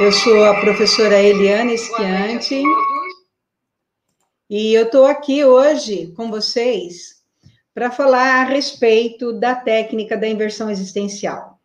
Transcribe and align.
Eu 0.00 0.12
sou 0.12 0.44
a 0.44 0.60
professora 0.60 1.22
Eliana 1.22 1.72
Esquiante 1.72 2.62
e 4.50 4.74
eu 4.74 4.84
estou 4.84 5.06
aqui 5.06 5.44
hoje 5.44 6.12
com 6.16 6.30
vocês 6.30 7.22
para 7.72 7.90
falar 7.90 8.42
a 8.42 8.44
respeito 8.44 9.32
da 9.32 9.54
técnica 9.54 10.16
da 10.16 10.28
inversão 10.28 10.68
existencial. 10.68 11.58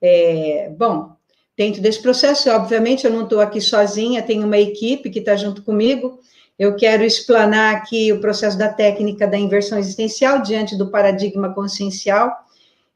É, 0.00 0.72
bom, 0.78 1.14
dentro 1.56 1.82
desse 1.82 2.00
processo, 2.00 2.48
obviamente, 2.50 3.04
eu 3.04 3.12
não 3.12 3.24
estou 3.24 3.40
aqui 3.40 3.60
sozinha, 3.60 4.22
tem 4.22 4.42
uma 4.42 4.58
equipe 4.58 5.10
que 5.10 5.18
está 5.18 5.36
junto 5.36 5.62
comigo. 5.62 6.18
Eu 6.60 6.76
quero 6.76 7.02
explanar 7.02 7.74
aqui 7.74 8.12
o 8.12 8.20
processo 8.20 8.58
da 8.58 8.68
técnica 8.68 9.26
da 9.26 9.38
inversão 9.38 9.78
existencial 9.78 10.42
diante 10.42 10.76
do 10.76 10.90
paradigma 10.90 11.54
consciencial 11.54 12.30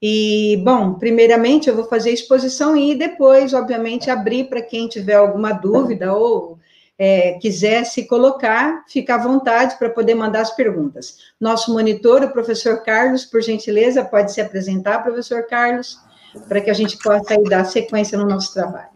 e, 0.02 0.60
bom, 0.62 0.92
primeiramente 0.92 1.66
eu 1.66 1.74
vou 1.74 1.86
fazer 1.86 2.10
a 2.10 2.12
exposição 2.12 2.76
e 2.76 2.94
depois, 2.94 3.54
obviamente, 3.54 4.10
abrir 4.10 4.50
para 4.50 4.60
quem 4.60 4.86
tiver 4.86 5.14
alguma 5.14 5.50
dúvida 5.50 6.12
ou 6.12 6.58
é, 6.98 7.38
quiser 7.40 7.86
se 7.86 8.06
colocar, 8.06 8.84
fica 8.86 9.14
à 9.14 9.18
vontade 9.18 9.78
para 9.78 9.88
poder 9.88 10.14
mandar 10.14 10.42
as 10.42 10.54
perguntas. 10.54 11.20
Nosso 11.40 11.72
monitor, 11.72 12.22
o 12.22 12.32
professor 12.32 12.82
Carlos, 12.82 13.24
por 13.24 13.40
gentileza, 13.40 14.04
pode 14.04 14.30
se 14.30 14.42
apresentar, 14.42 15.02
professor 15.02 15.46
Carlos, 15.46 15.98
para 16.50 16.60
que 16.60 16.68
a 16.68 16.74
gente 16.74 16.98
possa 16.98 17.32
aí 17.32 17.44
dar 17.44 17.64
sequência 17.64 18.18
no 18.18 18.26
nosso 18.26 18.52
trabalho. 18.52 18.92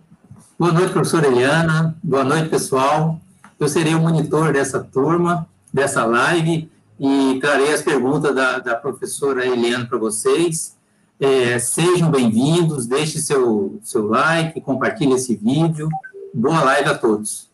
Boa 0.58 0.72
noite, 0.72 0.92
professora 0.92 1.26
Eliana. 1.26 1.96
Boa 2.02 2.22
noite, 2.22 2.50
pessoal. 2.50 3.18
Eu 3.58 3.68
serei 3.68 3.92
o 3.92 4.00
monitor 4.00 4.52
dessa 4.52 4.78
turma, 4.78 5.48
dessa 5.74 6.04
live, 6.04 6.70
e 6.98 7.38
trarei 7.40 7.72
as 7.72 7.82
perguntas 7.82 8.32
da, 8.32 8.60
da 8.60 8.76
professora 8.76 9.44
Eliana 9.44 9.84
para 9.84 9.98
vocês. 9.98 10.76
É, 11.18 11.58
sejam 11.58 12.08
bem-vindos, 12.08 12.86
deixe 12.86 13.20
seu, 13.20 13.80
seu 13.82 14.06
like, 14.06 14.60
compartilhe 14.60 15.14
esse 15.14 15.34
vídeo. 15.34 15.88
Boa 16.32 16.62
live 16.62 16.88
a 16.88 16.96
todos. 16.96 17.48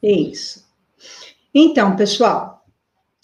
Isso. 0.00 0.64
Então, 1.52 1.96
pessoal, 1.96 2.64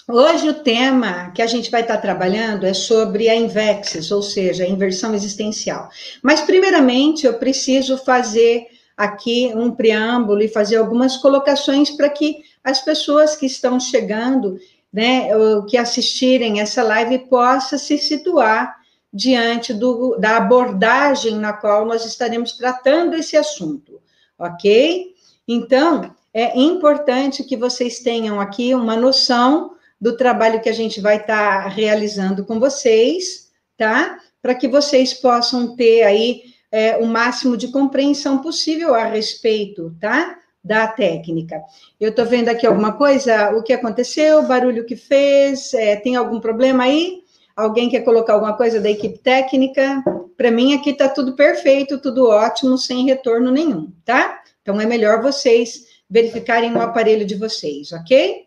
hoje 0.08 0.48
o 0.48 0.54
tema 0.54 1.30
que 1.30 1.42
a 1.42 1.46
gente 1.46 1.70
vai 1.70 1.82
estar 1.82 1.98
trabalhando 1.98 2.66
é 2.66 2.74
sobre 2.74 3.28
a 3.28 3.36
invexis, 3.36 4.10
ou 4.10 4.20
seja, 4.20 4.64
a 4.64 4.68
inversão 4.68 5.14
existencial. 5.14 5.88
Mas, 6.20 6.40
primeiramente, 6.40 7.24
eu 7.24 7.34
preciso 7.34 7.96
fazer 7.98 8.66
aqui 8.96 9.52
um 9.54 9.70
preâmbulo 9.70 10.42
e 10.42 10.48
fazer 10.48 10.76
algumas 10.76 11.16
colocações 11.16 11.90
para 11.90 12.08
que 12.08 12.42
as 12.64 12.80
pessoas 12.80 13.36
que 13.36 13.46
estão 13.46 13.78
chegando, 13.78 14.58
né, 14.92 15.28
que 15.68 15.76
assistirem 15.76 16.60
essa 16.60 16.82
live, 16.82 17.18
possam 17.28 17.78
se 17.78 17.98
situar 17.98 18.76
diante 19.12 19.72
do, 19.72 20.16
da 20.16 20.36
abordagem 20.36 21.36
na 21.36 21.52
qual 21.52 21.84
nós 21.84 22.04
estaremos 22.04 22.52
tratando 22.52 23.14
esse 23.14 23.36
assunto, 23.36 24.00
ok? 24.38 25.14
Então, 25.46 26.14
é 26.32 26.58
importante 26.58 27.44
que 27.44 27.56
vocês 27.56 28.00
tenham 28.00 28.40
aqui 28.40 28.74
uma 28.74 28.96
noção 28.96 29.74
do 30.00 30.16
trabalho 30.16 30.60
que 30.60 30.68
a 30.68 30.74
gente 30.74 31.00
vai 31.00 31.16
estar 31.16 31.62
tá 31.64 31.68
realizando 31.68 32.44
com 32.44 32.60
vocês, 32.60 33.50
tá? 33.76 34.18
Para 34.42 34.54
que 34.54 34.68
vocês 34.68 35.14
possam 35.14 35.74
ter 35.74 36.02
aí 36.02 36.42
é, 36.76 36.98
o 36.98 37.06
máximo 37.06 37.56
de 37.56 37.68
compreensão 37.68 38.42
possível 38.42 38.94
a 38.94 39.06
respeito, 39.06 39.96
tá? 39.98 40.36
Da 40.62 40.86
técnica. 40.86 41.62
Eu 41.98 42.10
estou 42.10 42.26
vendo 42.26 42.50
aqui 42.50 42.66
alguma 42.66 42.92
coisa, 42.92 43.56
o 43.56 43.62
que 43.62 43.72
aconteceu, 43.72 44.42
barulho 44.42 44.84
que 44.84 44.94
fez, 44.94 45.72
é, 45.72 45.96
tem 45.96 46.16
algum 46.16 46.38
problema 46.38 46.84
aí? 46.84 47.22
Alguém 47.56 47.88
quer 47.88 48.00
colocar 48.00 48.34
alguma 48.34 48.54
coisa 48.58 48.78
da 48.78 48.90
equipe 48.90 49.16
técnica? 49.16 50.04
Para 50.36 50.50
mim, 50.50 50.74
aqui 50.74 50.90
está 50.90 51.08
tudo 51.08 51.34
perfeito, 51.34 51.96
tudo 51.98 52.28
ótimo, 52.28 52.76
sem 52.76 53.06
retorno 53.06 53.50
nenhum, 53.50 53.90
tá? 54.04 54.42
Então, 54.60 54.78
é 54.78 54.84
melhor 54.84 55.22
vocês 55.22 55.86
verificarem 56.10 56.74
o 56.74 56.82
aparelho 56.82 57.24
de 57.24 57.36
vocês, 57.36 57.90
ok? 57.92 58.42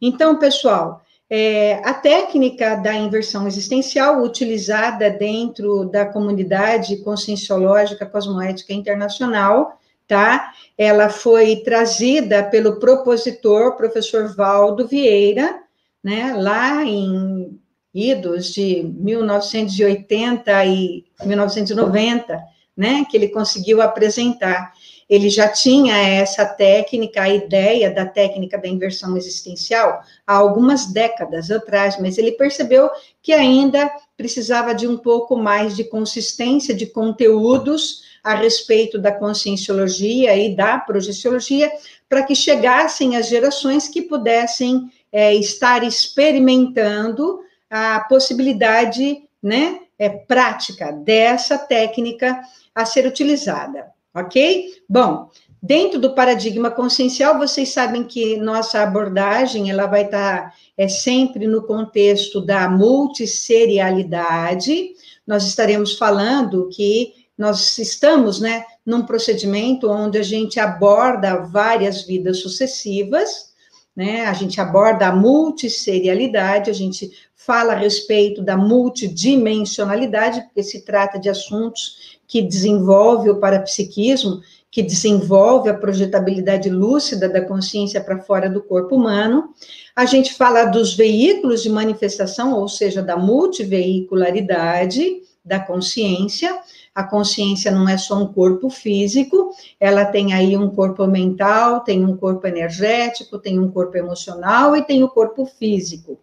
Então, 0.00 0.38
pessoal, 0.38 1.02
é, 1.30 1.74
a 1.84 1.94
técnica 1.94 2.74
da 2.76 2.94
inversão 2.94 3.46
existencial 3.46 4.22
utilizada 4.22 5.10
dentro 5.10 5.86
da 5.86 6.04
comunidade 6.04 6.96
conscienciológica 6.98 8.04
cosmoética 8.04 8.72
internacional, 8.72 9.78
tá? 10.06 10.52
Ela 10.76 11.08
foi 11.08 11.56
trazida 11.56 12.42
pelo 12.44 12.78
propositor, 12.78 13.76
professor 13.76 14.34
Valdo 14.34 14.86
Vieira, 14.86 15.60
né, 16.02 16.34
lá 16.36 16.84
em 16.84 17.58
idos 17.94 18.52
de 18.52 18.82
1980 18.82 20.64
e 20.66 21.04
1990, 21.24 22.38
né, 22.76 23.06
que 23.08 23.16
ele 23.16 23.28
conseguiu 23.28 23.80
apresentar. 23.80 24.72
Ele 25.08 25.28
já 25.28 25.48
tinha 25.48 25.96
essa 25.96 26.46
técnica, 26.46 27.22
a 27.22 27.28
ideia 27.28 27.90
da 27.90 28.06
técnica 28.06 28.58
da 28.58 28.68
inversão 28.68 29.16
existencial 29.16 30.02
há 30.26 30.34
algumas 30.34 30.86
décadas 30.86 31.50
atrás, 31.50 31.98
mas 32.00 32.18
ele 32.18 32.32
percebeu 32.32 32.90
que 33.22 33.32
ainda 33.32 33.90
precisava 34.16 34.74
de 34.74 34.86
um 34.86 34.96
pouco 34.96 35.36
mais 35.36 35.76
de 35.76 35.84
consistência 35.84 36.74
de 36.74 36.86
conteúdos 36.86 38.02
a 38.22 38.34
respeito 38.34 38.98
da 38.98 39.12
conscienciologia 39.12 40.34
e 40.36 40.56
da 40.56 40.78
projeciologia, 40.78 41.70
para 42.08 42.22
que 42.22 42.34
chegassem 42.34 43.16
as 43.16 43.28
gerações 43.28 43.88
que 43.88 44.00
pudessem 44.00 44.90
é, 45.12 45.34
estar 45.34 45.84
experimentando 45.84 47.40
a 47.68 48.00
possibilidade, 48.00 49.22
né, 49.42 49.80
é, 49.98 50.08
prática 50.08 50.90
dessa 50.90 51.58
técnica 51.58 52.40
a 52.74 52.84
ser 52.84 53.06
utilizada, 53.06 53.92
ok? 54.14 54.82
Bom, 54.88 55.28
dentro 55.62 55.98
do 55.98 56.14
paradigma 56.14 56.70
consciencial, 56.70 57.36
vocês 57.38 57.70
sabem 57.70 58.04
que 58.04 58.36
nossa 58.36 58.82
abordagem, 58.82 59.70
ela 59.70 59.86
vai 59.86 60.04
estar 60.04 60.54
é, 60.76 60.86
sempre 60.88 61.46
no 61.46 61.62
contexto 61.62 62.40
da 62.40 62.68
multisserialidade, 62.68 64.90
nós 65.26 65.46
estaremos 65.46 65.96
falando 65.98 66.68
que 66.68 67.24
nós 67.36 67.78
estamos, 67.78 68.40
né, 68.40 68.64
num 68.86 69.04
procedimento 69.04 69.90
onde 69.90 70.18
a 70.18 70.22
gente 70.22 70.60
aborda 70.60 71.40
várias 71.40 72.02
vidas 72.02 72.38
sucessivas, 72.38 73.52
né? 73.94 74.26
A 74.26 74.32
gente 74.32 74.60
aborda 74.60 75.06
a 75.06 75.14
multisserialidade, 75.14 76.70
a 76.70 76.74
gente 76.74 77.12
fala 77.34 77.74
a 77.74 77.76
respeito 77.76 78.42
da 78.42 78.56
multidimensionalidade, 78.56 80.40
porque 80.42 80.62
se 80.62 80.84
trata 80.84 81.18
de 81.18 81.28
assuntos 81.28 82.18
que 82.26 82.40
desenvolve 82.42 83.30
o 83.30 83.38
parapsiquismo, 83.38 84.40
que 84.70 84.82
desenvolve 84.82 85.70
a 85.70 85.74
projetabilidade 85.74 86.68
lúcida 86.68 87.28
da 87.28 87.40
consciência 87.40 88.00
para 88.00 88.18
fora 88.18 88.50
do 88.50 88.60
corpo 88.60 88.96
humano. 88.96 89.54
A 89.94 90.04
gente 90.04 90.34
fala 90.34 90.64
dos 90.64 90.96
veículos 90.96 91.62
de 91.62 91.70
manifestação, 91.70 92.54
ou 92.54 92.68
seja, 92.68 93.00
da 93.00 93.16
multiveicularidade 93.16 95.22
da 95.44 95.60
consciência. 95.60 96.58
A 96.94 97.02
consciência 97.02 97.70
não 97.72 97.88
é 97.88 97.98
só 97.98 98.22
um 98.22 98.32
corpo 98.32 98.70
físico, 98.70 99.50
ela 99.80 100.04
tem 100.04 100.32
aí 100.32 100.56
um 100.56 100.70
corpo 100.70 101.06
mental, 101.06 101.80
tem 101.80 102.04
um 102.04 102.16
corpo 102.16 102.46
energético, 102.46 103.38
tem 103.38 103.58
um 103.58 103.70
corpo 103.70 103.96
emocional 103.96 104.76
e 104.76 104.82
tem 104.82 105.02
o 105.02 105.08
corpo 105.08 105.44
físico. 105.44 106.20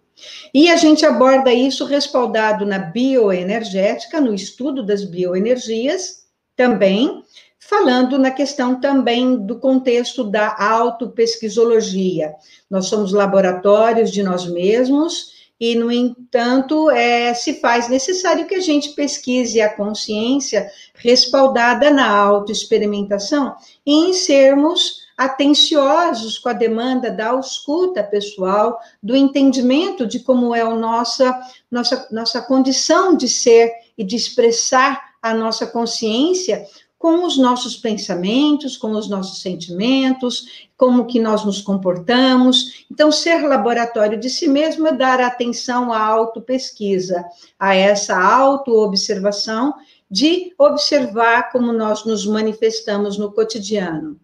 E 0.54 0.70
a 0.70 0.76
gente 0.76 1.06
aborda 1.06 1.54
isso 1.54 1.86
respaldado 1.86 2.66
na 2.66 2.80
bioenergética, 2.80 4.22
no 4.22 4.34
estudo 4.34 4.86
das 4.86 5.04
bioenergias, 5.04 6.22
também, 6.56 7.24
falando 7.60 8.18
na 8.20 8.32
questão 8.32 8.80
também 8.80 9.36
do 9.36 9.60
contexto 9.60 10.24
da 10.24 10.56
autopesquisologia. 10.58 12.34
Nós 12.70 12.86
somos 12.86 13.12
laboratórios 13.12 14.12
de 14.12 14.22
nós 14.22 14.46
mesmos 14.46 15.41
e, 15.62 15.76
no 15.76 15.92
entanto, 15.92 16.90
é, 16.90 17.36
se 17.36 17.60
faz 17.60 17.88
necessário 17.88 18.48
que 18.48 18.56
a 18.56 18.60
gente 18.60 18.96
pesquise 18.96 19.62
a 19.62 19.72
consciência 19.72 20.68
respaldada 20.96 21.92
na 21.92 22.10
autoexperimentação 22.10 23.56
em 23.86 24.12
sermos 24.12 25.02
atenciosos 25.16 26.40
com 26.40 26.50
a 26.50 26.54
demanda 26.54 27.12
da 27.12 27.40
escuta 27.40 28.04
pessoal, 28.04 28.80
do 29.04 29.16
entendimento 29.16 30.08
de 30.08 30.22
como 30.22 30.56
é 30.56 30.62
a 30.62 30.76
nossa, 30.76 31.40
nossa, 31.70 32.08
nossa 32.12 32.42
condição 32.42 33.16
de 33.16 33.30
ser 33.30 33.72
e 33.96 34.04
de 34.04 34.16
expressar 34.16 35.12
a 35.22 35.32
nossa 35.32 35.68
consciência 35.68 36.66
com 37.02 37.26
os 37.26 37.36
nossos 37.36 37.76
pensamentos, 37.76 38.78
com 38.78 38.92
os 38.92 39.10
nossos 39.10 39.42
sentimentos, 39.42 40.68
como 40.78 41.08
que 41.08 41.20
nós 41.20 41.44
nos 41.44 41.60
comportamos. 41.60 42.86
Então, 42.92 43.12
ser 43.12 43.42
laboratório 43.42 44.20
de 44.20 44.30
si 44.30 44.48
mesmo 44.48 44.88
é 44.88 44.92
dar 44.92 45.20
atenção 45.20 45.92
à 45.92 46.00
autopesquisa, 46.00 47.26
a 47.60 47.74
essa 47.74 48.16
autoobservação 48.16 49.74
de 50.12 50.54
observar 50.60 51.52
como 51.52 51.74
nós 51.74 52.06
nos 52.06 52.24
manifestamos 52.28 53.18
no 53.18 53.32
cotidiano. 53.32 54.20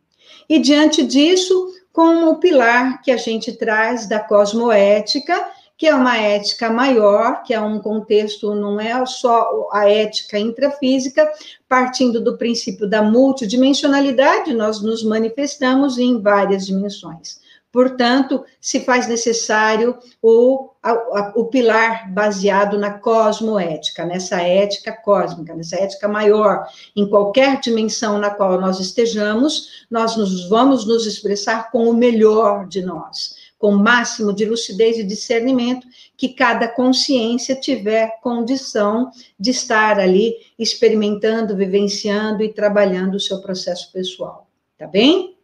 E 0.48 0.60
diante 0.60 1.03
disso, 1.03 1.74
como 1.91 2.29
o 2.29 2.39
pilar 2.39 3.01
que 3.01 3.10
a 3.10 3.17
gente 3.17 3.53
traz 3.53 4.07
da 4.07 4.19
cosmoética, 4.19 5.50
que 5.77 5.86
é 5.86 5.93
uma 5.93 6.17
ética 6.17 6.72
maior, 6.72 7.43
que 7.43 7.53
é 7.53 7.62
um 7.62 7.79
contexto, 7.79 8.55
não 8.55 8.79
é 8.79 9.05
só 9.05 9.69
a 9.72 9.88
ética 9.88 10.39
intrafísica, 10.39 11.31
partindo 11.69 12.19
do 12.19 12.38
princípio 12.38 12.89
da 12.89 13.03
multidimensionalidade, 13.03 14.53
nós 14.53 14.81
nos 14.81 15.03
manifestamos 15.03 16.00
em 16.00 16.19
várias 16.19 16.65
dimensões. 16.65 17.39
Portanto, 17.72 18.43
se 18.60 18.79
faz 18.79 19.07
necessário 19.07 20.00
o, 20.19 20.72
a, 20.81 21.34
o 21.36 21.46
pilar 21.46 22.12
baseado 22.12 22.75
na 22.79 22.98
cosmoética, 22.98 24.03
nessa 24.03 24.41
ética 24.41 24.93
cósmica, 24.93 25.53
nessa 25.53 25.75
ética 25.75 26.07
maior. 26.07 26.65
Em 26.96 27.07
qualquer 27.07 27.60
dimensão 27.60 28.17
na 28.17 28.31
qual 28.31 28.60
nós 28.60 28.79
estejamos, 28.79 29.86
nós 29.91 30.15
nos, 30.15 30.50
vamos 30.50 30.88
nos 30.88 31.05
expressar 31.05 31.69
com 31.69 31.88
o 31.88 31.93
melhor 31.93 32.65
de 32.67 32.81
nós, 32.81 33.36
com 33.57 33.71
o 33.73 33.79
máximo 33.79 34.33
de 34.33 34.45
lucidez 34.45 34.97
e 34.97 35.03
discernimento 35.03 35.87
que 36.15 36.29
cada 36.29 36.67
consciência 36.67 37.55
tiver 37.55 38.19
condição 38.21 39.11
de 39.39 39.51
estar 39.51 39.99
ali 39.99 40.35
experimentando, 40.57 41.55
vivenciando 41.55 42.43
e 42.43 42.53
trabalhando 42.53 43.15
o 43.15 43.19
seu 43.19 43.41
processo 43.41 43.91
pessoal. 43.91 44.47
Tá 44.77 44.85
bem? 44.85 45.35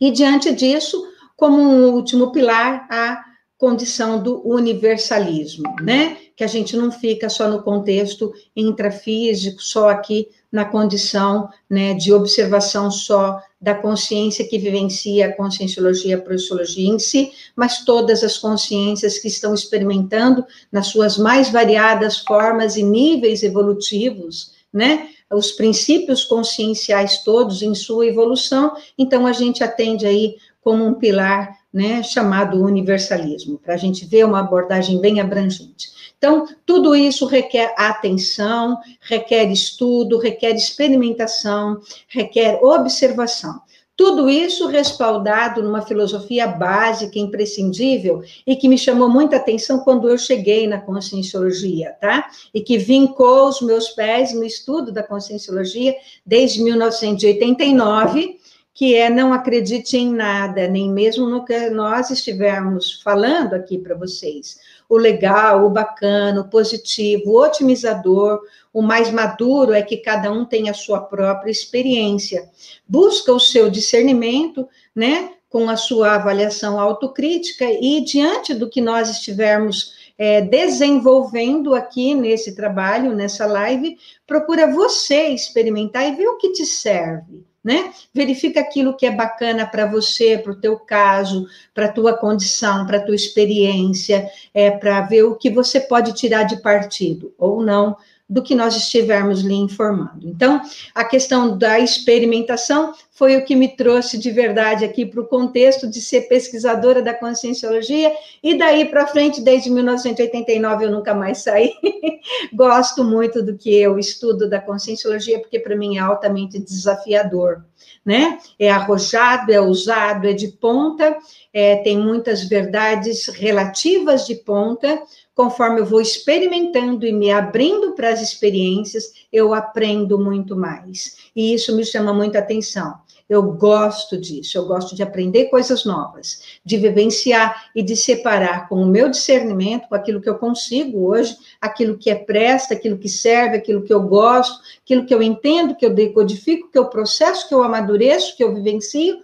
E 0.00 0.10
diante 0.10 0.54
disso, 0.54 1.02
como 1.36 1.60
um 1.60 1.92
último 1.94 2.30
pilar, 2.30 2.86
a 2.90 3.24
condição 3.58 4.22
do 4.22 4.46
universalismo, 4.46 5.74
né? 5.80 6.18
Que 6.36 6.44
a 6.44 6.46
gente 6.46 6.76
não 6.76 6.92
fica 6.92 7.28
só 7.28 7.48
no 7.48 7.62
contexto 7.62 8.32
intrafísico, 8.54 9.62
só 9.62 9.88
aqui 9.88 10.28
na 10.52 10.64
condição 10.64 11.48
né, 11.68 11.94
de 11.94 12.12
observação 12.12 12.90
só 12.90 13.40
da 13.60 13.74
consciência 13.74 14.46
que 14.46 14.58
vivencia 14.58 15.26
a 15.26 15.32
conscienciologia, 15.32 16.16
a 16.16 16.20
projeciologia 16.20 16.88
em 16.88 16.98
si, 16.98 17.32
mas 17.54 17.84
todas 17.84 18.22
as 18.22 18.36
consciências 18.36 19.18
que 19.18 19.28
estão 19.28 19.54
experimentando 19.54 20.44
nas 20.70 20.88
suas 20.88 21.16
mais 21.16 21.50
variadas 21.50 22.18
formas 22.18 22.76
e 22.76 22.82
níveis 22.82 23.42
evolutivos, 23.42 24.52
né? 24.72 25.08
Os 25.32 25.52
princípios 25.52 26.24
conscienciais 26.24 27.22
todos 27.24 27.62
em 27.62 27.74
sua 27.74 28.06
evolução, 28.06 28.76
então 28.96 29.26
a 29.26 29.32
gente 29.32 29.64
atende 29.64 30.06
aí 30.06 30.36
como 30.60 30.84
um 30.84 30.94
pilar 30.94 31.56
né, 31.76 32.02
chamado 32.02 32.64
universalismo, 32.64 33.58
para 33.58 33.74
a 33.74 33.76
gente 33.76 34.06
ver 34.06 34.24
uma 34.24 34.40
abordagem 34.40 34.98
bem 34.98 35.20
abrangente. 35.20 35.90
Então, 36.16 36.46
tudo 36.64 36.96
isso 36.96 37.26
requer 37.26 37.74
atenção, 37.76 38.78
requer 38.98 39.52
estudo, 39.52 40.16
requer 40.16 40.52
experimentação, 40.52 41.78
requer 42.08 42.60
observação. 42.62 43.60
Tudo 43.94 44.30
isso 44.30 44.66
respaldado 44.68 45.62
numa 45.62 45.82
filosofia 45.82 46.46
básica, 46.46 47.18
imprescindível, 47.18 48.22
e 48.46 48.56
que 48.56 48.70
me 48.70 48.78
chamou 48.78 49.10
muita 49.10 49.36
atenção 49.36 49.80
quando 49.80 50.08
eu 50.08 50.16
cheguei 50.16 50.66
na 50.66 50.80
conscienciologia, 50.80 51.94
tá? 52.00 52.26
E 52.54 52.62
que 52.62 52.78
vincou 52.78 53.50
os 53.50 53.60
meus 53.60 53.90
pés 53.90 54.32
no 54.32 54.44
estudo 54.44 54.90
da 54.90 55.02
conscienciologia 55.02 55.94
desde 56.24 56.62
1989 56.62 58.38
que 58.76 58.94
é 58.94 59.08
não 59.08 59.32
acredite 59.32 59.96
em 59.96 60.12
nada, 60.12 60.68
nem 60.68 60.92
mesmo 60.92 61.26
no 61.26 61.46
que 61.46 61.70
nós 61.70 62.10
estivermos 62.10 63.00
falando 63.00 63.54
aqui 63.54 63.78
para 63.78 63.94
vocês. 63.94 64.60
O 64.86 64.98
legal, 64.98 65.64
o 65.64 65.70
bacana, 65.70 66.42
o 66.42 66.50
positivo, 66.50 67.30
o 67.30 67.42
otimizador, 67.42 68.38
o 68.74 68.82
mais 68.82 69.10
maduro 69.10 69.72
é 69.72 69.80
que 69.80 69.96
cada 69.96 70.30
um 70.30 70.44
tem 70.44 70.68
a 70.68 70.74
sua 70.74 71.00
própria 71.00 71.50
experiência. 71.50 72.50
Busca 72.86 73.32
o 73.32 73.40
seu 73.40 73.70
discernimento, 73.70 74.68
né, 74.94 75.30
com 75.48 75.70
a 75.70 75.76
sua 75.78 76.16
avaliação 76.16 76.78
autocrítica 76.78 77.64
e 77.64 78.04
diante 78.04 78.52
do 78.52 78.68
que 78.68 78.82
nós 78.82 79.08
estivermos 79.08 79.94
é, 80.18 80.42
desenvolvendo 80.42 81.74
aqui 81.74 82.14
nesse 82.14 82.54
trabalho, 82.54 83.14
nessa 83.14 83.46
live, 83.46 83.96
procura 84.26 84.70
você 84.70 85.28
experimentar 85.28 86.06
e 86.06 86.14
ver 86.14 86.28
o 86.28 86.36
que 86.36 86.52
te 86.52 86.66
serve 86.66 87.46
né? 87.66 87.92
Verifica 88.14 88.60
aquilo 88.60 88.96
que 88.96 89.04
é 89.04 89.10
bacana 89.10 89.66
para 89.66 89.86
você, 89.86 90.38
para 90.38 90.52
o 90.52 90.60
teu 90.60 90.78
caso, 90.78 91.48
para 91.74 91.86
a 91.86 91.92
tua 91.92 92.16
condição, 92.16 92.86
para 92.86 92.98
a 92.98 93.02
tua 93.04 93.16
experiência, 93.16 94.30
é, 94.54 94.70
para 94.70 95.00
ver 95.00 95.24
o 95.24 95.34
que 95.34 95.50
você 95.50 95.80
pode 95.80 96.14
tirar 96.14 96.44
de 96.44 96.62
partido 96.62 97.34
ou 97.36 97.60
não 97.60 97.96
do 98.28 98.42
que 98.42 98.56
nós 98.56 98.76
estivermos 98.76 99.40
lhe 99.40 99.54
informando. 99.54 100.28
Então, 100.28 100.60
a 100.92 101.04
questão 101.04 101.56
da 101.56 101.78
experimentação 101.78 102.92
foi 103.12 103.36
o 103.36 103.44
que 103.44 103.54
me 103.54 103.76
trouxe 103.76 104.18
de 104.18 104.30
verdade 104.32 104.84
aqui 104.84 105.06
para 105.06 105.20
o 105.20 105.26
contexto 105.26 105.88
de 105.88 106.00
ser 106.00 106.22
pesquisadora 106.22 107.00
da 107.00 107.14
conscienciologia, 107.14 108.12
e 108.42 108.58
daí 108.58 108.84
para 108.84 109.06
frente, 109.06 109.40
desde 109.40 109.70
1989, 109.70 110.84
eu 110.84 110.90
nunca 110.90 111.14
mais 111.14 111.38
saí. 111.38 111.72
Gosto 112.52 113.04
muito 113.04 113.42
do 113.42 113.56
que 113.56 113.74
eu 113.74 113.98
estudo 113.98 114.50
da 114.50 114.60
conscienciologia, 114.60 115.38
porque 115.38 115.60
para 115.60 115.76
mim 115.76 115.96
é 115.96 116.00
altamente 116.00 116.58
desafiador. 116.58 117.64
Né? 118.04 118.38
É 118.58 118.70
arrojado, 118.70 119.52
é 119.52 119.60
usado, 119.60 120.28
é 120.28 120.32
de 120.32 120.48
ponta, 120.48 121.16
é, 121.52 121.76
tem 121.76 121.98
muitas 121.98 122.44
verdades 122.44 123.26
relativas 123.26 124.26
de 124.26 124.36
ponta, 124.36 125.02
conforme 125.36 125.80
eu 125.80 125.84
vou 125.84 126.00
experimentando 126.00 127.06
e 127.06 127.12
me 127.12 127.30
abrindo 127.30 127.92
para 127.92 128.08
as 128.08 128.22
experiências, 128.22 129.12
eu 129.30 129.52
aprendo 129.52 130.18
muito 130.18 130.56
mais. 130.56 131.18
E 131.36 131.52
isso 131.52 131.76
me 131.76 131.84
chama 131.84 132.12
muita 132.14 132.38
atenção. 132.38 132.94
Eu 133.28 133.42
gosto 133.42 134.16
disso, 134.16 134.56
eu 134.56 134.66
gosto 134.66 134.94
de 134.94 135.02
aprender 135.02 135.46
coisas 135.46 135.84
novas, 135.84 136.58
de 136.64 136.78
vivenciar 136.78 137.70
e 137.74 137.82
de 137.82 137.96
separar 137.96 138.68
com 138.68 138.76
o 138.76 138.86
meu 138.86 139.10
discernimento, 139.10 139.88
com 139.88 139.94
aquilo 139.94 140.22
que 140.22 140.28
eu 140.28 140.38
consigo 140.38 141.08
hoje, 141.08 141.36
aquilo 141.60 141.98
que 141.98 142.08
é 142.08 142.14
presta, 142.14 142.72
aquilo 142.72 142.96
que 142.96 143.08
serve, 143.08 143.56
aquilo 143.56 143.82
que 143.82 143.92
eu 143.92 144.00
gosto, 144.02 144.58
aquilo 144.82 145.04
que 145.04 145.12
eu 145.12 145.20
entendo, 145.20 145.74
que 145.74 145.84
eu 145.84 145.92
decodifico, 145.92 146.70
que 146.70 146.78
eu 146.78 146.86
processo, 146.86 147.46
que 147.46 147.54
eu 147.54 147.62
amadureço, 147.62 148.36
que 148.36 148.44
eu 148.44 148.54
vivencio, 148.54 149.18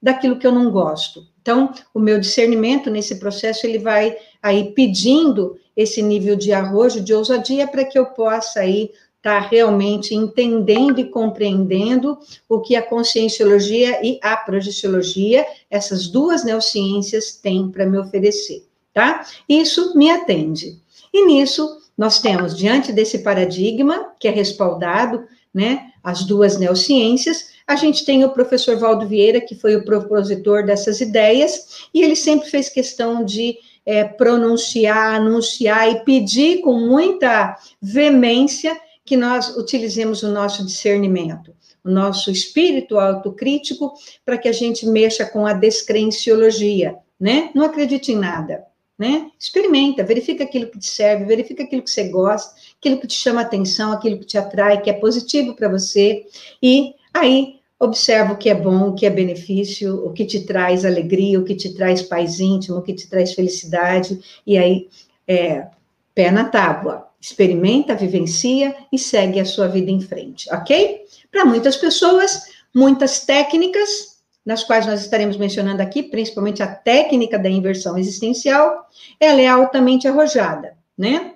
daquilo 0.00 0.38
que 0.38 0.46
eu 0.46 0.52
não 0.52 0.70
gosto. 0.70 1.26
Então, 1.40 1.72
o 1.94 1.98
meu 1.98 2.18
discernimento 2.18 2.90
nesse 2.90 3.20
processo, 3.20 3.66
ele 3.66 3.78
vai 3.78 4.16
aí 4.46 4.72
pedindo 4.72 5.58
esse 5.76 6.00
nível 6.00 6.36
de 6.36 6.52
arrojo, 6.52 7.00
de 7.00 7.12
ousadia, 7.12 7.66
para 7.66 7.84
que 7.84 7.98
eu 7.98 8.06
possa 8.06 8.60
aí 8.60 8.92
estar 9.16 9.42
tá 9.42 9.48
realmente 9.48 10.14
entendendo 10.14 11.00
e 11.00 11.10
compreendendo 11.10 12.16
o 12.48 12.60
que 12.60 12.76
a 12.76 12.82
conscienciologia 12.82 13.98
e 14.06 14.20
a 14.22 14.36
projeciologia, 14.36 15.44
essas 15.68 16.06
duas 16.06 16.44
neurociências, 16.44 17.32
têm 17.32 17.68
para 17.68 17.84
me 17.86 17.98
oferecer, 17.98 18.64
tá? 18.94 19.26
Isso 19.48 19.98
me 19.98 20.10
atende. 20.10 20.78
E 21.12 21.26
nisso, 21.26 21.78
nós 21.98 22.20
temos, 22.20 22.56
diante 22.56 22.92
desse 22.92 23.18
paradigma, 23.18 24.12
que 24.20 24.28
é 24.28 24.30
respaldado, 24.30 25.24
né, 25.52 25.90
as 26.04 26.22
duas 26.22 26.56
neurociências, 26.56 27.56
a 27.66 27.74
gente 27.74 28.04
tem 28.04 28.24
o 28.24 28.30
professor 28.30 28.76
Valdo 28.76 29.08
Vieira, 29.08 29.40
que 29.40 29.56
foi 29.56 29.74
o 29.74 29.84
propositor 29.84 30.64
dessas 30.64 31.00
ideias, 31.00 31.88
e 31.92 32.00
ele 32.00 32.14
sempre 32.14 32.48
fez 32.48 32.68
questão 32.68 33.24
de 33.24 33.56
é, 33.86 34.02
pronunciar, 34.02 35.14
anunciar 35.14 35.88
e 35.90 36.04
pedir 36.04 36.60
com 36.60 36.74
muita 36.74 37.56
veemência 37.80 38.76
que 39.04 39.16
nós 39.16 39.56
utilizemos 39.56 40.24
o 40.24 40.32
nosso 40.32 40.66
discernimento, 40.66 41.54
o 41.84 41.88
nosso 41.88 42.32
espírito 42.32 42.98
autocrítico, 42.98 43.94
para 44.24 44.36
que 44.36 44.48
a 44.48 44.52
gente 44.52 44.84
mexa 44.84 45.24
com 45.24 45.46
a 45.46 45.52
descrenciologia, 45.52 46.96
né? 47.18 47.50
Não 47.54 47.64
acredite 47.64 48.10
em 48.10 48.16
nada, 48.16 48.64
né? 48.98 49.30
Experimenta, 49.38 50.02
verifica 50.02 50.42
aquilo 50.42 50.68
que 50.68 50.80
te 50.80 50.86
serve, 50.86 51.24
verifica 51.24 51.62
aquilo 51.62 51.82
que 51.82 51.90
você 51.90 52.08
gosta, 52.08 52.56
aquilo 52.80 53.00
que 53.00 53.06
te 53.06 53.14
chama 53.14 53.42
atenção, 53.42 53.92
aquilo 53.92 54.18
que 54.18 54.26
te 54.26 54.36
atrai, 54.36 54.82
que 54.82 54.90
é 54.90 54.94
positivo 54.94 55.54
para 55.54 55.68
você, 55.68 56.26
e 56.60 56.92
aí 57.14 57.55
Observa 57.78 58.32
o 58.32 58.36
que 58.36 58.48
é 58.48 58.54
bom, 58.54 58.88
o 58.88 58.94
que 58.94 59.04
é 59.04 59.10
benefício, 59.10 60.04
o 60.06 60.12
que 60.12 60.24
te 60.24 60.46
traz 60.46 60.84
alegria, 60.84 61.38
o 61.38 61.44
que 61.44 61.54
te 61.54 61.74
traz 61.74 62.00
paz 62.02 62.40
íntimo, 62.40 62.78
o 62.78 62.82
que 62.82 62.94
te 62.94 63.08
traz 63.08 63.34
felicidade, 63.34 64.18
e 64.46 64.56
aí, 64.56 64.88
é, 65.28 65.66
pé 66.14 66.30
na 66.30 66.44
tábua. 66.44 67.06
Experimenta, 67.20 67.94
vivencia 67.94 68.74
e 68.92 68.98
segue 68.98 69.40
a 69.40 69.44
sua 69.44 69.66
vida 69.68 69.90
em 69.90 70.00
frente, 70.00 70.48
ok? 70.52 71.02
Para 71.30 71.44
muitas 71.44 71.76
pessoas, 71.76 72.46
muitas 72.72 73.24
técnicas, 73.24 74.16
nas 74.44 74.62
quais 74.62 74.86
nós 74.86 75.00
estaremos 75.00 75.36
mencionando 75.36 75.82
aqui, 75.82 76.04
principalmente 76.04 76.62
a 76.62 76.68
técnica 76.68 77.36
da 77.36 77.50
inversão 77.50 77.98
existencial, 77.98 78.88
ela 79.18 79.40
é 79.40 79.48
altamente 79.48 80.06
arrojada, 80.06 80.76
né? 80.96 81.34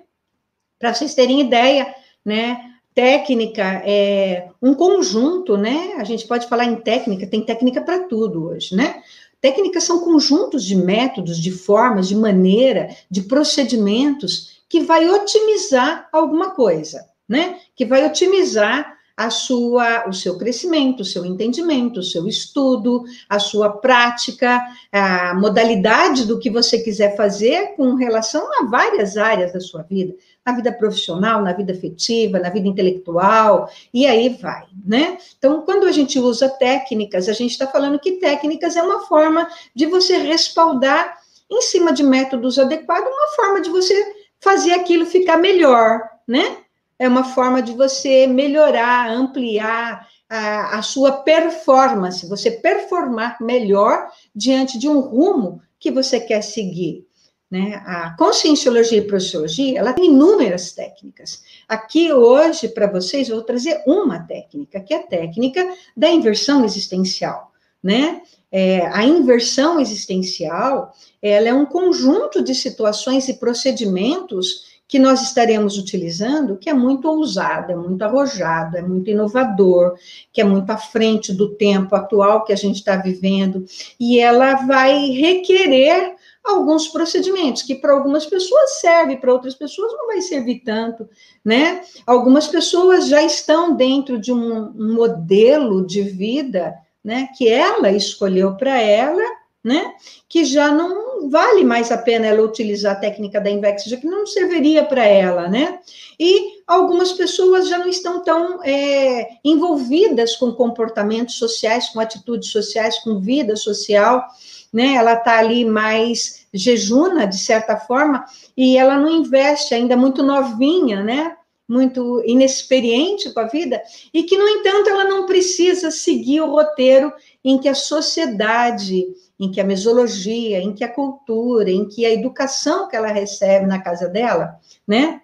Para 0.79 0.93
vocês 0.93 1.13
terem 1.13 1.41
ideia, 1.41 1.93
né? 2.23 2.70
Técnica 2.93 3.81
é 3.85 4.49
um 4.61 4.73
conjunto, 4.73 5.57
né? 5.57 5.93
A 5.97 6.03
gente 6.03 6.27
pode 6.27 6.47
falar 6.47 6.65
em 6.65 6.75
técnica, 6.75 7.27
tem 7.27 7.41
técnica 7.41 7.81
para 7.81 8.07
tudo 8.07 8.47
hoje, 8.47 8.75
né? 8.75 9.01
Técnicas 9.39 9.83
são 9.83 10.01
conjuntos 10.01 10.63
de 10.63 10.75
métodos, 10.75 11.39
de 11.39 11.51
formas, 11.51 12.07
de 12.07 12.15
maneira, 12.15 12.95
de 13.09 13.23
procedimentos 13.23 14.61
que 14.69 14.81
vai 14.81 15.09
otimizar 15.09 16.07
alguma 16.11 16.51
coisa, 16.51 17.05
né? 17.27 17.59
Que 17.75 17.85
vai 17.85 18.05
otimizar 18.05 18.97
a 19.21 19.29
sua, 19.29 20.07
o 20.07 20.13
seu 20.13 20.37
crescimento, 20.37 21.01
o 21.01 21.05
seu 21.05 21.25
entendimento, 21.25 21.99
o 21.99 22.03
seu 22.03 22.27
estudo, 22.27 23.03
a 23.29 23.39
sua 23.39 23.69
prática, 23.69 24.59
a 24.91 25.35
modalidade 25.35 26.25
do 26.25 26.39
que 26.39 26.49
você 26.49 26.79
quiser 26.79 27.15
fazer 27.15 27.75
com 27.75 27.95
relação 27.95 28.47
a 28.59 28.65
várias 28.65 29.17
áreas 29.17 29.53
da 29.53 29.59
sua 29.59 29.83
vida, 29.83 30.15
na 30.45 30.53
vida 30.53 30.71
profissional, 30.71 31.41
na 31.41 31.53
vida 31.53 31.73
afetiva, 31.73 32.39
na 32.39 32.49
vida 32.49 32.67
intelectual, 32.67 33.69
e 33.93 34.07
aí 34.07 34.29
vai, 34.29 34.65
né? 34.85 35.17
Então, 35.37 35.61
quando 35.61 35.85
a 35.85 35.91
gente 35.91 36.19
usa 36.19 36.49
técnicas, 36.49 37.29
a 37.29 37.33
gente 37.33 37.51
está 37.51 37.67
falando 37.67 37.99
que 37.99 38.13
técnicas 38.13 38.75
é 38.75 38.81
uma 38.81 39.01
forma 39.01 39.47
de 39.75 39.85
você 39.85 40.17
respaldar, 40.17 41.19
em 41.49 41.61
cima 41.61 41.91
de 41.91 42.01
métodos 42.01 42.57
adequados, 42.57 43.09
uma 43.09 43.35
forma 43.35 43.61
de 43.61 43.69
você 43.69 43.93
fazer 44.39 44.71
aquilo 44.71 45.05
ficar 45.05 45.37
melhor, 45.37 46.01
né? 46.27 46.57
é 47.01 47.07
uma 47.07 47.23
forma 47.23 47.63
de 47.63 47.73
você 47.73 48.27
melhorar, 48.27 49.09
ampliar 49.09 50.07
a, 50.29 50.77
a 50.77 50.81
sua 50.83 51.11
performance, 51.23 52.29
você 52.29 52.51
performar 52.51 53.37
melhor 53.41 54.07
diante 54.35 54.77
de 54.77 54.87
um 54.87 54.99
rumo 54.99 55.59
que 55.79 55.89
você 55.89 56.19
quer 56.19 56.43
seguir. 56.43 57.07
Né? 57.51 57.81
A 57.85 58.15
conscienciologia 58.17 58.99
e 58.99 59.01
projeciologia, 59.01 59.77
ela 59.77 59.91
tem 59.91 60.05
inúmeras 60.05 60.71
técnicas. 60.71 61.43
Aqui 61.67 62.13
hoje, 62.13 62.69
para 62.69 62.87
vocês, 62.87 63.27
eu 63.27 63.35
vou 63.35 63.43
trazer 63.43 63.83
uma 63.85 64.19
técnica, 64.19 64.79
que 64.79 64.93
é 64.93 64.97
a 64.97 65.03
técnica 65.03 65.67
da 65.95 66.09
inversão 66.09 66.63
existencial, 66.63 67.51
né? 67.83 68.21
É, 68.49 68.85
a 68.87 69.03
inversão 69.03 69.79
existencial, 69.79 70.93
ela 71.21 71.49
é 71.49 71.53
um 71.53 71.65
conjunto 71.65 72.41
de 72.41 72.55
situações 72.55 73.27
e 73.29 73.33
procedimentos 73.33 74.71
que 74.87 74.99
nós 74.99 75.21
estaremos 75.21 75.77
utilizando, 75.77 76.57
que 76.57 76.69
é 76.69 76.73
muito 76.73 77.07
ousado, 77.07 77.71
é 77.71 77.75
muito 77.75 78.01
arrojado, 78.01 78.77
é 78.77 78.81
muito 78.81 79.09
inovador, 79.09 79.95
que 80.33 80.41
é 80.41 80.43
muito 80.43 80.69
à 80.69 80.77
frente 80.77 81.33
do 81.33 81.55
tempo 81.55 81.95
atual 81.95 82.43
que 82.43 82.51
a 82.51 82.57
gente 82.57 82.75
está 82.75 82.97
vivendo, 82.97 83.65
e 83.97 84.19
ela 84.19 84.55
vai 84.65 85.11
requerer 85.11 86.15
alguns 86.43 86.87
procedimentos 86.87 87.61
que 87.61 87.75
para 87.75 87.93
algumas 87.93 88.25
pessoas 88.25 88.79
serve, 88.79 89.17
para 89.17 89.33
outras 89.33 89.55
pessoas 89.55 89.93
não 89.93 90.07
vai 90.07 90.21
servir 90.21 90.61
tanto, 90.65 91.07
né? 91.45 91.81
Algumas 92.05 92.47
pessoas 92.47 93.07
já 93.07 93.21
estão 93.21 93.75
dentro 93.75 94.19
de 94.19 94.33
um, 94.33 94.71
modelo 94.73 95.85
de 95.85 96.01
vida, 96.01 96.75
né, 97.03 97.29
que 97.35 97.47
ela 97.47 97.91
escolheu 97.91 98.55
para 98.55 98.79
ela 98.79 99.41
né? 99.63 99.93
Que 100.27 100.43
já 100.43 100.71
não 100.71 101.29
vale 101.29 101.63
mais 101.63 101.91
a 101.91 101.97
pena 101.97 102.25
ela 102.25 102.41
utilizar 102.41 102.93
a 102.93 102.99
técnica 102.99 103.39
da 103.39 103.49
Invex, 103.49 103.83
já 103.83 103.95
que 103.95 104.07
não 104.07 104.25
serviria 104.25 104.83
para 104.83 105.05
ela, 105.05 105.47
né? 105.47 105.79
E 106.19 106.61
algumas 106.65 107.13
pessoas 107.13 107.69
já 107.69 107.77
não 107.77 107.87
estão 107.87 108.23
tão 108.23 108.63
é, 108.63 109.29
envolvidas 109.43 110.35
com 110.35 110.51
comportamentos 110.51 111.35
sociais, 111.35 111.89
com 111.89 111.99
atitudes 111.99 112.49
sociais, 112.49 112.97
com 112.99 113.19
vida 113.19 113.55
social, 113.55 114.25
né? 114.71 114.93
Ela 114.93 115.13
está 115.13 115.37
ali 115.37 115.65
mais 115.65 116.45
jejuna, 116.53 117.25
de 117.25 117.37
certa 117.37 117.77
forma, 117.77 118.25
e 118.55 118.77
ela 118.77 118.97
não 118.97 119.09
investe, 119.09 119.73
ainda 119.73 119.95
muito 119.95 120.23
novinha, 120.23 121.03
né? 121.03 121.35
Muito 121.67 122.21
inexperiente 122.25 123.33
com 123.33 123.39
a 123.39 123.47
vida, 123.47 123.81
e 124.13 124.23
que, 124.23 124.37
no 124.37 124.47
entanto, 124.47 124.89
ela 124.89 125.05
não 125.05 125.25
precisa 125.25 125.89
seguir 125.89 126.41
o 126.41 126.51
roteiro 126.51 127.13
em 127.43 127.57
que 127.57 127.69
a 127.69 127.75
sociedade 127.75 129.07
em 129.41 129.49
que 129.49 129.59
a 129.59 129.63
mesologia, 129.63 130.59
em 130.59 130.71
que 130.71 130.83
a 130.83 130.93
cultura, 130.93 131.71
em 131.71 131.87
que 131.87 132.05
a 132.05 132.11
educação 132.11 132.87
que 132.87 132.95
ela 132.95 133.07
recebe 133.07 133.65
na 133.65 133.81
casa 133.81 134.07
dela, 134.07 134.55
né, 134.87 135.19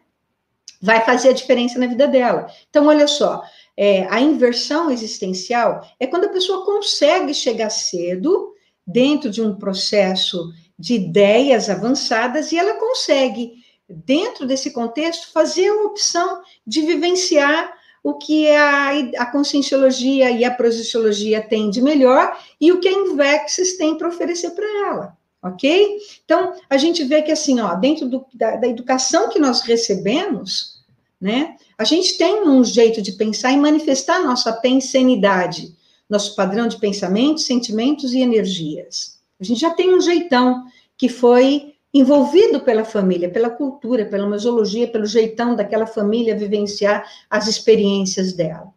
vai 0.81 1.05
fazer 1.05 1.29
a 1.29 1.33
diferença 1.33 1.77
na 1.77 1.85
vida 1.85 2.07
dela. 2.07 2.47
Então, 2.67 2.87
olha 2.87 3.07
só, 3.07 3.43
é, 3.77 4.07
a 4.09 4.19
inversão 4.19 4.89
existencial 4.89 5.87
é 5.99 6.07
quando 6.07 6.25
a 6.25 6.29
pessoa 6.29 6.65
consegue 6.65 7.31
chegar 7.31 7.69
cedo 7.69 8.53
dentro 8.87 9.29
de 9.29 9.41
um 9.41 9.53
processo 9.53 10.53
de 10.79 10.95
ideias 10.95 11.69
avançadas 11.69 12.51
e 12.51 12.57
ela 12.57 12.75
consegue, 12.75 13.53
dentro 13.89 14.45
desse 14.45 14.71
contexto, 14.71 15.31
fazer 15.33 15.67
a 15.67 15.83
opção 15.83 16.41
de 16.65 16.81
vivenciar 16.81 17.75
o 18.03 18.13
que 18.13 18.49
a, 18.49 18.91
a 19.17 19.25
conscienciologia 19.25 20.31
e 20.31 20.45
a 20.45 20.51
projeciologia 20.51 21.41
têm 21.41 21.69
de 21.69 21.81
melhor 21.81 22.39
e 22.61 22.71
o 22.71 22.79
que 22.79 22.87
a 22.87 22.93
Invexis 22.93 23.75
tem 23.75 23.97
para 23.97 24.07
oferecer 24.07 24.51
para 24.51 24.87
ela, 24.87 25.17
ok? 25.43 25.97
Então, 26.23 26.53
a 26.69 26.77
gente 26.77 27.03
vê 27.03 27.21
que, 27.21 27.31
assim, 27.31 27.59
ó, 27.59 27.75
dentro 27.75 28.07
do, 28.07 28.25
da, 28.33 28.55
da 28.55 28.67
educação 28.67 29.27
que 29.27 29.39
nós 29.39 29.61
recebemos, 29.61 30.77
né, 31.19 31.55
a 31.77 31.83
gente 31.83 32.17
tem 32.17 32.47
um 32.47 32.63
jeito 32.63 33.01
de 33.01 33.11
pensar 33.11 33.51
e 33.51 33.57
manifestar 33.57 34.23
nossa 34.23 34.53
pensenidade, 34.53 35.75
nosso 36.09 36.35
padrão 36.35 36.67
de 36.67 36.79
pensamentos, 36.79 37.45
sentimentos 37.45 38.13
e 38.13 38.19
energias. 38.19 39.19
A 39.39 39.43
gente 39.43 39.59
já 39.59 39.71
tem 39.71 39.93
um 39.93 40.01
jeitão 40.01 40.65
que 40.97 41.09
foi 41.09 41.75
envolvido 41.93 42.61
pela 42.61 42.83
família, 42.83 43.29
pela 43.29 43.49
cultura, 43.49 44.05
pela 44.05 44.27
mesologia, 44.27 44.87
pelo 44.87 45.05
jeitão 45.05 45.55
daquela 45.55 45.85
família 45.85 46.37
vivenciar 46.37 47.05
as 47.29 47.47
experiências 47.47 48.33
dela. 48.33 48.73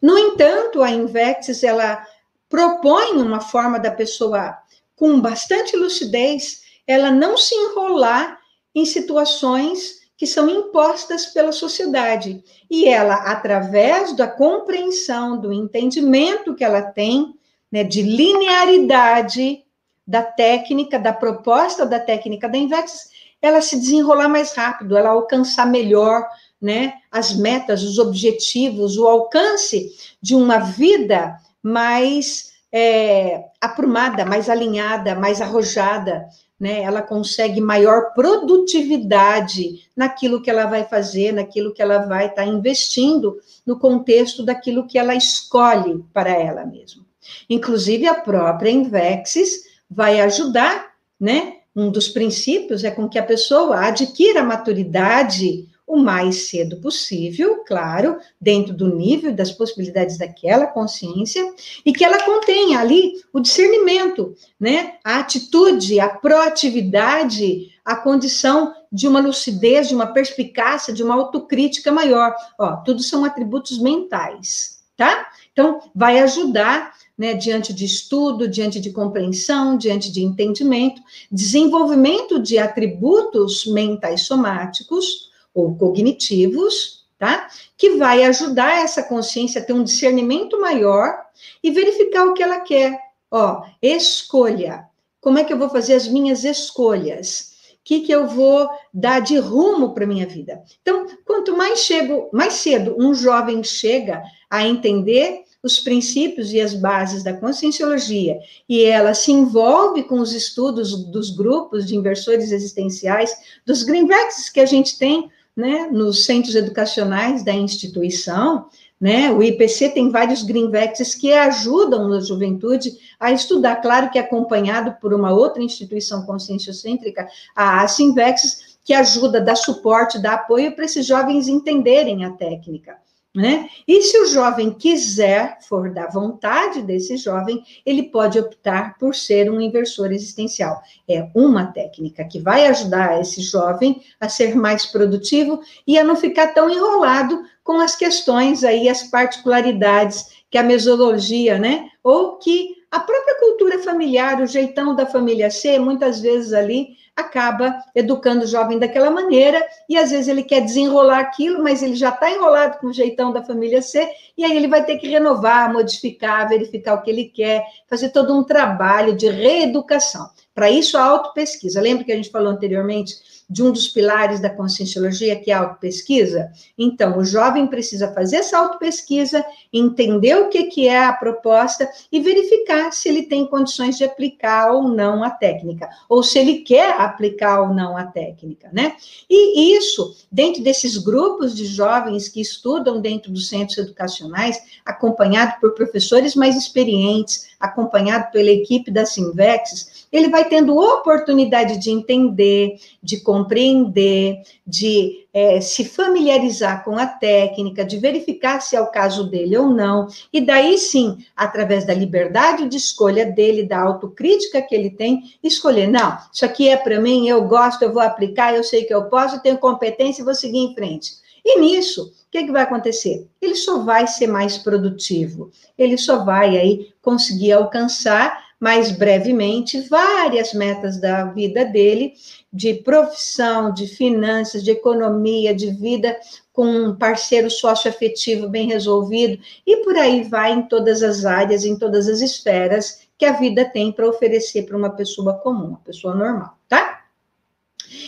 No 0.00 0.18
entanto, 0.18 0.82
a 0.82 0.90
Invexis, 0.90 1.62
ela 1.62 2.06
propõe 2.48 3.16
uma 3.16 3.40
forma 3.40 3.78
da 3.78 3.90
pessoa 3.90 4.56
com 4.94 5.20
bastante 5.20 5.76
lucidez, 5.76 6.62
ela 6.86 7.10
não 7.10 7.36
se 7.36 7.54
enrolar 7.54 8.38
em 8.74 8.84
situações 8.84 10.03
que 10.16 10.26
são 10.26 10.48
impostas 10.48 11.26
pela 11.26 11.52
sociedade. 11.52 12.42
E 12.70 12.86
ela, 12.88 13.14
através 13.14 14.14
da 14.16 14.28
compreensão, 14.28 15.40
do 15.40 15.52
entendimento 15.52 16.54
que 16.54 16.64
ela 16.64 16.82
tem, 16.82 17.34
né, 17.70 17.82
de 17.82 18.02
linearidade, 18.02 19.64
da 20.06 20.22
técnica, 20.22 20.98
da 20.98 21.12
proposta 21.12 21.86
da 21.86 21.98
técnica 21.98 22.48
da 22.48 22.58
Invex, 22.58 23.08
ela 23.40 23.60
se 23.60 23.78
desenrolar 23.78 24.28
mais 24.28 24.52
rápido, 24.52 24.96
ela 24.96 25.10
alcançar 25.10 25.66
melhor, 25.66 26.26
né, 26.60 26.94
as 27.10 27.34
metas, 27.34 27.82
os 27.82 27.98
objetivos, 27.98 28.96
o 28.96 29.06
alcance 29.06 29.90
de 30.20 30.34
uma 30.34 30.58
vida 30.58 31.36
mais 31.62 32.52
é, 32.72 33.44
aprumada, 33.60 34.24
mais 34.24 34.48
alinhada, 34.48 35.14
mais 35.14 35.40
arrojada, 35.40 36.26
né? 36.58 36.82
Ela 36.82 37.02
consegue 37.02 37.60
maior 37.60 38.12
produtividade 38.14 39.88
naquilo 39.96 40.40
que 40.40 40.50
ela 40.50 40.66
vai 40.66 40.84
fazer, 40.84 41.32
naquilo 41.32 41.72
que 41.72 41.82
ela 41.82 41.98
vai 41.98 42.26
estar 42.26 42.44
tá 42.44 42.46
investindo 42.46 43.38
no 43.66 43.78
contexto 43.78 44.44
daquilo 44.44 44.86
que 44.86 44.98
ela 44.98 45.14
escolhe 45.14 46.04
para 46.12 46.30
ela 46.30 46.64
mesma. 46.64 47.04
Inclusive 47.48 48.06
a 48.06 48.14
própria 48.14 48.70
Invexis 48.70 49.64
vai 49.90 50.20
ajudar, 50.20 50.92
né? 51.18 51.58
Um 51.74 51.90
dos 51.90 52.08
princípios 52.08 52.84
é 52.84 52.90
com 52.90 53.08
que 53.08 53.18
a 53.18 53.24
pessoa 53.24 53.86
adquira 53.86 54.40
a 54.40 54.44
maturidade 54.44 55.68
o 55.86 55.98
mais 55.98 56.48
cedo 56.48 56.78
possível, 56.78 57.62
claro, 57.66 58.18
dentro 58.40 58.72
do 58.72 58.94
nível 58.94 59.34
das 59.34 59.52
possibilidades 59.52 60.16
daquela 60.16 60.66
consciência, 60.66 61.42
e 61.84 61.92
que 61.92 62.04
ela 62.04 62.22
contenha 62.22 62.78
ali 62.80 63.12
o 63.32 63.40
discernimento, 63.40 64.34
né? 64.58 64.94
A 65.04 65.18
atitude, 65.18 66.00
a 66.00 66.08
proatividade, 66.08 67.72
a 67.84 67.96
condição 67.96 68.74
de 68.90 69.06
uma 69.06 69.20
lucidez, 69.20 69.88
de 69.88 69.94
uma 69.94 70.06
perspicácia, 70.06 70.94
de 70.94 71.02
uma 71.02 71.14
autocrítica 71.14 71.92
maior. 71.92 72.34
Ó, 72.58 72.76
tudo 72.76 73.02
são 73.02 73.24
atributos 73.24 73.78
mentais, 73.78 74.78
tá? 74.96 75.28
Então, 75.52 75.80
vai 75.94 76.18
ajudar 76.20 76.94
né, 77.16 77.34
diante 77.34 77.72
de 77.72 77.84
estudo, 77.84 78.48
diante 78.48 78.80
de 78.80 78.90
compreensão, 78.90 79.76
diante 79.76 80.10
de 80.10 80.22
entendimento, 80.22 81.00
desenvolvimento 81.30 82.40
de 82.40 82.58
atributos 82.58 83.66
mentais 83.66 84.22
somáticos 84.22 85.32
ou 85.54 85.76
cognitivos, 85.76 87.06
tá? 87.18 87.48
Que 87.76 87.96
vai 87.96 88.24
ajudar 88.24 88.82
essa 88.82 89.02
consciência 89.02 89.60
a 89.60 89.64
ter 89.64 89.72
um 89.72 89.84
discernimento 89.84 90.60
maior 90.60 91.16
e 91.62 91.70
verificar 91.70 92.26
o 92.26 92.34
que 92.34 92.42
ela 92.42 92.60
quer. 92.60 92.98
Ó, 93.30 93.62
escolha. 93.80 94.84
Como 95.20 95.38
é 95.38 95.44
que 95.44 95.52
eu 95.52 95.58
vou 95.58 95.70
fazer 95.70 95.94
as 95.94 96.06
minhas 96.06 96.44
escolhas? 96.44 97.54
O 97.72 97.84
que, 97.84 98.00
que 98.00 98.12
eu 98.12 98.26
vou 98.26 98.68
dar 98.92 99.20
de 99.20 99.38
rumo 99.38 99.94
para 99.94 100.06
minha 100.06 100.26
vida? 100.26 100.62
Então, 100.82 101.06
quanto 101.24 101.56
mais 101.56 101.80
chego, 101.80 102.28
mais 102.32 102.54
cedo 102.54 102.96
um 102.98 103.14
jovem 103.14 103.62
chega 103.62 104.22
a 104.50 104.66
entender 104.66 105.44
os 105.64 105.80
princípios 105.80 106.52
e 106.52 106.60
as 106.60 106.74
bases 106.74 107.22
da 107.22 107.32
conscienciologia 107.32 108.38
e 108.68 108.84
ela 108.84 109.14
se 109.14 109.32
envolve 109.32 110.04
com 110.04 110.20
os 110.20 110.34
estudos 110.34 111.06
dos 111.10 111.30
grupos 111.30 111.86
de 111.86 111.96
inversores 111.96 112.52
existenciais, 112.52 113.34
dos 113.64 113.82
greenbacks 113.82 114.50
que 114.50 114.60
a 114.60 114.66
gente 114.66 114.98
tem 114.98 115.30
né, 115.56 115.88
nos 115.90 116.24
centros 116.24 116.54
educacionais 116.54 117.44
da 117.44 117.52
instituição, 117.52 118.66
né? 119.00 119.30
O 119.30 119.42
IPC 119.42 119.90
tem 119.90 120.10
vários 120.10 120.42
greenbacks 120.42 121.14
que 121.14 121.32
ajudam 121.32 122.12
a 122.12 122.20
juventude 122.20 122.92
a 123.20 123.32
estudar, 123.32 123.76
claro 123.76 124.10
que 124.10 124.18
acompanhado 124.18 124.96
por 125.00 125.12
uma 125.12 125.32
outra 125.32 125.62
instituição 125.62 126.24
conscienciocêntrica, 126.24 127.28
a 127.54 127.82
Asimvex, 127.82 128.78
que 128.84 128.94
ajuda, 128.94 129.40
dá 129.40 129.54
suporte, 129.54 130.18
dá 130.18 130.34
apoio 130.34 130.74
para 130.74 130.84
esses 130.84 131.06
jovens 131.06 131.48
entenderem 131.48 132.24
a 132.24 132.30
técnica 132.30 133.03
Né? 133.34 133.68
E 133.88 134.00
se 134.02 134.16
o 134.20 134.26
jovem 134.26 134.70
quiser, 134.70 135.58
for 135.62 135.92
da 135.92 136.06
vontade 136.06 136.80
desse 136.82 137.16
jovem, 137.16 137.64
ele 137.84 138.04
pode 138.04 138.38
optar 138.38 138.96
por 138.96 139.12
ser 139.12 139.50
um 139.50 139.60
inversor 139.60 140.12
existencial. 140.12 140.80
É 141.08 141.28
uma 141.34 141.66
técnica 141.66 142.24
que 142.24 142.38
vai 142.38 142.64
ajudar 142.66 143.20
esse 143.20 143.40
jovem 143.40 144.00
a 144.20 144.28
ser 144.28 144.54
mais 144.54 144.86
produtivo 144.86 145.60
e 145.84 145.98
a 145.98 146.04
não 146.04 146.14
ficar 146.14 146.54
tão 146.54 146.70
enrolado 146.70 147.42
com 147.64 147.80
as 147.80 147.96
questões 147.96 148.62
aí, 148.62 148.88
as 148.88 149.02
particularidades 149.02 150.26
que 150.48 150.56
a 150.56 150.62
mesologia, 150.62 151.58
né? 151.58 151.88
Ou 152.04 152.38
que 152.38 152.76
a 152.88 153.00
própria 153.00 153.40
cultura 153.40 153.80
familiar, 153.80 154.40
o 154.40 154.46
jeitão 154.46 154.94
da 154.94 155.06
família 155.06 155.50
C, 155.50 155.80
muitas 155.80 156.20
vezes 156.20 156.52
ali 156.52 156.90
acaba 157.16 157.74
educando 157.94 158.44
o 158.44 158.46
jovem 158.46 158.78
daquela 158.78 159.10
maneira, 159.10 159.64
e 159.88 159.96
às 159.96 160.10
vezes 160.10 160.28
ele 160.28 160.42
quer 160.42 160.60
desenrolar 160.60 161.20
aquilo, 161.20 161.62
mas 161.62 161.82
ele 161.82 161.94
já 161.94 162.08
está 162.08 162.30
enrolado 162.30 162.78
com 162.78 162.88
o 162.88 162.92
jeitão 162.92 163.32
da 163.32 163.42
família 163.42 163.80
C, 163.80 164.08
e 164.36 164.44
aí 164.44 164.56
ele 164.56 164.66
vai 164.66 164.84
ter 164.84 164.96
que 164.96 165.08
renovar, 165.08 165.72
modificar, 165.72 166.48
verificar 166.48 166.94
o 166.94 167.02
que 167.02 167.10
ele 167.10 167.26
quer, 167.26 167.64
fazer 167.88 168.10
todo 168.10 168.36
um 168.36 168.42
trabalho 168.42 169.14
de 169.16 169.28
reeducação. 169.28 170.28
Para 170.54 170.70
isso, 170.70 170.96
a 170.96 171.02
autopesquisa. 171.02 171.80
Lembra 171.80 172.04
que 172.04 172.12
a 172.12 172.16
gente 172.16 172.30
falou 172.30 172.48
anteriormente 172.48 173.14
de 173.48 173.62
um 173.62 173.70
dos 173.70 173.88
pilares 173.88 174.40
da 174.40 174.50
conscienciologia, 174.50 175.36
que 175.36 175.50
é 175.50 175.54
a 175.54 175.60
autopesquisa? 175.60 176.50
Então, 176.78 177.18
o 177.18 177.24
jovem 177.24 177.66
precisa 177.66 178.12
fazer 178.12 178.36
essa 178.36 178.58
autopesquisa, 178.58 179.44
entender 179.72 180.36
o 180.36 180.48
que, 180.48 180.64
que 180.64 180.88
é 180.88 181.04
a 181.04 181.12
proposta 181.12 181.88
e 182.10 182.20
verificar 182.20 182.92
se 182.92 183.08
ele 183.08 183.24
tem 183.24 183.46
condições 183.46 183.96
de 183.96 184.04
aplicar 184.04 184.72
ou 184.72 184.88
não 184.88 185.22
a 185.22 185.30
técnica, 185.30 185.88
ou 186.08 186.22
se 186.22 186.38
ele 186.38 186.58
quer 186.58 187.00
aplicar 187.00 187.60
ou 187.60 187.74
não 187.74 187.96
a 187.96 188.04
técnica, 188.04 188.68
né? 188.72 188.96
E 189.28 189.76
isso, 189.76 190.16
dentro 190.30 190.62
desses 190.62 190.96
grupos 190.98 191.54
de 191.54 191.66
jovens 191.66 192.28
que 192.28 192.40
estudam 192.40 193.00
dentro 193.00 193.32
dos 193.32 193.48
centros 193.48 193.78
educacionais, 193.78 194.60
acompanhado 194.84 195.60
por 195.60 195.74
professores 195.74 196.34
mais 196.34 196.56
experientes, 196.56 197.54
acompanhado 197.58 198.30
pela 198.30 198.50
equipe 198.50 198.90
da 198.90 199.06
Simvex, 199.06 200.06
ele 200.12 200.28
vai 200.28 200.48
tendo 200.48 200.76
oportunidade 200.76 201.78
de 201.78 201.90
entender, 201.90 202.76
de 203.02 203.20
compreender, 203.34 204.42
de 204.64 205.26
é, 205.34 205.60
se 205.60 205.84
familiarizar 205.84 206.84
com 206.84 206.96
a 206.96 207.04
técnica, 207.04 207.84
de 207.84 207.98
verificar 207.98 208.60
se 208.60 208.76
é 208.76 208.80
o 208.80 208.92
caso 208.92 209.28
dele 209.28 209.56
ou 209.56 209.66
não, 209.66 210.06
e 210.32 210.40
daí 210.40 210.78
sim, 210.78 211.18
através 211.34 211.84
da 211.84 211.92
liberdade 211.92 212.68
de 212.68 212.76
escolha 212.76 213.26
dele, 213.26 213.64
da 213.64 213.80
autocrítica 213.80 214.62
que 214.62 214.72
ele 214.72 214.88
tem, 214.88 215.34
escolher, 215.42 215.88
não, 215.88 216.16
isso 216.32 216.44
aqui 216.44 216.68
é 216.68 216.76
para 216.76 217.00
mim, 217.00 217.26
eu 217.26 217.42
gosto, 217.42 217.82
eu 217.82 217.92
vou 217.92 218.02
aplicar, 218.02 218.54
eu 218.54 218.62
sei 218.62 218.84
que 218.84 218.94
eu 218.94 219.06
posso, 219.06 219.34
eu 219.34 219.40
tenho 219.40 219.58
competência 219.58 220.22
e 220.22 220.24
vou 220.24 220.34
seguir 220.34 220.58
em 220.58 220.72
frente. 220.72 221.14
E 221.44 221.58
nisso, 221.58 222.04
o 222.04 222.30
que, 222.30 222.44
que 222.44 222.52
vai 222.52 222.62
acontecer? 222.62 223.26
Ele 223.42 223.56
só 223.56 223.80
vai 223.80 224.06
ser 224.06 224.28
mais 224.28 224.56
produtivo, 224.56 225.50
ele 225.76 225.98
só 225.98 226.24
vai 226.24 226.56
aí 226.56 226.92
conseguir 227.02 227.50
alcançar 227.50 228.43
mais 228.64 228.90
brevemente 228.90 229.82
várias 229.90 230.54
metas 230.54 230.98
da 230.98 231.26
vida 231.26 231.66
dele, 231.66 232.14
de 232.50 232.72
profissão, 232.72 233.70
de 233.70 233.86
finanças, 233.86 234.64
de 234.64 234.70
economia, 234.70 235.54
de 235.54 235.70
vida 235.70 236.18
com 236.50 236.64
um 236.64 236.96
parceiro 236.96 237.50
socioafetivo 237.50 238.48
bem 238.48 238.66
resolvido, 238.66 239.38
e 239.66 239.76
por 239.84 239.98
aí 239.98 240.22
vai 240.22 240.54
em 240.54 240.62
todas 240.62 241.02
as 241.02 241.26
áreas, 241.26 241.66
em 241.66 241.78
todas 241.78 242.08
as 242.08 242.22
esferas 242.22 243.06
que 243.18 243.26
a 243.26 243.32
vida 243.32 243.66
tem 243.66 243.92
para 243.92 244.08
oferecer 244.08 244.62
para 244.62 244.78
uma 244.78 244.96
pessoa 244.96 245.34
comum, 245.34 245.66
uma 245.66 245.80
pessoa 245.84 246.14
normal, 246.14 246.56
tá? 246.66 247.02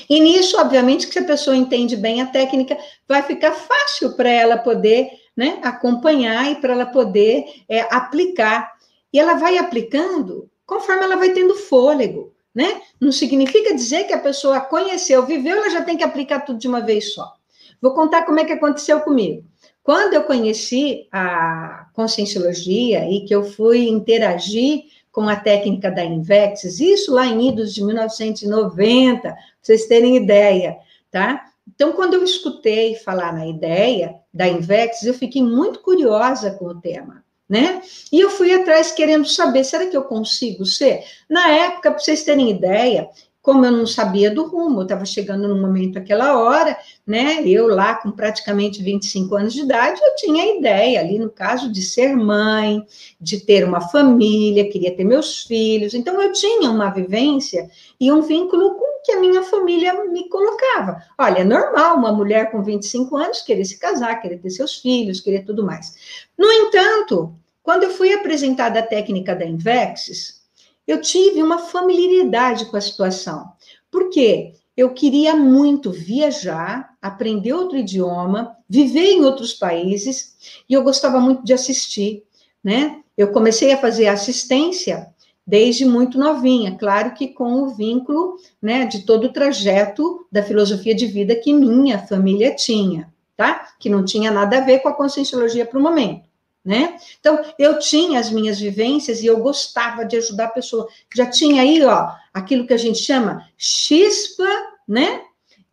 E 0.09 0.19
nisso, 0.19 0.59
obviamente, 0.59 1.07
que 1.07 1.13
se 1.13 1.19
a 1.19 1.25
pessoa 1.25 1.55
entende 1.55 1.99
bem 1.99 2.23
a 2.23 2.27
técnica, 2.27 2.79
vai 3.07 3.23
ficar 3.23 3.53
fácil 3.53 4.17
para 4.17 4.31
ela 4.31 4.57
poder 4.57 5.11
né, 5.37 5.59
acompanhar 5.63 6.51
e 6.51 6.55
para 6.55 6.73
ela 6.73 6.87
poder 6.87 7.45
é, 7.69 7.81
aplicar 7.95 8.76
e 9.13 9.19
ela 9.19 9.35
vai 9.35 9.59
aplicando 9.59 10.51
conforme 10.67 11.05
ela 11.05 11.17
vai 11.17 11.31
tendo 11.31 11.55
fôlego, 11.55 12.35
né? 12.55 12.83
Não 13.01 13.13
significa 13.13 13.75
dizer 13.75 14.05
que 14.05 14.13
a 14.13 14.19
pessoa 14.19 14.61
conheceu, 14.61 15.25
viveu, 15.25 15.57
ela 15.57 15.71
já 15.71 15.83
tem 15.83 15.97
que 15.97 16.03
aplicar 16.03 16.41
tudo 16.41 16.59
de 16.59 16.67
uma 16.67 16.81
vez 16.81 17.15
só. 17.15 17.35
Vou 17.81 17.95
contar 17.95 18.25
como 18.25 18.41
é 18.41 18.45
que 18.45 18.53
aconteceu 18.53 19.01
comigo. 19.01 19.45
Quando 19.83 20.15
eu 20.15 20.25
conheci 20.25 21.07
a 21.13 21.87
conscienciologia 21.93 23.09
e 23.09 23.25
que 23.25 23.35
eu 23.35 23.45
fui 23.45 23.89
interagir 23.89 24.85
com 25.13 25.29
a 25.29 25.37
técnica 25.37 25.91
da 25.91 26.05
Invexis, 26.05 26.81
isso 26.81 27.15
lá 27.15 27.27
em 27.27 27.49
idos 27.49 27.73
de 27.73 27.85
1990, 27.85 29.21
para 29.21 29.37
vocês 29.63 29.87
terem 29.87 30.17
ideia, 30.17 30.77
tá? 31.11 31.45
Então, 31.69 31.93
quando 31.93 32.15
eu 32.15 32.25
escutei 32.25 32.97
falar 32.97 33.33
na 33.33 33.47
ideia 33.47 34.17
da 34.33 34.49
Invexis, 34.49 35.07
eu 35.07 35.15
fiquei 35.15 35.43
muito 35.43 35.81
curiosa 35.81 36.51
com 36.53 36.67
o 36.67 36.81
tema 36.81 37.26
né? 37.49 37.81
E 38.13 38.21
eu 38.21 38.31
fui 38.31 38.53
atrás 38.53 38.93
querendo 38.93 39.27
saber, 39.27 39.65
será 39.65 39.87
que 39.87 39.97
eu 39.97 40.05
consigo 40.05 40.65
ser? 40.65 41.05
Na 41.29 41.49
época, 41.49 41.91
para 41.91 41.99
vocês 41.99 42.25
terem 42.25 42.51
ideia, 42.51 43.09
como 43.47 43.65
eu 43.65 43.71
não 43.71 43.87
sabia 43.87 44.29
do 44.29 44.45
rumo, 44.45 44.81
eu 44.81 44.83
estava 44.83 45.05
chegando 45.05 45.47
no 45.47 45.55
momento 45.55 45.97
aquela 45.97 46.37
hora, 46.37 46.77
né? 47.07 47.47
Eu 47.47 47.69
lá 47.69 47.95
com 47.95 48.11
praticamente 48.11 48.83
25 48.83 49.37
anos 49.37 49.55
de 49.55 49.61
idade, 49.61 50.01
eu 50.03 50.17
tinha 50.17 50.43
a 50.43 50.57
ideia 50.59 50.99
ali, 50.99 51.17
no 51.17 51.31
caso, 51.31 51.71
de 51.71 51.81
ser 51.81 52.17
mãe, 52.17 52.85
de 53.21 53.39
ter 53.39 53.63
uma 53.63 53.81
família, 53.81 54.69
queria 54.69 54.97
ter 54.97 55.05
meus 55.05 55.45
filhos. 55.45 55.95
Então, 55.95 56.21
eu 56.21 56.33
tinha 56.33 56.69
uma 56.69 56.91
vivência 56.91 57.71
e 58.01 58.11
um 58.11 58.21
vínculo 58.21 58.75
com 58.75 59.01
que 59.05 59.13
a 59.13 59.21
minha 59.21 59.45
família 59.45 59.95
me 60.07 60.29
colocava. 60.29 61.01
Olha, 61.17 61.39
é 61.39 61.45
normal 61.45 61.99
uma 61.99 62.13
mulher 62.13 62.51
com 62.51 62.65
25 62.65 63.17
anos 63.17 63.43
querer 63.43 63.65
se 63.65 63.79
casar, 63.79 64.21
querer 64.21 64.39
ter 64.39 64.51
seus 64.51 64.75
filhos, 64.79 65.21
querer 65.21 65.45
tudo 65.45 65.65
mais. 65.65 66.27
No 66.37 66.51
entanto, 66.51 67.33
quando 67.63 67.85
eu 67.85 67.91
fui 67.91 68.13
apresentada 68.13 68.81
a 68.81 68.83
técnica 68.83 69.37
da 69.37 69.45
Invexis, 69.45 70.45
eu 70.87 71.01
tive 71.01 71.43
uma 71.43 71.59
familiaridade 71.59 72.67
com 72.67 72.77
a 72.77 72.81
situação. 72.81 73.53
Por 73.91 74.11
quê? 74.11 74.55
Eu 74.77 74.91
queria 74.91 75.35
muito 75.35 75.91
viajar, 75.91 76.95
aprender 77.01 77.53
outro 77.53 77.79
idioma, 77.79 78.57
viver 78.69 79.13
em 79.13 79.25
outros 79.25 79.55
países, 79.55 80.37
e 80.69 80.75
eu 80.75 80.83
gostava 80.83 81.19
muito 81.19 81.43
de 81.43 81.53
assistir, 81.53 82.23
né? 82.63 83.01
Eu 83.17 83.33
comecei 83.33 83.73
a 83.73 83.79
fazer 83.79 84.07
assistência 84.07 85.09
desde 85.47 85.85
muito 85.85 86.19
novinha, 86.19 86.77
claro 86.77 87.15
que 87.15 87.29
com 87.29 87.63
o 87.63 87.69
vínculo, 87.69 88.37
né, 88.61 88.85
de 88.85 89.07
todo 89.07 89.29
o 89.29 89.33
trajeto 89.33 90.27
da 90.31 90.43
filosofia 90.43 90.95
de 90.95 91.07
vida 91.07 91.37
que 91.37 91.55
minha 91.55 92.01
família 92.01 92.55
tinha, 92.55 93.13
tá? 93.37 93.69
Que 93.79 93.89
não 93.89 94.05
tinha 94.05 94.31
nada 94.31 94.59
a 94.59 94.61
ver 94.63 94.81
com 94.81 94.89
a 94.89 94.95
conscienciologia 94.95 95.65
para 95.65 95.79
o 95.79 95.83
momento 95.83 96.26
né? 96.67 96.99
Então, 97.21 97.41
eu 97.57 97.79
tinha 97.79 98.19
as 98.19 98.29
minhas 98.29 98.59
vivências 98.59 99.23
e 99.23 99.27
eu 99.27 99.39
gostava 99.39 100.05
de 100.05 100.17
ajudar 100.17 100.47
a 100.47 100.51
pessoa. 100.51 100.89
Já 101.15 101.25
tinha 101.25 101.63
aí, 101.63 101.85
ó, 101.85 102.09
aquilo 102.35 102.67
que 102.67 102.75
a 102.75 102.77
gente 102.77 102.99
chama 102.99 103.49
chispa, 103.57 104.49
né? 104.87 105.23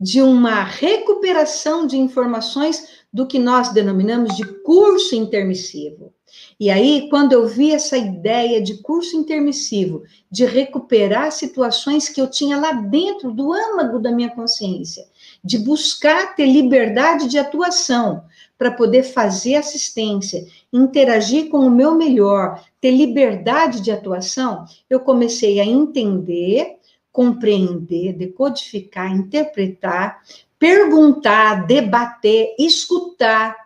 De 0.00 0.22
uma 0.22 0.62
recuperação 0.62 1.84
de 1.84 1.98
informações 1.98 3.04
do 3.12 3.26
que 3.26 3.40
nós 3.40 3.72
denominamos 3.72 4.36
de 4.36 4.44
curso 4.62 5.16
intermissivo. 5.16 6.12
E 6.58 6.70
aí, 6.70 7.08
quando 7.10 7.32
eu 7.32 7.46
vi 7.48 7.72
essa 7.72 7.96
ideia 7.96 8.62
de 8.62 8.74
curso 8.78 9.16
intermissivo, 9.16 10.02
de 10.30 10.44
recuperar 10.44 11.32
situações 11.32 12.08
que 12.08 12.20
eu 12.20 12.28
tinha 12.28 12.56
lá 12.56 12.72
dentro 12.72 13.32
do 13.32 13.52
âmago 13.52 13.98
da 13.98 14.12
minha 14.12 14.30
consciência, 14.30 15.04
de 15.42 15.58
buscar 15.58 16.36
ter 16.36 16.46
liberdade 16.46 17.28
de 17.28 17.38
atuação, 17.38 18.24
para 18.56 18.70
poder 18.70 19.02
fazer 19.02 19.56
assistência, 19.56 20.46
interagir 20.72 21.48
com 21.48 21.58
o 21.58 21.70
meu 21.70 21.94
melhor, 21.94 22.64
ter 22.80 22.92
liberdade 22.92 23.80
de 23.80 23.90
atuação, 23.90 24.64
eu 24.88 25.00
comecei 25.00 25.60
a 25.60 25.64
entender, 25.64 26.76
compreender, 27.10 28.12
decodificar, 28.12 29.10
interpretar, 29.10 30.22
perguntar, 30.58 31.66
debater, 31.66 32.54
escutar, 32.58 33.56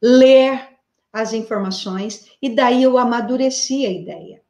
ler 0.00 0.68
as 1.12 1.32
informações 1.32 2.30
e 2.40 2.48
daí 2.48 2.82
eu 2.82 2.96
amadureci 2.96 3.84
a 3.84 3.90
ideia. 3.90 4.40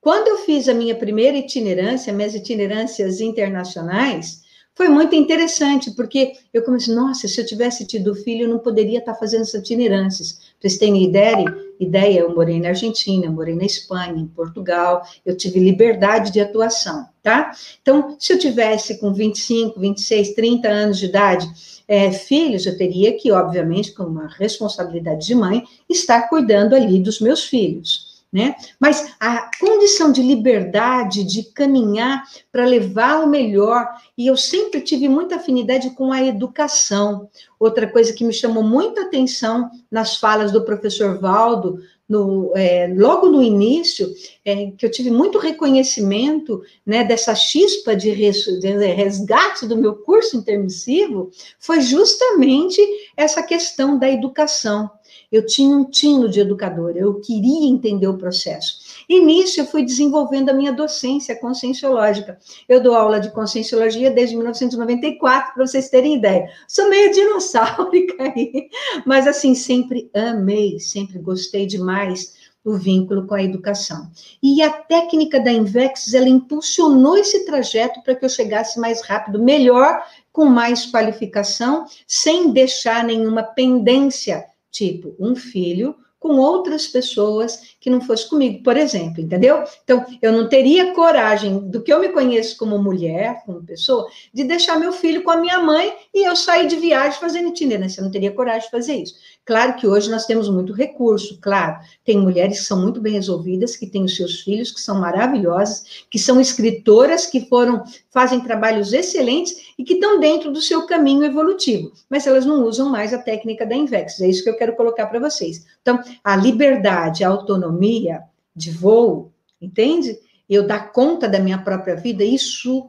Quando 0.00 0.28
eu 0.28 0.38
fiz 0.38 0.68
a 0.68 0.74
minha 0.74 0.96
primeira 0.96 1.36
itinerância, 1.36 2.12
minhas 2.12 2.34
itinerâncias 2.34 3.20
internacionais, 3.20 4.41
foi 4.74 4.88
muito 4.88 5.14
interessante, 5.14 5.90
porque 5.90 6.32
eu 6.52 6.62
comecei, 6.62 6.94
nossa, 6.94 7.28
se 7.28 7.38
eu 7.38 7.46
tivesse 7.46 7.86
tido 7.86 8.14
filho, 8.14 8.44
eu 8.44 8.48
não 8.48 8.58
poderia 8.58 9.00
estar 9.00 9.14
fazendo 9.14 9.42
essas 9.42 9.60
itinerâncias. 9.60 10.40
Vocês 10.58 10.78
terem 10.78 11.04
ideia, 11.04 11.44
ideia, 11.78 12.20
eu 12.20 12.34
morei 12.34 12.58
na 12.58 12.68
Argentina, 12.68 13.30
morei 13.30 13.54
na 13.54 13.64
Espanha, 13.64 14.14
em 14.14 14.26
Portugal, 14.26 15.02
eu 15.26 15.36
tive 15.36 15.60
liberdade 15.60 16.32
de 16.32 16.40
atuação, 16.40 17.06
tá? 17.22 17.52
Então, 17.82 18.16
se 18.18 18.32
eu 18.32 18.38
tivesse 18.38 18.98
com 18.98 19.12
25, 19.12 19.78
26, 19.78 20.34
30 20.34 20.68
anos 20.68 20.98
de 20.98 21.06
idade, 21.06 21.46
é, 21.86 22.10
filhos, 22.10 22.64
eu 22.64 22.76
teria 22.76 23.12
que, 23.18 23.30
obviamente, 23.30 23.92
com 23.92 24.04
uma 24.04 24.26
responsabilidade 24.26 25.26
de 25.26 25.34
mãe, 25.34 25.64
estar 25.88 26.28
cuidando 26.30 26.74
ali 26.74 26.98
dos 26.98 27.20
meus 27.20 27.44
filhos 27.44 28.11
né? 28.32 28.54
Mas 28.80 29.14
a 29.20 29.50
condição 29.60 30.10
de 30.10 30.22
liberdade, 30.22 31.22
de 31.22 31.42
caminhar 31.52 32.24
para 32.50 32.64
levar 32.64 33.22
o 33.22 33.28
melhor, 33.28 33.86
e 34.16 34.26
eu 34.26 34.36
sempre 34.36 34.80
tive 34.80 35.06
muita 35.06 35.36
afinidade 35.36 35.90
com 35.90 36.10
a 36.10 36.22
educação. 36.22 37.28
Outra 37.60 37.86
coisa 37.86 38.12
que 38.12 38.24
me 38.24 38.32
chamou 38.32 38.62
muita 38.62 39.02
atenção 39.02 39.70
nas 39.90 40.16
falas 40.16 40.50
do 40.50 40.64
professor 40.64 41.18
Valdo, 41.18 41.78
no, 42.08 42.52
é, 42.56 42.92
logo 42.94 43.28
no 43.28 43.42
início, 43.42 44.12
é, 44.44 44.70
que 44.76 44.84
eu 44.84 44.90
tive 44.90 45.10
muito 45.10 45.38
reconhecimento 45.38 46.62
né, 46.84 47.04
dessa 47.04 47.34
chispa 47.34 47.94
de, 47.94 48.10
res, 48.10 48.44
de 48.60 48.70
resgate 48.70 49.66
do 49.66 49.76
meu 49.76 49.94
curso 49.94 50.36
intermissivo, 50.36 51.30
foi 51.58 51.80
justamente 51.80 52.80
essa 53.16 53.42
questão 53.42 53.98
da 53.98 54.10
educação. 54.10 54.90
Eu 55.32 55.46
tinha 55.46 55.74
um 55.74 55.84
tino 55.84 56.28
de 56.28 56.40
educadora, 56.40 56.98
eu 56.98 57.18
queria 57.20 57.66
entender 57.66 58.06
o 58.06 58.18
processo. 58.18 59.04
E 59.08 59.20
nisso 59.20 59.60
eu 59.60 59.66
fui 59.66 59.82
desenvolvendo 59.82 60.50
a 60.50 60.52
minha 60.52 60.72
docência 60.72 61.34
conscienciológica. 61.34 62.38
Eu 62.68 62.82
dou 62.82 62.94
aula 62.94 63.18
de 63.18 63.30
conscienciologia 63.30 64.10
desde 64.10 64.36
1994, 64.36 65.54
para 65.54 65.66
vocês 65.66 65.88
terem 65.88 66.16
ideia. 66.16 66.50
Sou 66.68 66.88
meio 66.90 67.12
dinossaurica 67.12 68.22
aí, 68.36 68.68
mas 69.06 69.26
assim, 69.26 69.54
sempre 69.54 70.10
amei, 70.14 70.78
sempre 70.78 71.18
gostei 71.18 71.66
demais 71.66 72.34
o 72.64 72.74
vínculo 72.74 73.26
com 73.26 73.34
a 73.34 73.42
educação. 73.42 74.10
E 74.42 74.62
a 74.62 74.70
técnica 74.70 75.40
da 75.40 75.50
Invex, 75.50 76.14
ela 76.14 76.28
impulsionou 76.28 77.16
esse 77.16 77.44
trajeto 77.44 78.00
para 78.02 78.14
que 78.14 78.24
eu 78.24 78.28
chegasse 78.28 78.78
mais 78.78 79.02
rápido, 79.02 79.42
melhor, 79.42 80.02
com 80.32 80.46
mais 80.46 80.86
qualificação, 80.86 81.86
sem 82.06 82.52
deixar 82.52 83.04
nenhuma 83.04 83.42
pendência, 83.42 84.46
tipo 84.72 85.14
um 85.20 85.36
filho 85.36 85.94
com 86.22 86.36
outras 86.36 86.86
pessoas 86.86 87.74
que 87.80 87.90
não 87.90 88.00
fosse 88.00 88.28
comigo, 88.28 88.62
por 88.62 88.76
exemplo, 88.76 89.20
entendeu? 89.20 89.64
Então, 89.82 90.06
eu 90.22 90.30
não 90.30 90.48
teria 90.48 90.94
coragem, 90.94 91.58
do 91.68 91.82
que 91.82 91.92
eu 91.92 91.98
me 91.98 92.10
conheço 92.10 92.56
como 92.56 92.78
mulher, 92.78 93.42
como 93.44 93.64
pessoa, 93.64 94.06
de 94.32 94.44
deixar 94.44 94.78
meu 94.78 94.92
filho 94.92 95.24
com 95.24 95.32
a 95.32 95.36
minha 95.36 95.58
mãe 95.58 95.92
e 96.14 96.24
eu 96.24 96.36
sair 96.36 96.68
de 96.68 96.76
viagem 96.76 97.18
fazendo 97.18 97.48
itinerância. 97.48 98.00
Eu 98.00 98.04
não 98.04 98.10
teria 98.12 98.30
coragem 98.30 98.62
de 98.62 98.70
fazer 98.70 98.94
isso. 98.94 99.16
Claro 99.44 99.74
que 99.74 99.88
hoje 99.88 100.08
nós 100.08 100.24
temos 100.24 100.48
muito 100.48 100.72
recurso, 100.72 101.38
claro. 101.40 101.80
Tem 102.04 102.16
mulheres 102.16 102.60
que 102.60 102.64
são 102.64 102.80
muito 102.80 103.00
bem 103.00 103.14
resolvidas, 103.14 103.76
que 103.76 103.88
têm 103.88 104.04
os 104.04 104.14
seus 104.14 104.40
filhos, 104.40 104.70
que 104.70 104.80
são 104.80 105.00
maravilhosas, 105.00 106.04
que 106.08 106.18
são 106.18 106.40
escritoras, 106.40 107.26
que 107.26 107.48
foram, 107.48 107.82
fazem 108.10 108.40
trabalhos 108.40 108.92
excelentes 108.92 109.72
e 109.76 109.82
que 109.82 109.94
estão 109.94 110.20
dentro 110.20 110.52
do 110.52 110.60
seu 110.60 110.86
caminho 110.86 111.24
evolutivo. 111.24 111.90
Mas 112.08 112.26
elas 112.26 112.46
não 112.46 112.64
usam 112.64 112.88
mais 112.88 113.12
a 113.12 113.18
técnica 113.18 113.66
da 113.66 113.74
Invex. 113.74 114.20
É 114.20 114.28
isso 114.28 114.44
que 114.44 114.50
eu 114.50 114.56
quero 114.56 114.76
colocar 114.76 115.06
para 115.06 115.18
vocês. 115.18 115.66
Então, 115.80 116.00
a 116.22 116.36
liberdade, 116.36 117.24
a 117.24 117.28
autonomia 117.28 118.22
de 118.54 118.70
voo, 118.70 119.32
entende? 119.60 120.16
Eu 120.48 120.64
dar 120.64 120.92
conta 120.92 121.28
da 121.28 121.40
minha 121.40 121.58
própria 121.58 121.96
vida, 121.96 122.22
isso 122.22 122.88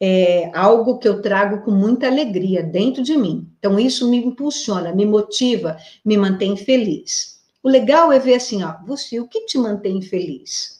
é 0.00 0.50
algo 0.54 0.98
que 0.98 1.08
eu 1.08 1.22
trago 1.22 1.62
com 1.64 1.70
muita 1.70 2.06
alegria 2.06 2.62
dentro 2.62 3.02
de 3.02 3.16
mim. 3.16 3.48
Então, 3.58 3.78
isso 3.78 4.08
me 4.10 4.18
impulsiona, 4.18 4.94
me 4.94 5.06
motiva, 5.06 5.76
me 6.04 6.16
mantém 6.16 6.56
feliz. 6.56 7.40
O 7.62 7.68
legal 7.68 8.12
é 8.12 8.18
ver 8.18 8.34
assim, 8.34 8.62
ó, 8.62 8.74
você, 8.86 9.18
o 9.18 9.26
que 9.26 9.46
te 9.46 9.58
mantém 9.58 10.00
feliz? 10.00 10.76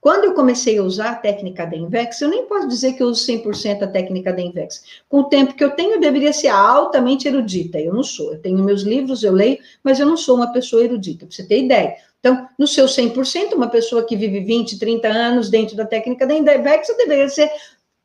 Quando 0.00 0.24
eu 0.24 0.32
comecei 0.32 0.78
a 0.78 0.82
usar 0.82 1.10
a 1.10 1.14
técnica 1.16 1.66
da 1.66 1.76
Invex, 1.76 2.22
eu 2.22 2.30
nem 2.30 2.46
posso 2.46 2.66
dizer 2.66 2.94
que 2.94 3.02
eu 3.02 3.08
uso 3.08 3.26
100% 3.30 3.82
a 3.82 3.86
técnica 3.86 4.32
da 4.32 4.40
Invex. 4.40 4.82
Com 5.06 5.20
o 5.20 5.24
tempo 5.24 5.52
que 5.52 5.62
eu 5.62 5.72
tenho, 5.72 5.96
eu 5.96 6.00
deveria 6.00 6.32
ser 6.32 6.48
altamente 6.48 7.28
erudita. 7.28 7.78
Eu 7.78 7.92
não 7.92 8.02
sou. 8.02 8.32
Eu 8.32 8.40
tenho 8.40 8.64
meus 8.64 8.80
livros, 8.80 9.22
eu 9.22 9.32
leio, 9.32 9.58
mas 9.84 10.00
eu 10.00 10.06
não 10.06 10.16
sou 10.16 10.36
uma 10.36 10.50
pessoa 10.52 10.82
erudita, 10.82 11.26
para 11.26 11.36
você 11.36 11.46
ter 11.46 11.64
ideia. 11.64 11.96
Então, 12.18 12.48
no 12.58 12.66
seu 12.66 12.86
100%, 12.86 13.52
uma 13.52 13.68
pessoa 13.68 14.02
que 14.04 14.16
vive 14.16 14.40
20, 14.40 14.78
30 14.78 15.08
anos 15.08 15.50
dentro 15.50 15.76
da 15.76 15.84
técnica 15.84 16.26
da 16.26 16.34
Invex, 16.34 16.88
eu 16.88 16.96
deveria 16.96 17.28
ser 17.28 17.50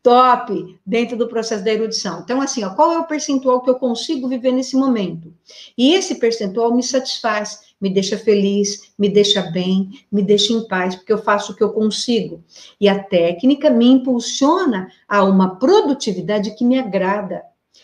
top 0.05 0.77
dentro 0.85 1.17
do 1.17 1.27
processo 1.27 1.65
da 1.65 1.73
erudição. 1.73 2.21
Então, 2.23 2.39
assim, 2.39 2.63
ó, 2.63 2.69
qual 2.75 2.91
é 2.91 2.99
o 2.99 3.07
percentual 3.07 3.63
que 3.63 3.71
eu 3.71 3.73
consigo 3.73 4.27
viver 4.27 4.51
nesse 4.51 4.75
momento? 4.75 5.33
E 5.75 5.95
esse 5.95 6.19
percentual 6.19 6.75
me 6.75 6.83
satisfaz, 6.83 7.73
me 7.81 7.89
deixa 7.89 8.15
feliz, 8.15 8.91
me 8.99 9.09
deixa 9.09 9.41
bem, 9.49 9.89
me 10.11 10.21
deixa 10.21 10.53
em 10.53 10.67
paz, 10.67 10.95
porque 10.95 11.11
eu 11.11 11.17
faço 11.17 11.51
o 11.53 11.55
que 11.55 11.63
eu 11.63 11.73
consigo. 11.73 12.43
E 12.79 12.87
a 12.87 13.03
técnica 13.03 13.71
me 13.71 13.87
impulsiona 13.87 14.89
a 15.09 15.23
uma 15.23 15.55
produtividade 15.55 16.51
que 16.51 16.63
me 16.63 16.77
agrada. 16.77 17.41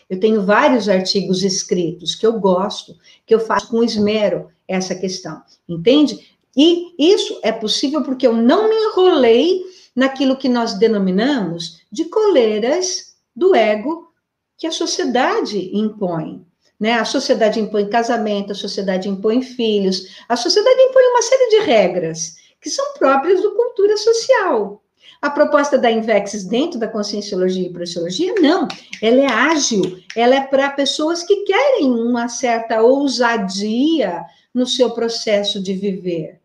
Eu 0.08 0.20
tenho 0.20 0.42
vários 0.42 0.88
artigos 0.88 1.42
escritos 1.42 2.14
que 2.14 2.24
eu 2.24 2.38
gosto, 2.38 2.94
que 3.26 3.34
eu 3.34 3.40
faço 3.40 3.66
com 3.66 3.82
esmero 3.82 4.46
essa 4.68 4.94
questão, 4.94 5.42
entende? 5.68 6.20
E 6.56 6.94
isso 6.96 7.40
é 7.42 7.50
possível 7.50 8.04
porque 8.04 8.28
eu 8.28 8.32
não 8.32 8.68
me 8.68 8.76
enrolei 8.76 9.72
naquilo 9.94 10.36
que 10.36 10.48
nós 10.48 10.74
denominamos 10.74 11.82
de 11.90 12.06
coleiras 12.06 13.14
do 13.34 13.54
ego 13.54 14.12
que 14.56 14.66
a 14.66 14.72
sociedade 14.72 15.70
impõe. 15.76 16.44
Né? 16.78 16.94
A 16.94 17.04
sociedade 17.04 17.60
impõe 17.60 17.88
casamento, 17.88 18.52
a 18.52 18.56
sociedade 18.56 19.08
impõe 19.08 19.42
filhos, 19.42 20.16
a 20.28 20.36
sociedade 20.36 20.80
impõe 20.80 21.04
uma 21.04 21.22
série 21.22 21.48
de 21.48 21.58
regras 21.60 22.36
que 22.60 22.70
são 22.70 22.94
próprias 22.94 23.42
da 23.42 23.50
cultura 23.50 23.96
social. 23.96 24.82
A 25.20 25.30
proposta 25.30 25.78
da 25.78 25.90
Invex 25.90 26.44
dentro 26.44 26.80
da 26.80 26.88
conscienciologia 26.88 27.68
e 27.68 27.72
projeciologia, 27.72 28.34
não. 28.40 28.66
Ela 29.00 29.22
é 29.22 29.26
ágil, 29.26 30.00
ela 30.16 30.34
é 30.34 30.40
para 30.40 30.70
pessoas 30.70 31.22
que 31.22 31.44
querem 31.44 31.90
uma 31.92 32.28
certa 32.28 32.82
ousadia 32.82 34.24
no 34.52 34.66
seu 34.66 34.90
processo 34.90 35.62
de 35.62 35.74
viver. 35.74 36.40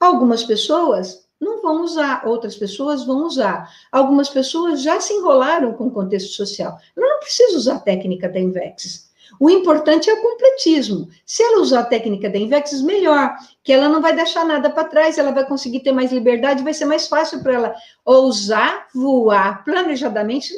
Algumas 0.00 0.42
pessoas 0.42 1.27
vão 1.68 1.84
usar, 1.84 2.26
outras 2.26 2.56
pessoas 2.56 3.04
vão 3.04 3.26
usar. 3.26 3.70
Algumas 3.92 4.28
pessoas 4.30 4.82
já 4.82 4.98
se 5.00 5.12
enrolaram 5.12 5.74
com 5.74 5.86
o 5.86 5.90
contexto 5.90 6.30
social. 6.30 6.78
Ela 6.96 7.08
não 7.08 7.20
precisa 7.20 7.56
usar 7.56 7.76
a 7.76 7.80
técnica 7.80 8.28
da 8.28 8.40
Invex. 8.40 9.08
O 9.38 9.50
importante 9.50 10.08
é 10.08 10.14
o 10.14 10.22
completismo. 10.22 11.08
Se 11.26 11.42
ela 11.42 11.60
usar 11.60 11.80
a 11.80 11.84
técnica 11.84 12.30
da 12.30 12.38
Invex, 12.38 12.80
melhor, 12.80 13.36
que 13.62 13.72
ela 13.72 13.88
não 13.88 14.00
vai 14.00 14.14
deixar 14.14 14.44
nada 14.44 14.70
para 14.70 14.88
trás, 14.88 15.18
ela 15.18 15.30
vai 15.30 15.46
conseguir 15.46 15.80
ter 15.80 15.92
mais 15.92 16.10
liberdade, 16.10 16.64
vai 16.64 16.72
ser 16.72 16.86
mais 16.86 17.06
fácil 17.06 17.42
para 17.42 17.52
ela 17.52 17.74
ousar 18.04 18.88
voar 18.94 19.62
planejadamente 19.64 20.54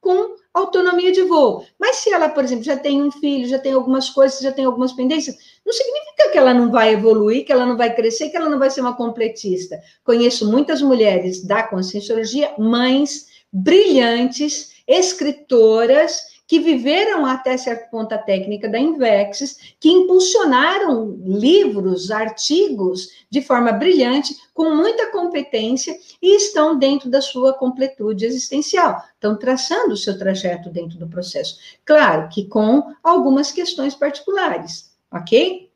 com 0.00 0.36
autonomia 0.58 1.12
de 1.12 1.22
voo. 1.22 1.64
Mas 1.78 1.96
se 1.96 2.10
ela, 2.10 2.28
por 2.28 2.42
exemplo, 2.42 2.64
já 2.64 2.76
tem 2.76 3.02
um 3.02 3.10
filho, 3.10 3.48
já 3.48 3.58
tem 3.58 3.72
algumas 3.72 4.10
coisas, 4.10 4.40
já 4.40 4.50
tem 4.50 4.64
algumas 4.64 4.92
pendências, 4.92 5.36
não 5.64 5.72
significa 5.72 6.30
que 6.30 6.38
ela 6.38 6.54
não 6.54 6.70
vai 6.70 6.94
evoluir, 6.94 7.44
que 7.44 7.52
ela 7.52 7.66
não 7.66 7.76
vai 7.76 7.94
crescer, 7.94 8.30
que 8.30 8.36
ela 8.36 8.48
não 8.48 8.58
vai 8.58 8.70
ser 8.70 8.80
uma 8.80 8.96
completista. 8.96 9.78
Conheço 10.04 10.50
muitas 10.50 10.80
mulheres 10.80 11.44
da 11.44 11.62
conscienciologia, 11.62 12.54
mães 12.58 13.26
brilhantes, 13.52 14.72
escritoras, 14.86 16.35
que 16.46 16.60
viveram 16.60 17.26
até 17.26 17.56
certo 17.56 17.90
ponto 17.90 18.12
a 18.14 18.18
técnica 18.18 18.68
da 18.68 18.78
Invexis, 18.78 19.74
que 19.80 19.88
impulsionaram 19.88 21.18
livros, 21.24 22.10
artigos 22.10 23.08
de 23.28 23.42
forma 23.42 23.72
brilhante, 23.72 24.36
com 24.54 24.74
muita 24.74 25.10
competência 25.10 25.98
e 26.22 26.36
estão 26.36 26.78
dentro 26.78 27.10
da 27.10 27.20
sua 27.20 27.52
completude 27.52 28.24
existencial, 28.24 29.02
estão 29.14 29.36
traçando 29.36 29.94
o 29.94 29.96
seu 29.96 30.16
trajeto 30.16 30.70
dentro 30.70 30.98
do 30.98 31.08
processo. 31.08 31.58
Claro 31.84 32.28
que 32.28 32.46
com 32.46 32.94
algumas 33.02 33.50
questões 33.50 33.94
particulares, 33.94 34.94
ok? 35.12 35.68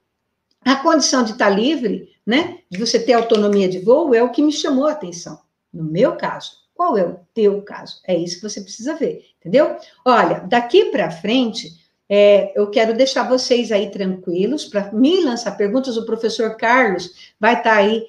A 0.62 0.76
condição 0.76 1.24
de 1.24 1.32
estar 1.32 1.48
livre, 1.48 2.10
né, 2.24 2.58
de 2.70 2.78
você 2.78 3.00
ter 3.00 3.14
autonomia 3.14 3.68
de 3.68 3.80
voo, 3.80 4.14
é 4.14 4.22
o 4.22 4.30
que 4.30 4.42
me 4.42 4.52
chamou 4.52 4.86
a 4.86 4.92
atenção, 4.92 5.40
no 5.72 5.82
meu 5.82 6.16
caso. 6.16 6.59
Qual 6.80 6.96
é 6.96 7.04
o 7.04 7.20
teu 7.34 7.60
caso? 7.60 8.00
É 8.06 8.16
isso 8.16 8.36
que 8.36 8.48
você 8.48 8.58
precisa 8.62 8.94
ver, 8.94 9.22
entendeu? 9.38 9.76
Olha, 10.02 10.40
daqui 10.48 10.86
para 10.86 11.10
frente, 11.10 11.70
é, 12.08 12.58
eu 12.58 12.70
quero 12.70 12.96
deixar 12.96 13.28
vocês 13.28 13.70
aí 13.70 13.90
tranquilos 13.90 14.64
para 14.64 14.90
me 14.90 15.22
lançar 15.22 15.58
perguntas. 15.58 15.98
O 15.98 16.06
professor 16.06 16.56
Carlos 16.56 17.34
vai 17.38 17.58
estar 17.58 17.72
tá 17.72 17.76
aí 17.76 18.06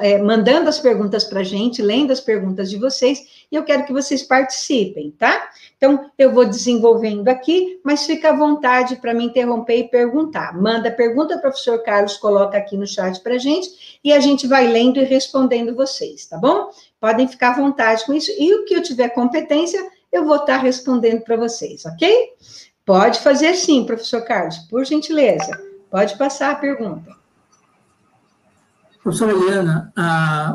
é, 0.00 0.18
mandando 0.18 0.68
as 0.68 0.80
perguntas 0.80 1.22
para 1.22 1.40
a 1.40 1.44
gente, 1.44 1.80
lendo 1.80 2.10
as 2.10 2.20
perguntas 2.20 2.68
de 2.68 2.76
vocês, 2.76 3.46
e 3.52 3.54
eu 3.54 3.62
quero 3.62 3.84
que 3.84 3.92
vocês 3.92 4.24
participem, 4.24 5.12
tá? 5.12 5.50
Então, 5.76 6.10
eu 6.18 6.32
vou 6.32 6.44
desenvolvendo 6.44 7.28
aqui, 7.28 7.78
mas 7.84 8.04
fica 8.04 8.30
à 8.30 8.36
vontade 8.36 8.96
para 8.96 9.14
me 9.14 9.26
interromper 9.26 9.76
e 9.76 9.88
perguntar. 9.88 10.60
Manda 10.60 10.90
pergunta, 10.90 11.38
professor 11.38 11.78
Carlos 11.84 12.16
coloca 12.16 12.58
aqui 12.58 12.76
no 12.76 12.86
chat 12.86 13.20
para 13.20 13.34
a 13.34 13.38
gente, 13.38 14.00
e 14.02 14.12
a 14.12 14.18
gente 14.18 14.48
vai 14.48 14.66
lendo 14.66 14.98
e 14.98 15.04
respondendo 15.04 15.76
vocês, 15.76 16.26
tá 16.26 16.36
bom? 16.36 16.70
Podem 17.02 17.26
ficar 17.26 17.50
à 17.50 17.56
vontade 17.56 18.06
com 18.06 18.12
isso. 18.12 18.30
E 18.38 18.54
o 18.54 18.64
que 18.64 18.74
eu 18.74 18.82
tiver 18.82 19.08
competência, 19.08 19.84
eu 20.12 20.24
vou 20.24 20.36
estar 20.36 20.58
respondendo 20.58 21.22
para 21.22 21.36
vocês, 21.36 21.84
ok? 21.84 22.28
Pode 22.86 23.18
fazer 23.18 23.54
sim, 23.54 23.84
professor 23.84 24.22
Carlos, 24.22 24.58
por 24.70 24.84
gentileza. 24.84 25.60
Pode 25.90 26.16
passar 26.16 26.52
a 26.52 26.54
pergunta. 26.54 27.10
Professora 29.02 29.32
Eliana, 29.32 29.92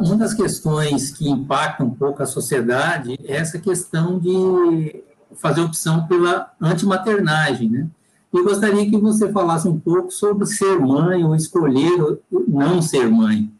uma 0.01 0.15
das 0.15 0.33
questões 0.33 1.11
que 1.11 1.29
impacta 1.29 1.83
um 1.83 1.89
pouco 1.89 2.23
a 2.23 2.25
sociedade 2.25 3.19
é 3.25 3.35
essa 3.35 3.59
questão 3.59 4.17
de 4.17 5.03
fazer 5.35 5.59
opção 5.59 6.07
pela 6.07 6.53
antimaternagem, 6.61 7.69
né? 7.69 7.87
E 8.33 8.41
gostaria 8.41 8.89
que 8.89 8.97
você 8.97 9.29
falasse 9.33 9.67
um 9.67 9.77
pouco 9.77 10.11
sobre 10.11 10.45
ser 10.45 10.79
mãe 10.79 11.25
ou 11.25 11.35
escolher 11.35 12.19
não 12.47 12.81
ser 12.81 13.09
mãe. 13.09 13.51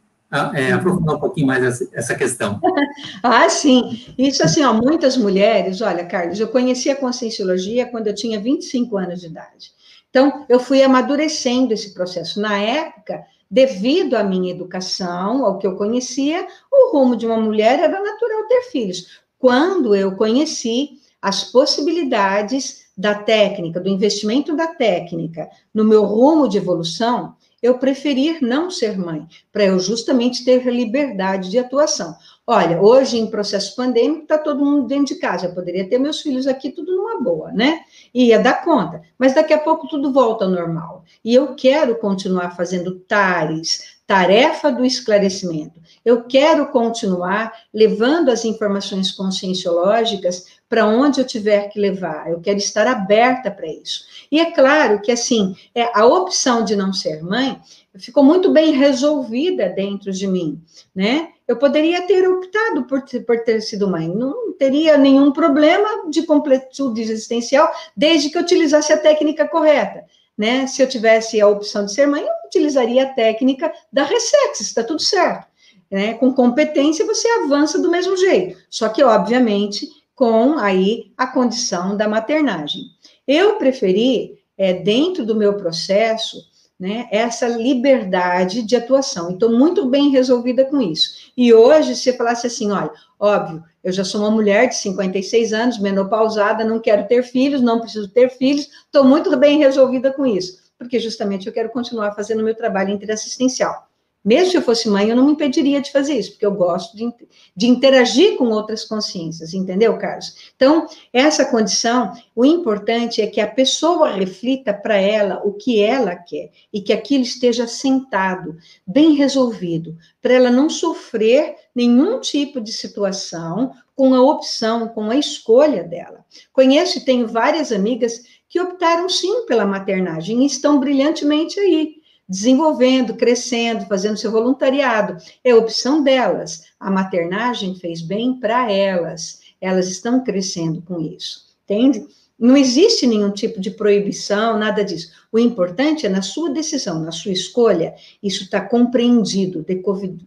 É, 0.53 0.73
aprofundar 0.73 1.15
um 1.15 1.19
pouquinho 1.19 1.47
mais 1.47 1.63
essa, 1.63 1.89
essa 1.93 2.15
questão. 2.15 2.59
ah, 3.23 3.47
sim. 3.49 4.05
Isso 4.17 4.43
assim, 4.43 4.63
ó, 4.63 4.73
muitas 4.73 5.15
mulheres, 5.15 5.81
olha, 5.81 6.05
Carlos, 6.05 6.39
eu 6.39 6.49
conheci 6.49 6.89
a 6.89 6.95
conscienciologia 6.95 7.85
quando 7.85 8.07
eu 8.07 8.15
tinha 8.15 8.39
25 8.39 8.97
anos 8.97 9.21
de 9.21 9.27
idade. 9.27 9.71
Então, 10.09 10.45
eu 10.49 10.59
fui 10.59 10.81
amadurecendo 10.81 11.73
esse 11.73 11.93
processo. 11.93 12.41
Na 12.41 12.57
época, 12.57 13.23
devido 13.49 14.15
à 14.15 14.23
minha 14.23 14.51
educação, 14.51 15.45
ao 15.45 15.57
que 15.57 15.67
eu 15.67 15.75
conhecia, 15.75 16.45
o 16.71 16.91
rumo 16.91 17.15
de 17.15 17.25
uma 17.25 17.37
mulher 17.37 17.79
era 17.79 18.01
natural 18.01 18.47
ter 18.47 18.63
filhos. 18.63 19.21
Quando 19.39 19.95
eu 19.95 20.15
conheci 20.15 20.99
as 21.21 21.43
possibilidades 21.45 22.87
da 22.97 23.15
técnica, 23.15 23.79
do 23.79 23.89
investimento 23.89 24.55
da 24.55 24.67
técnica 24.67 25.49
no 25.73 25.83
meu 25.83 26.03
rumo 26.03 26.47
de 26.47 26.57
evolução, 26.57 27.35
eu 27.61 27.77
preferir 27.77 28.41
não 28.41 28.69
ser 28.69 28.97
mãe, 28.97 29.27
para 29.51 29.65
eu 29.65 29.79
justamente 29.79 30.45
ter 30.45 30.65
liberdade 30.65 31.49
de 31.49 31.57
atuação. 31.57 32.15
Olha, 32.45 32.81
hoje 32.81 33.17
em 33.17 33.29
processo 33.29 33.75
pandêmico 33.75 34.21
está 34.21 34.37
todo 34.37 34.63
mundo 34.63 34.87
dentro 34.87 35.13
de 35.13 35.19
casa, 35.19 35.47
eu 35.47 35.53
poderia 35.53 35.89
ter 35.89 35.97
meus 35.97 36.21
filhos 36.21 36.47
aqui 36.47 36.69
tudo 36.71 36.95
numa 36.95 37.21
boa, 37.21 37.51
né? 37.51 37.81
Ia 38.13 38.39
dar 38.39 38.63
conta, 38.63 39.01
mas 39.17 39.33
daqui 39.35 39.53
a 39.53 39.59
pouco 39.59 39.87
tudo 39.87 40.13
volta 40.13 40.45
ao 40.45 40.51
normal. 40.51 41.03
E 41.25 41.33
eu 41.33 41.55
quero 41.55 41.97
continuar 41.99 42.55
fazendo 42.55 42.99
TARES, 42.99 43.96
tarefa 44.07 44.71
do 44.71 44.85
esclarecimento. 44.85 45.81
Eu 46.03 46.23
quero 46.23 46.67
continuar 46.67 47.51
levando 47.73 48.29
as 48.29 48.45
informações 48.45 49.11
conscienciológicas 49.11 50.45
para 50.69 50.85
onde 50.85 51.19
eu 51.19 51.25
tiver 51.25 51.67
que 51.67 51.77
levar. 51.79 52.31
Eu 52.31 52.39
quero 52.39 52.57
estar 52.57 52.87
aberta 52.87 53.51
para 53.51 53.67
isso. 53.67 54.05
E 54.31 54.39
é 54.39 54.51
claro 54.51 55.01
que, 55.01 55.11
assim, 55.11 55.53
é, 55.75 55.89
a 55.93 56.05
opção 56.05 56.63
de 56.63 56.73
não 56.73 56.93
ser 56.93 57.21
mãe 57.21 57.59
ficou 57.99 58.23
muito 58.23 58.49
bem 58.51 58.71
resolvida 58.71 59.69
dentro 59.69 60.11
de 60.11 60.27
mim, 60.27 60.61
né? 60.95 61.29
Eu 61.47 61.57
poderia 61.57 62.05
ter 62.05 62.27
optado 62.27 62.83
por 62.83 63.01
ter, 63.01 63.21
por 63.21 63.39
ter 63.39 63.61
sido 63.61 63.89
mãe, 63.89 64.07
não 64.07 64.53
teria 64.53 64.97
nenhum 64.97 65.31
problema 65.31 66.09
de 66.09 66.23
completude 66.23 67.01
existencial, 67.01 67.69
desde 67.95 68.29
que 68.29 68.37
utilizasse 68.37 68.93
a 68.93 68.97
técnica 68.97 69.47
correta, 69.47 70.03
né? 70.37 70.67
Se 70.67 70.81
eu 70.81 70.87
tivesse 70.87 71.41
a 71.41 71.47
opção 71.47 71.85
de 71.85 71.93
ser 71.93 72.05
mãe, 72.05 72.21
eu 72.21 72.33
utilizaria 72.45 73.03
a 73.03 73.13
técnica 73.13 73.71
da 73.91 74.03
Ressex, 74.03 74.61
está 74.61 74.83
tudo 74.83 75.01
certo. 75.01 75.47
Né? 75.89 76.13
Com 76.15 76.33
competência, 76.33 77.05
você 77.05 77.27
avança 77.43 77.79
do 77.79 77.89
mesmo 77.89 78.15
jeito, 78.17 78.57
só 78.69 78.89
que, 78.89 79.03
obviamente, 79.03 79.87
com 80.13 80.57
aí 80.57 81.11
a 81.17 81.27
condição 81.27 81.95
da 81.95 82.07
maternagem. 82.07 82.83
Eu 83.27 83.57
preferi, 83.57 84.39
é, 84.57 84.73
dentro 84.73 85.25
do 85.25 85.35
meu 85.35 85.55
processo, 85.55 86.37
né, 86.79 87.07
essa 87.11 87.47
liberdade 87.47 88.61
de 88.61 88.75
atuação. 88.75 89.31
Estou 89.31 89.51
muito 89.51 89.85
bem 89.87 90.09
resolvida 90.09 90.63
com 90.65 90.79
isso. 90.81 91.31
E 91.35 91.53
hoje, 91.53 91.95
se 91.95 92.13
falasse 92.13 92.45
assim, 92.45 92.71
olha, 92.71 92.91
óbvio, 93.19 93.63
eu 93.83 93.91
já 93.91 94.03
sou 94.03 94.21
uma 94.21 94.29
mulher 94.29 94.67
de 94.67 94.75
56 94.75 95.53
anos, 95.53 95.79
menopausada, 95.79 96.63
não 96.63 96.79
quero 96.79 97.07
ter 97.07 97.23
filhos, 97.23 97.61
não 97.61 97.79
preciso 97.79 98.09
ter 98.09 98.29
filhos, 98.29 98.67
estou 98.85 99.03
muito 99.03 99.35
bem 99.37 99.57
resolvida 99.59 100.13
com 100.13 100.25
isso, 100.25 100.71
porque 100.77 100.99
justamente 100.99 101.47
eu 101.47 101.53
quero 101.53 101.69
continuar 101.69 102.13
fazendo 102.13 102.41
o 102.41 102.43
meu 102.43 102.55
trabalho 102.55 102.91
interassistencial. 102.91 103.87
Mesmo 104.27 104.51
se 104.51 104.57
eu 104.57 104.61
fosse 104.61 104.89
mãe, 104.89 105.07
eu 105.07 105.15
não 105.15 105.25
me 105.25 105.31
impediria 105.31 105.79
de 105.79 105.89
fazer 105.89 106.19
isso, 106.19 106.31
porque 106.31 106.45
eu 106.45 106.53
gosto 106.53 106.97
de, 106.97 107.09
de 107.55 107.65
interagir 107.65 108.35
com 108.35 108.49
outras 108.49 108.83
consciências, 108.83 109.53
entendeu, 109.53 109.97
Carlos? 109.97 110.51
Então, 110.53 110.85
essa 111.13 111.45
condição, 111.45 112.11
o 112.35 112.43
importante 112.43 113.21
é 113.21 113.27
que 113.27 113.39
a 113.39 113.47
pessoa 113.47 114.09
reflita 114.09 114.73
para 114.73 114.97
ela 114.97 115.41
o 115.45 115.53
que 115.53 115.81
ela 115.81 116.13
quer 116.13 116.51
e 116.73 116.81
que 116.81 116.91
aquilo 116.91 117.23
esteja 117.23 117.65
sentado, 117.67 118.57
bem 118.85 119.13
resolvido, 119.13 119.97
para 120.21 120.33
ela 120.33 120.51
não 120.51 120.69
sofrer 120.69 121.55
nenhum 121.73 122.19
tipo 122.19 122.59
de 122.59 122.73
situação 122.73 123.71
com 123.95 124.13
a 124.13 124.21
opção, 124.21 124.89
com 124.89 125.09
a 125.09 125.15
escolha 125.15 125.85
dela. 125.85 126.25
Conheço 126.51 126.97
e 126.97 127.05
tenho 127.05 127.29
várias 127.29 127.71
amigas 127.71 128.23
que 128.49 128.59
optaram 128.59 129.07
sim 129.07 129.45
pela 129.45 129.65
maternagem 129.65 130.43
e 130.43 130.47
estão 130.47 130.81
brilhantemente 130.81 131.57
aí 131.61 132.05
desenvolvendo, 132.27 133.15
crescendo, 133.15 133.85
fazendo 133.85 134.17
seu 134.17 134.31
voluntariado. 134.31 135.17
É 135.43 135.55
opção 135.55 136.03
delas. 136.03 136.63
A 136.79 136.91
maternagem 136.91 137.75
fez 137.75 138.01
bem 138.01 138.39
para 138.39 138.71
elas. 138.71 139.41
Elas 139.61 139.87
estão 139.87 140.23
crescendo 140.23 140.81
com 140.81 140.99
isso. 140.99 141.47
Entende? 141.63 142.05
Não 142.39 142.55
existe 142.55 143.07
nenhum 143.07 143.31
tipo 143.31 143.59
de 143.59 143.71
proibição, 143.71 144.59
nada 144.59 144.83
disso. 144.83 145.11
O 145.29 145.37
importante 145.37 146.05
é 146.05 146.09
na 146.09 146.21
sua 146.21 146.49
decisão, 146.49 147.01
na 147.01 147.11
sua 147.11 147.33
escolha, 147.33 147.93
isso 148.23 148.43
está 148.43 148.61
compreendido, 148.61 149.65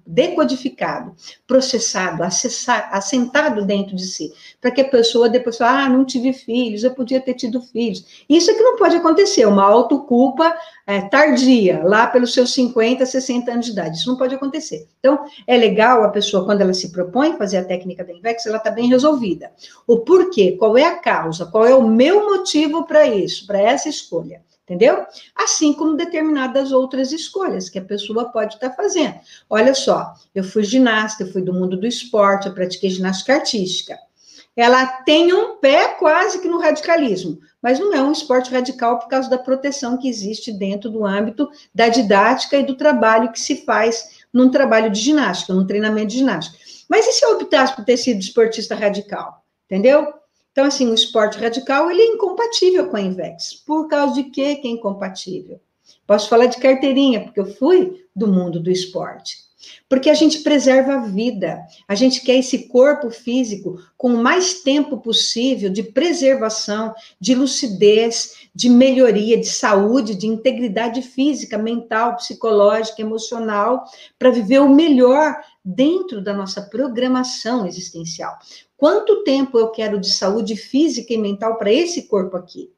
decodificado, 0.07 1.17
processado, 1.47 2.23
assentado 2.23 3.65
dentro 3.65 3.97
de 3.97 4.05
si, 4.05 4.31
para 4.61 4.71
que 4.71 4.83
a 4.83 4.89
pessoa 4.89 5.31
depois 5.31 5.57
fale, 5.57 5.87
ah, 5.87 5.89
não 5.89 6.05
tive 6.05 6.35
filhos, 6.35 6.85
eu 6.85 6.91
podia 6.95 7.19
ter 7.19 7.33
tido 7.33 7.63
filhos. 7.63 8.25
Isso 8.29 8.51
é 8.51 8.55
que 8.55 8.63
não 8.63 8.77
pode 8.77 8.97
acontecer, 8.97 9.47
uma 9.47 9.65
autoculpa 9.65 10.55
é, 10.87 11.01
tardia, 11.01 11.83
lá 11.83 12.07
pelos 12.07 12.35
seus 12.35 12.53
50, 12.53 13.07
60 13.07 13.53
anos 13.53 13.67
de 13.67 13.73
idade. 13.73 13.97
Isso 13.97 14.09
não 14.09 14.19
pode 14.19 14.35
acontecer. 14.35 14.87
Então, 14.99 15.25
é 15.47 15.57
legal 15.57 16.05
a 16.05 16.11
pessoa, 16.11 16.45
quando 16.45 16.61
ela 16.61 16.75
se 16.75 16.93
propõe 16.93 17.39
fazer 17.39 17.57
a 17.57 17.65
técnica 17.65 18.05
da 18.05 18.13
Invex, 18.13 18.45
ela 18.45 18.59
está 18.59 18.71
bem 18.71 18.87
resolvida. 18.87 19.51
O 19.87 20.01
porquê, 20.01 20.53
qual 20.59 20.77
é 20.77 20.85
a 20.85 20.99
causa, 20.99 21.47
qual 21.47 21.65
é 21.65 21.75
o 21.75 21.89
meu 21.89 22.27
motivo 22.27 22.85
para 22.85 23.07
isso, 23.07 23.47
para 23.47 23.59
essa 23.63 23.89
escolha 23.89 24.43
entendeu? 24.71 25.05
Assim 25.35 25.73
como 25.73 25.97
determinadas 25.97 26.71
outras 26.71 27.11
escolhas 27.11 27.69
que 27.69 27.79
a 27.79 27.85
pessoa 27.85 28.31
pode 28.31 28.55
estar 28.55 28.71
tá 28.71 28.77
fazendo. 28.77 29.17
Olha 29.49 29.75
só, 29.75 30.15
eu 30.33 30.45
fui 30.45 30.63
ginasta, 30.63 31.25
eu 31.25 31.33
fui 31.33 31.43
do 31.43 31.53
mundo 31.53 31.77
do 31.77 31.89
esporte, 31.89 32.47
eu 32.47 32.55
pratiquei 32.55 32.89
ginástica 32.89 33.35
artística. 33.35 33.99
Ela 34.57 34.87
tem 34.87 35.33
um 35.33 35.57
pé 35.57 35.89
quase 35.95 36.41
que 36.41 36.49
no 36.49 36.61
radicalismo, 36.61 37.39
mas 37.61 37.81
não 37.81 37.93
é 37.93 38.01
um 38.01 38.13
esporte 38.13 38.53
radical 38.53 38.99
por 39.01 39.09
causa 39.09 39.29
da 39.29 39.39
proteção 39.39 39.97
que 39.97 40.09
existe 40.09 40.53
dentro 40.53 40.89
do 40.89 41.05
âmbito 41.05 41.49
da 41.75 41.89
didática 41.89 42.57
e 42.57 42.67
do 42.67 42.77
trabalho 42.77 43.33
que 43.33 43.41
se 43.41 43.65
faz 43.65 44.21
num 44.33 44.51
trabalho 44.51 44.91
de 44.91 45.01
ginástica, 45.01 45.53
num 45.53 45.67
treinamento 45.67 46.09
de 46.09 46.19
ginástica. 46.19 46.59
Mas 46.89 47.07
e 47.07 47.13
se 47.13 47.25
eu 47.25 47.33
optasse 47.33 47.75
por 47.75 47.85
ter 47.85 47.97
sido 47.97 48.21
esportista 48.21 48.75
radical? 48.75 49.43
Entendeu? 49.67 50.13
Então, 50.53 50.65
assim, 50.65 50.89
o 50.89 50.95
esporte 50.95 51.39
radical, 51.39 51.91
ele 51.91 52.03
é 52.03 52.07
incompatível 52.07 52.89
com 52.89 52.97
a 52.97 53.01
Invex. 53.01 53.55
Por 53.55 53.89
causa 53.89 54.15
de 54.15 54.25
quê 54.25 54.57
que 54.57 54.67
é 54.67 54.71
incompatível? 54.71 55.61
Posso 56.07 56.29
falar 56.29 56.47
de 56.47 56.59
carteirinha, 56.59 57.23
porque 57.23 57.41
eu 57.41 57.55
fui 57.55 58.05
do 58.15 58.27
mundo 58.27 58.59
do 58.59 58.71
esporte. 58.71 59.51
Porque 59.89 60.09
a 60.09 60.15
gente 60.15 60.41
preserva 60.41 60.95
a 60.95 61.07
vida, 61.07 61.61
a 61.87 61.95
gente 61.95 62.23
quer 62.23 62.37
esse 62.37 62.69
corpo 62.69 63.11
físico 63.11 63.79
com 63.97 64.15
o 64.15 64.23
mais 64.23 64.63
tempo 64.63 64.99
possível 64.99 65.69
de 65.69 65.83
preservação, 65.83 66.95
de 67.21 67.35
lucidez, 67.35 68.49
de 68.55 68.69
melhoria, 68.69 69.37
de 69.37 69.47
saúde, 69.47 70.15
de 70.15 70.27
integridade 70.27 71.03
física, 71.03 71.59
mental, 71.59 72.17
psicológica, 72.17 73.03
emocional, 73.03 73.85
para 74.19 74.31
viver 74.31 74.61
o 74.61 74.69
melhor 74.69 75.37
dentro 75.64 76.23
da 76.23 76.33
nossa 76.33 76.62
programação 76.62 77.66
existencial. 77.66 78.38
Quanto 78.77 79.25
tempo 79.25 79.59
eu 79.59 79.68
quero 79.68 80.01
de 80.01 80.11
saúde 80.11 80.57
física 80.57 81.12
e 81.12 81.18
mental 81.18 81.57
para 81.57 81.73
esse 81.73 82.09
corpo 82.09 82.37
aqui? 82.37 82.73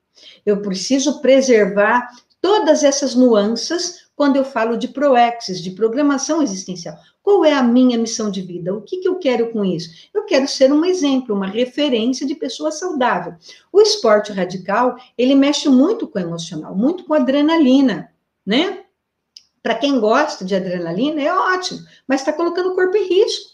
Eu 0.44 0.60
preciso 0.60 1.20
preservar 1.20 2.08
todas 2.40 2.82
essas 2.82 3.14
nuances 3.14 4.02
quando 4.14 4.36
eu 4.36 4.44
falo 4.44 4.76
de 4.76 4.88
proexis, 4.88 5.60
de 5.60 5.70
programação 5.70 6.42
existencial. 6.42 6.96
Qual 7.22 7.44
é 7.44 7.52
a 7.52 7.62
minha 7.62 7.96
missão 7.96 8.30
de 8.30 8.42
vida? 8.42 8.74
O 8.74 8.82
que, 8.82 8.98
que 8.98 9.08
eu 9.08 9.16
quero 9.16 9.50
com 9.52 9.64
isso? 9.64 10.10
Eu 10.12 10.24
quero 10.24 10.46
ser 10.46 10.72
um 10.72 10.84
exemplo, 10.84 11.34
uma 11.34 11.46
referência 11.46 12.26
de 12.26 12.34
pessoa 12.34 12.70
saudável. 12.70 13.34
O 13.72 13.80
esporte 13.80 14.32
radical, 14.32 14.96
ele 15.16 15.34
mexe 15.34 15.68
muito 15.68 16.06
com 16.06 16.18
o 16.18 16.22
emocional, 16.22 16.74
muito 16.74 17.04
com 17.04 17.14
a 17.14 17.18
adrenalina, 17.18 18.12
né? 18.44 18.81
Para 19.62 19.76
quem 19.76 20.00
gosta 20.00 20.44
de 20.44 20.54
adrenalina, 20.54 21.22
é 21.22 21.32
ótimo, 21.32 21.80
mas 22.06 22.20
está 22.20 22.32
colocando 22.32 22.70
o 22.70 22.74
corpo 22.74 22.96
em 22.96 23.06
risco. 23.06 23.52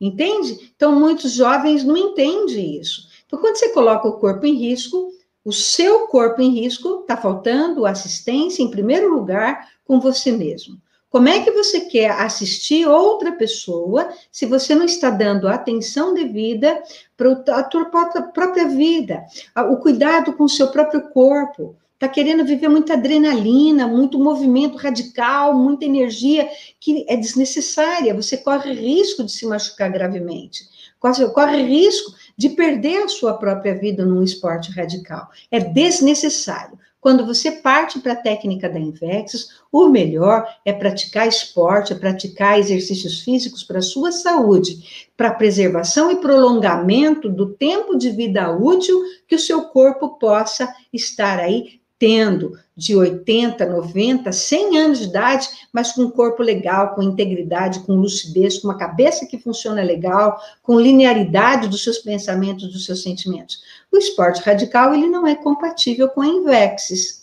Entende? 0.00 0.72
Então, 0.76 0.94
muitos 0.94 1.32
jovens 1.32 1.82
não 1.82 1.96
entendem 1.96 2.78
isso. 2.80 3.08
Então, 3.26 3.40
quando 3.40 3.56
você 3.56 3.70
coloca 3.70 4.06
o 4.06 4.18
corpo 4.18 4.46
em 4.46 4.54
risco, 4.54 5.10
o 5.44 5.52
seu 5.52 6.06
corpo 6.06 6.40
em 6.40 6.50
risco 6.50 7.00
está 7.00 7.16
faltando 7.16 7.84
assistência, 7.84 8.62
em 8.62 8.70
primeiro 8.70 9.12
lugar, 9.12 9.68
com 9.84 9.98
você 9.98 10.30
mesmo. 10.30 10.80
Como 11.10 11.28
é 11.28 11.42
que 11.42 11.50
você 11.50 11.80
quer 11.80 12.10
assistir 12.10 12.86
outra 12.86 13.32
pessoa 13.32 14.10
se 14.30 14.44
você 14.44 14.74
não 14.74 14.84
está 14.84 15.08
dando 15.08 15.48
atenção 15.48 16.12
devida 16.12 16.82
para 17.16 17.58
a 17.58 17.62
tua 17.62 17.86
própria 17.86 18.68
vida, 18.68 19.24
o 19.70 19.78
cuidado 19.78 20.34
com 20.34 20.44
o 20.44 20.48
seu 20.48 20.68
próprio 20.68 21.08
corpo? 21.08 21.74
Está 21.98 22.08
querendo 22.08 22.44
viver 22.44 22.68
muita 22.68 22.92
adrenalina, 22.92 23.88
muito 23.88 24.20
movimento 24.20 24.78
radical, 24.78 25.52
muita 25.52 25.84
energia 25.84 26.48
que 26.78 27.04
é 27.08 27.16
desnecessária. 27.16 28.14
Você 28.14 28.36
corre 28.36 28.72
risco 28.72 29.24
de 29.24 29.32
se 29.32 29.44
machucar 29.44 29.90
gravemente, 29.90 30.60
corre, 31.00 31.28
corre 31.30 31.60
risco 31.64 32.14
de 32.36 32.50
perder 32.50 33.02
a 33.02 33.08
sua 33.08 33.34
própria 33.34 33.74
vida 33.74 34.04
num 34.04 34.22
esporte 34.22 34.70
radical. 34.70 35.28
É 35.50 35.58
desnecessário. 35.58 36.78
Quando 37.00 37.24
você 37.26 37.50
parte 37.52 38.00
para 38.00 38.12
a 38.12 38.16
técnica 38.16 38.68
da 38.68 38.78
Invexis, 38.78 39.48
o 39.70 39.88
melhor 39.88 40.46
é 40.64 40.72
praticar 40.72 41.28
esporte, 41.28 41.92
é 41.92 41.96
praticar 41.96 42.58
exercícios 42.58 43.20
físicos 43.22 43.62
para 43.62 43.78
a 43.78 43.82
sua 43.82 44.10
saúde, 44.10 45.08
para 45.16 45.34
preservação 45.34 46.10
e 46.10 46.16
prolongamento 46.16 47.28
do 47.28 47.54
tempo 47.54 47.96
de 47.96 48.10
vida 48.10 48.50
útil 48.52 49.00
que 49.26 49.36
o 49.36 49.38
seu 49.38 49.62
corpo 49.66 50.18
possa 50.18 50.72
estar 50.92 51.38
aí 51.38 51.77
tendo 51.98 52.58
de 52.76 52.94
80, 52.94 53.66
90, 53.66 54.30
100 54.30 54.78
anos 54.78 54.98
de 55.00 55.06
idade, 55.06 55.48
mas 55.72 55.90
com 55.92 56.02
um 56.02 56.10
corpo 56.10 56.42
legal, 56.42 56.94
com 56.94 57.02
integridade, 57.02 57.80
com 57.80 57.96
lucidez, 57.96 58.58
com 58.58 58.68
uma 58.68 58.78
cabeça 58.78 59.26
que 59.26 59.38
funciona 59.38 59.82
legal, 59.82 60.40
com 60.62 60.78
linearidade 60.78 61.66
dos 61.66 61.82
seus 61.82 61.98
pensamentos, 61.98 62.72
dos 62.72 62.84
seus 62.84 63.02
sentimentos. 63.02 63.60
O 63.90 63.98
esporte 63.98 64.40
radical, 64.42 64.94
ele 64.94 65.08
não 65.08 65.26
é 65.26 65.34
compatível 65.34 66.08
com 66.08 66.20
a 66.20 66.26
Invexis. 66.26 67.17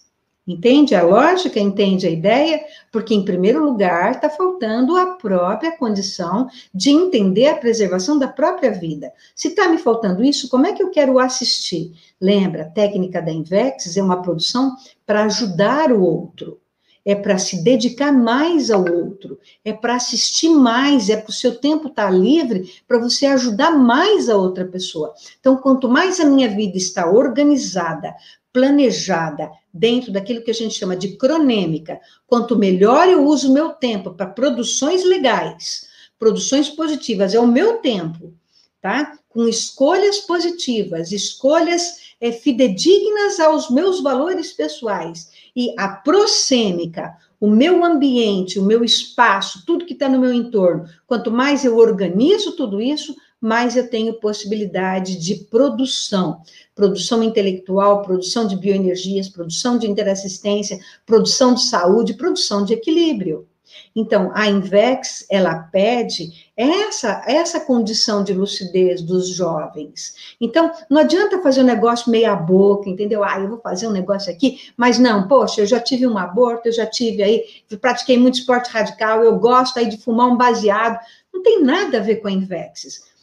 Entende 0.48 0.94
a 0.94 1.02
lógica? 1.02 1.60
Entende 1.60 2.06
a 2.06 2.10
ideia? 2.10 2.64
Porque, 2.92 3.16
em 3.16 3.26
primeiro 3.26 3.64
lugar, 3.64 4.12
está 4.12 4.30
faltando 4.30 4.96
a 4.96 5.16
própria 5.16 5.76
condição 5.76 6.48
de 6.72 6.92
entender 6.92 7.48
a 7.48 7.58
preservação 7.58 8.20
da 8.20 8.28
própria 8.28 8.72
vida. 8.72 9.12
Se 9.36 9.48
está 9.48 9.68
me 9.68 9.80
faltando 9.80 10.24
isso, 10.24 10.48
como 10.48 10.68
é 10.68 10.74
que 10.74 10.84
eu 10.84 10.92
quero 10.92 11.18
assistir? 11.18 11.94
Lembra, 12.22 12.62
a 12.64 12.70
técnica 12.70 13.24
da 13.24 13.32
Invex 13.32 13.98
é 13.98 14.04
uma 14.04 14.22
produção 14.22 14.76
para 15.04 15.26
ajudar 15.26 15.92
o 15.92 16.04
outro, 16.04 16.60
é 17.04 17.16
para 17.16 17.40
se 17.40 17.64
dedicar 17.64 18.12
mais 18.12 18.70
ao 18.70 18.86
outro, 18.88 19.40
é 19.64 19.74
para 19.74 19.96
assistir 19.96 20.50
mais, 20.50 21.10
é 21.10 21.18
para 21.18 21.30
o 21.30 21.34
seu 21.34 21.56
tempo 21.60 21.88
estar 21.88 22.06
tá 22.06 22.12
livre 22.12 22.72
para 22.88 23.00
você 23.00 23.26
ajudar 23.26 23.72
mais 23.72 24.30
a 24.30 24.38
outra 24.38 24.66
pessoa. 24.66 25.12
Então, 25.40 25.58
quanto 25.58 25.90
mais 25.90 26.20
a 26.20 26.26
minha 26.26 26.50
vida 26.50 26.78
está 26.78 27.10
organizada, 27.10 28.14
planejada, 28.56 29.52
dentro 29.74 30.14
daquilo 30.14 30.42
que 30.42 30.50
a 30.50 30.54
gente 30.54 30.76
chama 30.76 30.96
de 30.96 31.18
cronêmica, 31.18 32.00
quanto 32.26 32.58
melhor 32.58 33.10
eu 33.10 33.26
uso 33.26 33.52
o 33.52 33.54
meu 33.54 33.72
tempo 33.72 34.14
para 34.14 34.28
produções 34.28 35.04
legais, 35.04 35.90
produções 36.18 36.70
positivas, 36.70 37.36
é 37.36 37.40
o 37.40 37.46
meu 37.46 37.80
tempo, 37.80 38.34
tá? 38.82 39.12
Com 39.28 39.46
escolhas 39.46 40.20
positivas, 40.20 41.12
escolhas 41.12 42.16
é, 42.22 42.32
fidedignas 42.32 43.42
aos 43.42 43.70
meus 43.70 44.02
valores 44.02 44.54
pessoais. 44.54 45.30
E 45.54 45.76
a 45.78 45.90
prosêmica, 45.90 47.14
o 47.38 47.50
meu 47.50 47.84
ambiente, 47.84 48.58
o 48.58 48.64
meu 48.64 48.86
espaço, 48.86 49.66
tudo 49.66 49.86
que 49.86 49.92
está 49.92 50.08
no 50.08 50.18
meu 50.18 50.32
entorno, 50.32 50.86
quanto 51.06 51.30
mais 51.30 51.66
eu 51.66 51.76
organizo 51.76 52.54
tudo 52.54 52.82
isso, 52.82 53.14
mais 53.46 53.76
eu 53.76 53.90
tenho 53.90 54.20
possibilidade 54.20 55.18
de 55.18 55.36
produção, 55.36 56.42
produção 56.74 57.22
intelectual, 57.22 58.02
produção 58.02 58.48
de 58.48 58.56
bioenergias, 58.56 59.30
produção 59.30 59.78
de 59.78 59.90
interassistência, 59.90 60.80
produção 61.06 61.54
de 61.54 61.62
saúde, 61.62 62.16
produção 62.16 62.66
de 62.66 62.74
equilíbrio. 62.74 63.48
Então, 63.96 64.32
a 64.34 64.48
Invex, 64.48 65.26
ela 65.30 65.56
pede 65.56 66.52
essa, 66.56 67.24
essa 67.26 67.62
condição 67.62 68.24
de 68.24 68.34
lucidez 68.34 69.02
dos 69.02 69.30
jovens. 69.30 70.36
Então, 70.40 70.72
não 70.90 71.02
adianta 71.02 71.42
fazer 71.42 71.62
um 71.62 71.66
negócio 71.66 72.12
meia 72.12 72.36
boca, 72.36 72.90
entendeu? 72.90 73.24
Ah, 73.24 73.40
eu 73.40 73.48
vou 73.48 73.60
fazer 73.60 73.88
um 73.88 73.92
negócio 73.92 74.32
aqui, 74.32 74.60
mas 74.76 75.00
não, 75.00 75.28
poxa, 75.28 75.62
eu 75.62 75.66
já 75.66 75.80
tive 75.80 76.06
um 76.06 76.18
aborto, 76.18 76.68
eu 76.68 76.74
já 76.74 76.86
tive 76.86 77.24
aí, 77.24 77.44
pratiquei 77.80 78.18
muito 78.18 78.40
esporte 78.40 78.70
radical, 78.70 79.24
eu 79.24 79.38
gosto 79.40 79.80
aí 79.80 79.88
de 79.88 79.98
fumar 79.98 80.28
um 80.28 80.38
baseado. 80.38 81.00
Não 81.34 81.42
tem 81.42 81.64
nada 81.64 82.00
a 82.00 82.02
ver 82.02 82.18
com 82.18 82.28
a 82.28 82.32
Invexes. 82.32 83.15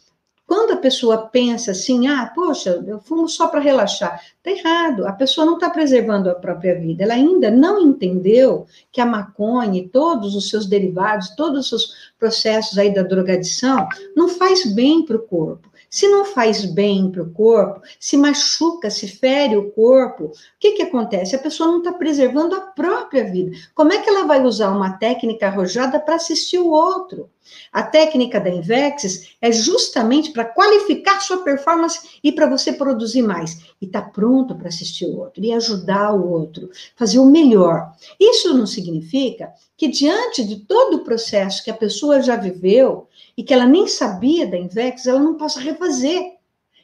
Quando 0.52 0.72
a 0.72 0.76
pessoa 0.76 1.16
pensa 1.16 1.70
assim, 1.70 2.06
ah, 2.08 2.30
poxa, 2.34 2.84
eu 2.86 3.00
fumo 3.00 3.26
só 3.26 3.46
para 3.46 3.58
relaxar, 3.58 4.20
está 4.36 4.50
errado. 4.50 5.06
A 5.06 5.12
pessoa 5.14 5.46
não 5.46 5.54
está 5.54 5.70
preservando 5.70 6.28
a 6.28 6.34
própria 6.34 6.78
vida. 6.78 7.04
Ela 7.04 7.14
ainda 7.14 7.50
não 7.50 7.80
entendeu 7.80 8.66
que 8.92 9.00
a 9.00 9.06
maconha 9.06 9.80
e 9.80 9.88
todos 9.88 10.36
os 10.36 10.50
seus 10.50 10.66
derivados, 10.66 11.30
todos 11.36 11.72
os 11.72 12.12
processos 12.18 12.76
aí 12.76 12.92
da 12.92 13.02
drogadição, 13.02 13.88
não 14.14 14.28
faz 14.28 14.66
bem 14.74 15.06
para 15.06 15.16
o 15.16 15.22
corpo. 15.22 15.72
Se 15.88 16.06
não 16.06 16.26
faz 16.26 16.66
bem 16.66 17.10
para 17.10 17.22
o 17.22 17.30
corpo, 17.30 17.80
se 17.98 18.18
machuca, 18.18 18.90
se 18.90 19.08
fere 19.08 19.56
o 19.56 19.70
corpo, 19.70 20.24
o 20.24 20.32
que, 20.60 20.72
que 20.72 20.82
acontece? 20.82 21.34
A 21.34 21.38
pessoa 21.38 21.70
não 21.70 21.78
está 21.78 21.94
preservando 21.94 22.54
a 22.54 22.60
própria 22.60 23.24
vida. 23.24 23.56
Como 23.74 23.90
é 23.90 24.02
que 24.02 24.08
ela 24.10 24.26
vai 24.26 24.42
usar 24.42 24.70
uma 24.70 24.98
técnica 24.98 25.46
arrojada 25.46 25.98
para 25.98 26.16
assistir 26.16 26.58
o 26.58 26.70
outro? 26.70 27.30
A 27.72 27.82
técnica 27.82 28.40
da 28.40 28.50
Invexis 28.50 29.36
é 29.40 29.50
justamente 29.50 30.30
para 30.32 30.44
qualificar 30.44 31.20
sua 31.20 31.42
performance 31.42 32.18
e 32.22 32.32
para 32.32 32.48
você 32.48 32.72
produzir 32.72 33.22
mais. 33.22 33.58
E 33.80 33.86
estar 33.86 34.02
tá 34.02 34.10
pronto 34.10 34.54
para 34.54 34.68
assistir 34.68 35.06
o 35.06 35.18
outro 35.18 35.44
e 35.44 35.52
ajudar 35.52 36.12
o 36.12 36.30
outro, 36.30 36.70
fazer 36.96 37.18
o 37.18 37.26
melhor. 37.26 37.92
Isso 38.18 38.54
não 38.54 38.66
significa 38.66 39.52
que, 39.76 39.88
diante 39.88 40.44
de 40.44 40.56
todo 40.60 40.98
o 40.98 41.04
processo 41.04 41.64
que 41.64 41.70
a 41.70 41.74
pessoa 41.74 42.22
já 42.22 42.36
viveu, 42.36 43.08
e 43.36 43.42
que 43.42 43.52
ela 43.52 43.66
nem 43.66 43.86
sabia 43.86 44.46
da 44.46 44.56
Invex, 44.56 45.06
ela 45.06 45.20
não 45.20 45.36
possa 45.36 45.60
refazer. 45.60 46.36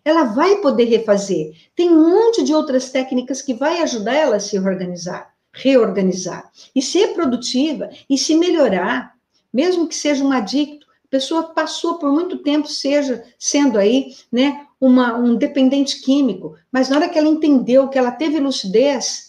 Ela 0.04 0.24
vai 0.24 0.56
poder 0.56 0.84
refazer. 0.84 1.54
Tem 1.74 1.90
um 1.90 2.10
monte 2.10 2.42
de 2.42 2.54
outras 2.54 2.90
técnicas 2.90 3.42
que 3.42 3.54
vai 3.54 3.82
ajudar 3.82 4.14
ela 4.14 4.36
a 4.36 4.40
se 4.40 4.58
organizar, 4.58 5.34
reorganizar 5.52 6.50
e 6.74 6.80
ser 6.80 7.08
produtiva 7.08 7.90
e 8.08 8.16
se 8.16 8.34
melhorar, 8.36 9.14
mesmo 9.52 9.86
que 9.86 9.94
seja 9.94 10.24
um 10.24 10.32
adicto. 10.32 10.86
A 11.04 11.08
pessoa 11.08 11.42
passou 11.54 11.98
por 11.98 12.12
muito 12.12 12.38
tempo 12.38 12.68
seja 12.68 13.24
sendo 13.38 13.78
aí, 13.78 14.14
né, 14.30 14.66
uma, 14.80 15.14
um 15.16 15.34
dependente 15.34 16.00
químico, 16.02 16.54
mas 16.70 16.88
na 16.88 16.96
hora 16.96 17.08
que 17.08 17.18
ela 17.18 17.28
entendeu 17.28 17.88
que 17.88 17.98
ela 17.98 18.12
teve 18.12 18.38
lucidez, 18.38 19.27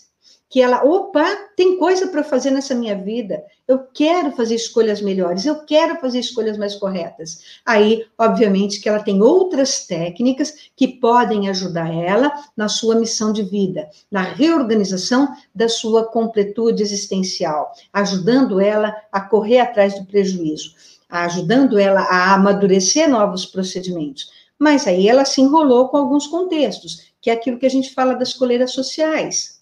que 0.50 0.64
ela, 0.64 0.84
opa, 0.84 1.24
tem 1.56 1.78
coisa 1.78 2.08
para 2.08 2.24
fazer 2.24 2.50
nessa 2.50 2.74
minha 2.74 2.96
vida. 2.96 3.44
Eu 3.68 3.86
quero 3.94 4.32
fazer 4.32 4.56
escolhas 4.56 5.00
melhores, 5.00 5.46
eu 5.46 5.64
quero 5.64 6.00
fazer 6.00 6.20
escolhas 6.20 6.58
mais 6.58 6.76
corretas. 6.76 7.60
Aí, 7.64 8.08
obviamente, 8.18 8.82
que 8.82 8.90
ela 8.90 9.04
tem 9.04 9.22
outras 9.22 9.86
técnicas 9.86 10.72
que 10.76 10.88
podem 10.88 11.48
ajudar 11.50 11.94
ela 11.94 12.34
na 12.58 12.68
sua 12.68 12.96
missão 12.96 13.32
de 13.32 13.44
vida, 13.44 13.88
na 14.10 14.24
reorganização 14.24 15.28
da 15.54 15.70
sua 15.70 16.06
completude 16.06 16.82
existencial, 16.82 17.72
ajudando 17.94 18.60
ela 18.60 18.96
a 19.12 19.22
correr 19.22 19.60
atrás 19.60 20.00
do 20.00 20.06
prejuízo, 20.06 20.74
ajudando 21.08 21.78
ela 21.78 22.02
a 22.02 22.34
amadurecer 22.34 23.08
novos 23.08 23.46
procedimentos. 23.46 24.32
Mas 24.58 24.88
aí 24.88 25.08
ela 25.08 25.26
se 25.26 25.42
enrolou 25.42 25.90
com 25.90 25.98
alguns 25.98 26.26
contextos, 26.26 27.14
que 27.22 27.30
é 27.30 27.34
aquilo 27.34 27.60
que 27.60 27.68
a 27.68 27.70
gente 27.70 27.94
fala 27.94 28.16
das 28.16 28.34
coleiras 28.34 28.72
sociais 28.72 29.59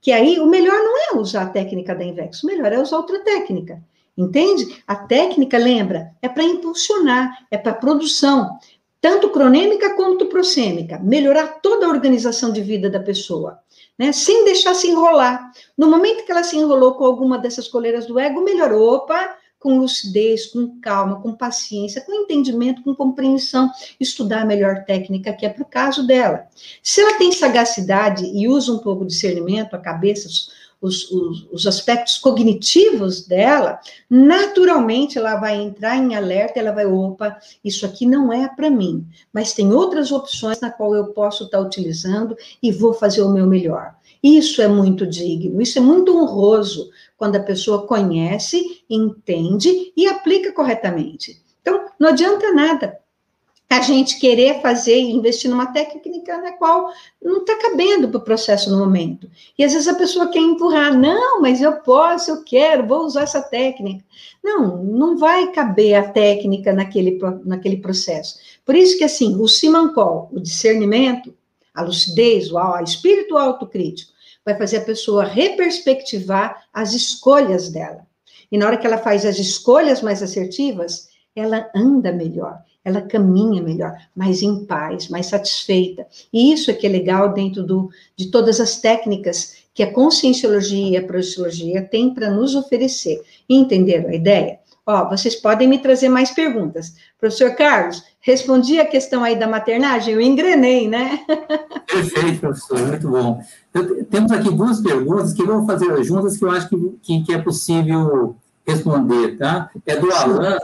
que 0.00 0.12
aí 0.12 0.38
o 0.38 0.46
melhor 0.46 0.76
não 0.78 0.96
é 0.96 1.20
usar 1.20 1.42
a 1.42 1.50
técnica 1.50 1.94
da 1.94 2.04
Invex, 2.04 2.42
o 2.42 2.46
melhor 2.46 2.72
é 2.72 2.78
usar 2.78 2.96
outra 2.96 3.18
técnica. 3.20 3.82
Entende? 4.16 4.82
A 4.86 4.96
técnica, 4.96 5.56
lembra, 5.56 6.10
é 6.20 6.28
para 6.28 6.42
impulsionar, 6.42 7.46
é 7.52 7.56
para 7.56 7.74
produção, 7.74 8.58
tanto 9.00 9.30
cronêmica 9.30 9.94
quanto 9.94 10.26
prosêmica, 10.26 10.98
melhorar 10.98 11.60
toda 11.62 11.86
a 11.86 11.88
organização 11.88 12.52
de 12.52 12.60
vida 12.60 12.90
da 12.90 12.98
pessoa, 12.98 13.60
né? 13.96 14.10
Sem 14.10 14.44
deixar 14.44 14.74
se 14.74 14.88
enrolar. 14.88 15.52
No 15.76 15.88
momento 15.88 16.24
que 16.24 16.32
ela 16.32 16.42
se 16.42 16.56
enrolou 16.56 16.94
com 16.94 17.04
alguma 17.04 17.38
dessas 17.38 17.68
coleiras 17.68 18.06
do 18.06 18.18
ego, 18.18 18.40
melhorou, 18.40 18.94
opa, 18.94 19.36
com 19.58 19.78
lucidez, 19.78 20.46
com 20.46 20.80
calma, 20.80 21.20
com 21.20 21.34
paciência, 21.34 22.00
com 22.00 22.12
entendimento, 22.14 22.82
com 22.82 22.94
compreensão, 22.94 23.70
estudar 23.98 24.42
a 24.42 24.46
melhor 24.46 24.84
técnica 24.84 25.32
que 25.32 25.44
é 25.44 25.48
para 25.48 25.62
o 25.62 25.66
caso 25.66 26.06
dela. 26.06 26.46
Se 26.82 27.00
ela 27.00 27.18
tem 27.18 27.32
sagacidade 27.32 28.24
e 28.24 28.48
usa 28.48 28.72
um 28.72 28.78
pouco 28.78 29.04
de 29.04 29.12
discernimento, 29.12 29.74
a 29.74 29.78
cabeça, 29.78 30.28
os, 30.28 31.10
os, 31.10 31.48
os, 31.50 31.66
aspectos 31.66 32.18
cognitivos 32.18 33.26
dela, 33.26 33.80
naturalmente 34.08 35.18
ela 35.18 35.34
vai 35.34 35.56
entrar 35.60 35.96
em 35.96 36.14
alerta, 36.14 36.60
ela 36.60 36.70
vai, 36.70 36.86
opa, 36.86 37.36
isso 37.64 37.84
aqui 37.84 38.06
não 38.06 38.32
é 38.32 38.48
para 38.48 38.70
mim, 38.70 39.04
mas 39.32 39.52
tem 39.52 39.72
outras 39.72 40.12
opções 40.12 40.60
na 40.60 40.70
qual 40.70 40.94
eu 40.94 41.06
posso 41.06 41.44
estar 41.44 41.58
tá 41.58 41.64
utilizando 41.64 42.36
e 42.62 42.70
vou 42.70 42.94
fazer 42.94 43.22
o 43.22 43.32
meu 43.32 43.46
melhor. 43.46 43.96
Isso 44.22 44.60
é 44.60 44.68
muito 44.68 45.06
digno, 45.06 45.60
isso 45.60 45.78
é 45.78 45.82
muito 45.82 46.16
honroso, 46.16 46.90
quando 47.16 47.36
a 47.36 47.40
pessoa 47.40 47.86
conhece, 47.86 48.82
entende 48.88 49.92
e 49.96 50.06
aplica 50.06 50.52
corretamente. 50.52 51.40
Então, 51.60 51.86
não 51.98 52.08
adianta 52.08 52.52
nada 52.52 52.98
a 53.70 53.82
gente 53.82 54.18
querer 54.18 54.62
fazer 54.62 54.96
e 54.96 55.10
investir 55.10 55.50
numa 55.50 55.66
técnica 55.66 56.38
na 56.38 56.52
qual 56.52 56.90
não 57.22 57.38
está 57.38 57.54
cabendo 57.56 58.08
para 58.08 58.18
o 58.18 58.22
processo 58.22 58.70
no 58.70 58.78
momento. 58.78 59.30
E 59.58 59.62
às 59.62 59.74
vezes 59.74 59.86
a 59.86 59.94
pessoa 59.94 60.28
quer 60.28 60.38
empurrar, 60.38 60.98
não, 60.98 61.42
mas 61.42 61.60
eu 61.60 61.72
posso, 61.80 62.30
eu 62.30 62.42
quero, 62.42 62.86
vou 62.86 63.04
usar 63.04 63.22
essa 63.22 63.42
técnica. 63.42 64.02
Não, 64.42 64.82
não 64.82 65.18
vai 65.18 65.52
caber 65.52 65.94
a 65.94 66.08
técnica 66.08 66.72
naquele, 66.72 67.18
naquele 67.44 67.76
processo. 67.76 68.38
Por 68.64 68.74
isso 68.74 68.96
que, 68.96 69.04
assim, 69.04 69.36
o 69.36 69.46
Simancol, 69.46 70.30
o 70.32 70.40
discernimento, 70.40 71.34
a 71.78 71.82
lucidez, 71.82 72.52
o 72.52 72.80
espírito 72.82 73.36
autocrítico, 73.36 74.12
vai 74.44 74.56
fazer 74.56 74.78
a 74.78 74.84
pessoa 74.84 75.24
reperspectivar 75.24 76.64
as 76.72 76.92
escolhas 76.92 77.70
dela. 77.70 78.06
E 78.50 78.58
na 78.58 78.66
hora 78.66 78.76
que 78.76 78.86
ela 78.86 78.98
faz 78.98 79.24
as 79.24 79.38
escolhas 79.38 80.02
mais 80.02 80.22
assertivas, 80.22 81.08
ela 81.36 81.70
anda 81.74 82.10
melhor, 82.10 82.58
ela 82.84 83.02
caminha 83.02 83.62
melhor, 83.62 83.94
mais 84.16 84.42
em 84.42 84.64
paz, 84.64 85.08
mais 85.08 85.26
satisfeita. 85.26 86.06
E 86.32 86.52
isso 86.52 86.70
é 86.70 86.74
que 86.74 86.86
é 86.86 86.90
legal 86.90 87.32
dentro 87.32 87.62
do, 87.62 87.90
de 88.16 88.30
todas 88.30 88.60
as 88.60 88.80
técnicas 88.80 89.58
que 89.74 89.82
a 89.82 89.92
conscienciologia 89.92 90.88
e 90.88 90.96
a 90.96 91.06
projeciologia 91.06 91.82
têm 91.82 92.12
para 92.12 92.30
nos 92.30 92.56
oferecer. 92.56 93.22
Entenderam 93.48 94.08
a 94.08 94.14
ideia? 94.14 94.58
Ó, 94.90 95.06
vocês 95.06 95.36
podem 95.36 95.68
me 95.68 95.80
trazer 95.80 96.08
mais 96.08 96.30
perguntas. 96.30 96.94
Professor 97.20 97.54
Carlos, 97.54 98.02
respondi 98.22 98.80
a 98.80 98.86
questão 98.86 99.22
aí 99.22 99.38
da 99.38 99.46
maternagem? 99.46 100.14
Eu 100.14 100.20
engrenei, 100.22 100.88
né? 100.88 101.26
Perfeito, 101.86 102.40
professor, 102.40 102.78
muito 102.86 103.06
bom. 103.06 103.44
Eu, 103.74 104.02
temos 104.06 104.32
aqui 104.32 104.50
duas 104.50 104.80
perguntas 104.80 105.34
que 105.34 105.44
vamos 105.44 105.66
fazer 105.66 106.02
juntas 106.04 106.38
que 106.38 106.44
eu 106.46 106.50
acho 106.50 106.70
que, 106.70 106.98
que, 107.02 107.22
que 107.22 107.34
é 107.34 107.38
possível 107.38 108.34
responder, 108.66 109.36
tá? 109.36 109.68
É 109.84 109.94
do 109.94 110.10
Alan. 110.10 110.56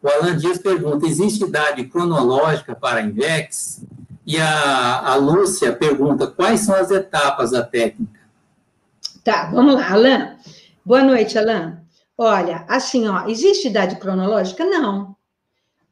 O 0.00 0.08
Alan 0.08 0.36
Dias 0.36 0.58
pergunta: 0.58 1.04
existe 1.04 1.42
idade 1.42 1.82
cronológica 1.82 2.76
para 2.76 3.00
a 3.00 3.02
INVEX? 3.02 3.84
E 4.24 4.38
a, 4.38 5.00
a 5.00 5.16
Lúcia 5.16 5.72
pergunta: 5.72 6.28
quais 6.28 6.60
são 6.60 6.76
as 6.76 6.92
etapas 6.92 7.50
da 7.50 7.64
técnica? 7.64 8.20
Tá, 9.24 9.50
vamos 9.52 9.74
lá, 9.74 9.90
Alan. 9.90 10.36
Boa 10.86 11.02
noite, 11.02 11.36
Alan. 11.36 11.83
Olha, 12.16 12.64
assim, 12.68 13.08
ó, 13.08 13.26
existe 13.28 13.68
idade 13.68 13.96
cronológica? 13.96 14.64
Não. 14.64 15.16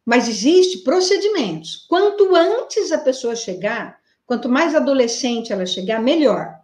Mas 0.05 0.29
existe 0.29 0.79
procedimentos. 0.79 1.85
Quanto 1.89 2.35
antes 2.35 2.93
a 2.93 2.99
pessoa 2.99 3.35
chegar, 3.35 3.99
quanto 4.27 4.49
mais 4.49 4.75
adolescente 4.75 5.53
ela 5.53 5.67
chegar, 5.67 6.01
melhor, 6.01 6.55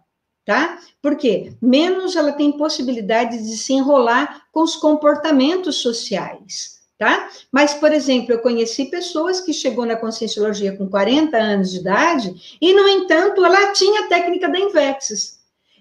tá? 0.45 0.79
Por 1.01 1.15
quê? 1.17 1.53
Menos 1.61 2.15
ela 2.15 2.31
tem 2.31 2.53
possibilidade 2.53 3.37
de 3.37 3.57
se 3.57 3.73
enrolar 3.73 4.43
com 4.51 4.61
os 4.61 4.75
comportamentos 4.75 5.77
sociais, 5.77 6.79
tá? 6.97 7.29
Mas, 7.51 7.73
por 7.73 7.91
exemplo, 7.91 8.33
eu 8.33 8.39
conheci 8.39 8.85
pessoas 8.85 9.41
que 9.41 9.53
chegou 9.53 9.85
na 9.85 9.97
conscienciologia 9.97 10.75
com 10.77 10.89
40 10.89 11.37
anos 11.37 11.71
de 11.71 11.79
idade 11.79 12.57
e, 12.61 12.73
no 12.73 12.87
entanto, 12.87 13.43
ela 13.43 13.73
tinha 13.73 14.01
a 14.01 14.07
técnica 14.07 14.49
da 14.49 14.59
Invexis 14.59 15.38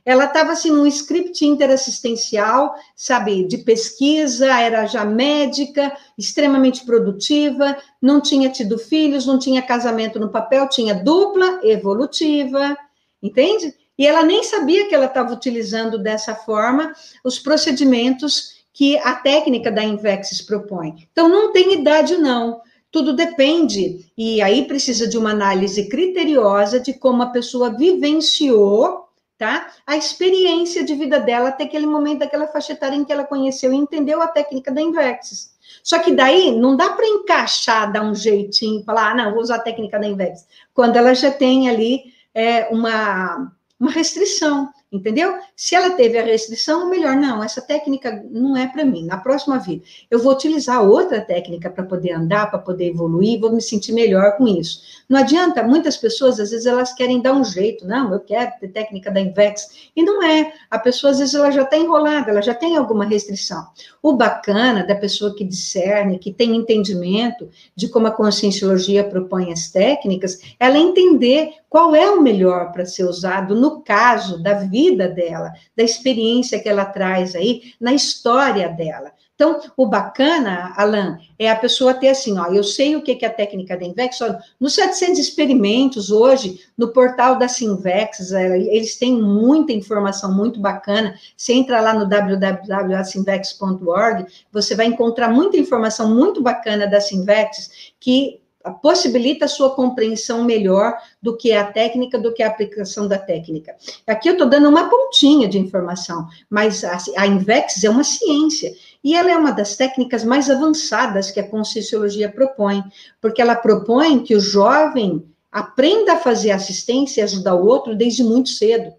ela 0.09 0.25
estava 0.25 0.53
assim 0.53 0.71
num 0.71 0.87
script 0.87 1.45
interassistencial, 1.45 2.75
sabe, 2.97 3.45
de 3.45 3.59
pesquisa, 3.59 4.47
era 4.59 4.87
já 4.87 5.05
médica, 5.05 5.95
extremamente 6.17 6.87
produtiva, 6.87 7.77
não 8.01 8.19
tinha 8.19 8.49
tido 8.49 8.79
filhos, 8.79 9.27
não 9.27 9.39
tinha 9.39 9.61
casamento 9.61 10.19
no 10.19 10.31
papel, 10.31 10.67
tinha 10.67 10.95
dupla 10.95 11.61
evolutiva, 11.63 12.75
entende? 13.23 13.75
E 13.99 14.07
ela 14.07 14.23
nem 14.23 14.43
sabia 14.43 14.89
que 14.89 14.95
ela 14.95 15.05
estava 15.05 15.35
utilizando 15.35 15.99
dessa 15.99 16.35
forma 16.35 16.95
os 17.23 17.39
procedimentos 17.39 18.65
que 18.73 18.97
a 19.01 19.15
técnica 19.15 19.71
da 19.71 19.85
Invexis 19.85 20.41
propõe. 20.41 21.07
Então, 21.13 21.29
não 21.29 21.53
tem 21.53 21.75
idade, 21.75 22.17
não. 22.17 22.63
Tudo 22.91 23.13
depende, 23.13 24.11
e 24.17 24.41
aí 24.41 24.67
precisa 24.67 25.07
de 25.07 25.19
uma 25.19 25.33
análise 25.33 25.87
criteriosa 25.87 26.81
de 26.81 26.95
como 26.95 27.23
a 27.23 27.27
pessoa 27.27 27.77
vivenciou 27.77 29.07
tá? 29.39 29.69
A 29.87 29.97
experiência 29.97 30.85
de 30.85 30.95
vida 30.95 31.21
dela 31.21 31.51
até 31.51 31.65
aquele 31.65 31.87
momento 31.87 32.19
daquela 32.19 32.49
faixa 32.49 32.73
etária 32.73 32.97
em 32.97 33.05
que 33.05 33.13
ela 33.13 33.25
conheceu 33.25 33.73
e 33.73 33.77
entendeu 33.77 34.21
a 34.21 34.27
técnica 34.27 34.73
da 34.73 34.83
Invexis. 34.83 35.57
Só 35.83 36.01
que 36.01 36.13
daí 36.13 36.51
não 36.59 36.77
dá 36.77 36.91
para 36.91 37.07
encaixar, 37.07 37.93
dar 37.93 38.03
um 38.03 38.15
jeitinho, 38.15 38.83
falar, 38.83 39.13
ah, 39.13 39.15
não, 39.15 39.33
vou 39.33 39.41
usar 39.41 39.57
a 39.57 39.61
técnica 39.61 39.99
da 39.99 40.07
Invexis, 40.07 40.47
quando 40.75 40.97
ela 40.97 41.15
já 41.15 41.31
tem 41.31 41.69
ali 41.69 42.13
é, 42.35 42.67
uma, 42.69 43.53
uma 43.79 43.91
restrição 43.91 44.69
entendeu? 44.91 45.37
Se 45.55 45.75
ela 45.75 45.91
teve 45.91 46.19
a 46.19 46.25
restrição, 46.25 46.89
melhor 46.89 47.15
não, 47.15 47.43
essa 47.43 47.61
técnica 47.61 48.25
não 48.31 48.57
é 48.57 48.67
para 48.67 48.85
mim. 48.85 49.05
Na 49.05 49.19
próxima 49.19 49.59
vida, 49.59 49.85
eu 50.11 50.19
vou 50.19 50.33
utilizar 50.33 50.83
outra 50.83 51.21
técnica 51.21 51.69
para 51.69 51.85
poder 51.85 52.13
andar, 52.13 52.51
para 52.51 52.59
poder 52.59 52.89
evoluir, 52.89 53.39
vou 53.39 53.53
me 53.53 53.61
sentir 53.61 53.93
melhor 53.93 54.37
com 54.37 54.49
isso. 54.49 54.81
Não 55.09 55.19
adianta, 55.19 55.63
muitas 55.63 55.97
pessoas, 55.97 56.41
às 56.41 56.51
vezes, 56.51 56.67
elas 56.67 56.93
querem 56.95 57.21
dar 57.21 57.35
um 57.35 57.45
jeito, 57.45 57.87
não, 57.87 58.13
eu 58.13 58.21
quero 58.21 58.53
ter 58.61 58.69
técnica 58.69 59.11
da 59.11 59.21
Invex, 59.21 59.91
e 59.95 60.03
não 60.03 60.23
é. 60.23 60.53
A 60.71 60.79
pessoa, 60.79 61.11
às 61.11 61.19
vezes, 61.19 61.35
ela 61.35 61.51
já 61.51 61.63
está 61.63 61.77
enrolada, 61.77 62.31
ela 62.31 62.43
já 62.43 62.55
tem 62.55 62.77
alguma 62.77 63.05
restrição. 63.05 63.67
O 64.03 64.15
bacana 64.15 64.87
da 64.87 64.95
pessoa 64.95 65.35
que 65.35 65.45
discerne, 65.45 66.19
que 66.19 66.33
tem 66.33 66.57
entendimento 66.57 67.49
de 67.77 67.89
como 67.89 68.07
a 68.07 68.11
conscienciologia 68.11 69.05
propõe 69.05 69.53
as 69.53 69.71
técnicas, 69.71 70.41
ela 70.59 70.79
entender 70.79 71.51
qual 71.69 71.95
é 71.95 72.11
o 72.11 72.23
melhor 72.23 72.73
para 72.73 72.87
ser 72.87 73.05
usado 73.05 73.55
no 73.55 73.83
caso 73.83 74.43
da 74.43 74.55
vida 74.55 74.78
dela, 75.09 75.53
da 75.77 75.83
experiência 75.83 76.61
que 76.61 76.69
ela 76.69 76.85
traz 76.85 77.35
aí, 77.35 77.73
na 77.81 77.93
história 77.93 78.69
dela. 78.69 79.13
Então, 79.39 79.61
o 79.77 79.87
bacana, 79.87 80.75
Alan, 80.77 81.17
é 81.39 81.49
a 81.49 81.55
pessoa 81.55 81.95
ter 81.95 82.09
assim, 82.09 82.37
ó, 82.41 82.47
eu 82.47 82.65
sei 82.65 82.97
o 82.97 83.03
que 83.03 83.25
é 83.25 83.29
a 83.29 83.33
técnica 83.33 83.77
da 83.77 83.87
Invex, 83.87 84.21
ó, 84.21 84.35
nos 84.59 84.75
700 84.75 85.17
experimentos 85.17 86.11
hoje, 86.11 86.59
no 86.77 86.89
portal 86.89 87.39
da 87.39 87.47
Sinvex, 87.47 88.33
é, 88.33 88.59
eles 88.59 88.99
têm 88.99 89.13
muita 89.13 89.73
informação 89.73 90.35
muito 90.35 90.59
bacana, 90.59 91.15
você 91.37 91.53
entra 91.53 91.81
lá 91.81 91.95
no 91.95 92.09
www.sinvex.org, 92.09 94.27
você 94.53 94.75
vai 94.75 94.87
encontrar 94.87 95.29
muita 95.29 95.57
informação 95.57 96.13
muito 96.13 96.43
bacana 96.43 96.89
da 96.89 97.01
Sinvex, 97.01 97.93
que 98.01 98.41
possibilita 98.75 99.45
a 99.45 99.49
sua 99.49 99.71
compreensão 99.75 100.45
melhor 100.45 100.95
do 101.23 101.37
que 101.37 101.53
a 101.53 101.65
técnica, 101.65 102.19
do 102.19 102.33
que 102.33 102.43
a 102.43 102.49
aplicação 102.49 103.07
da 103.07 103.19
técnica. 103.19 103.77
Aqui 104.07 104.29
eu 104.29 104.33
estou 104.33 104.49
dando 104.49 104.69
uma 104.69 104.89
pontinha 104.89 105.49
de 105.49 105.59
informação, 105.59 106.27
mas 106.49 106.85
a, 106.85 106.99
a 107.17 107.27
Invex 107.27 107.83
é 107.85 107.91
uma 107.91 108.05
ciência, 108.05 108.73
e 109.03 109.15
ela 109.15 109.31
é 109.31 109.37
uma 109.37 109.53
das 109.53 109.77
técnicas 109.77 110.25
mais 110.25 110.51
avançadas 110.51 111.31
que 111.31 111.41
a 111.41 111.49
Conscienciologia 111.49 112.31
propõe, 112.31 112.83
porque 113.21 113.41
ela 113.41 113.55
propõe 113.55 114.21
que 114.21 114.35
o 114.35 114.41
jovem 114.41 115.25
aprenda 115.51 116.15
a 116.15 116.19
fazer 116.19 116.51
assistência 116.51 117.21
e 117.21 117.25
ajudar 117.25 117.55
o 117.55 117.67
outro 117.67 117.97
desde 117.97 118.23
muito 118.23 118.51
cedo. 118.51 118.93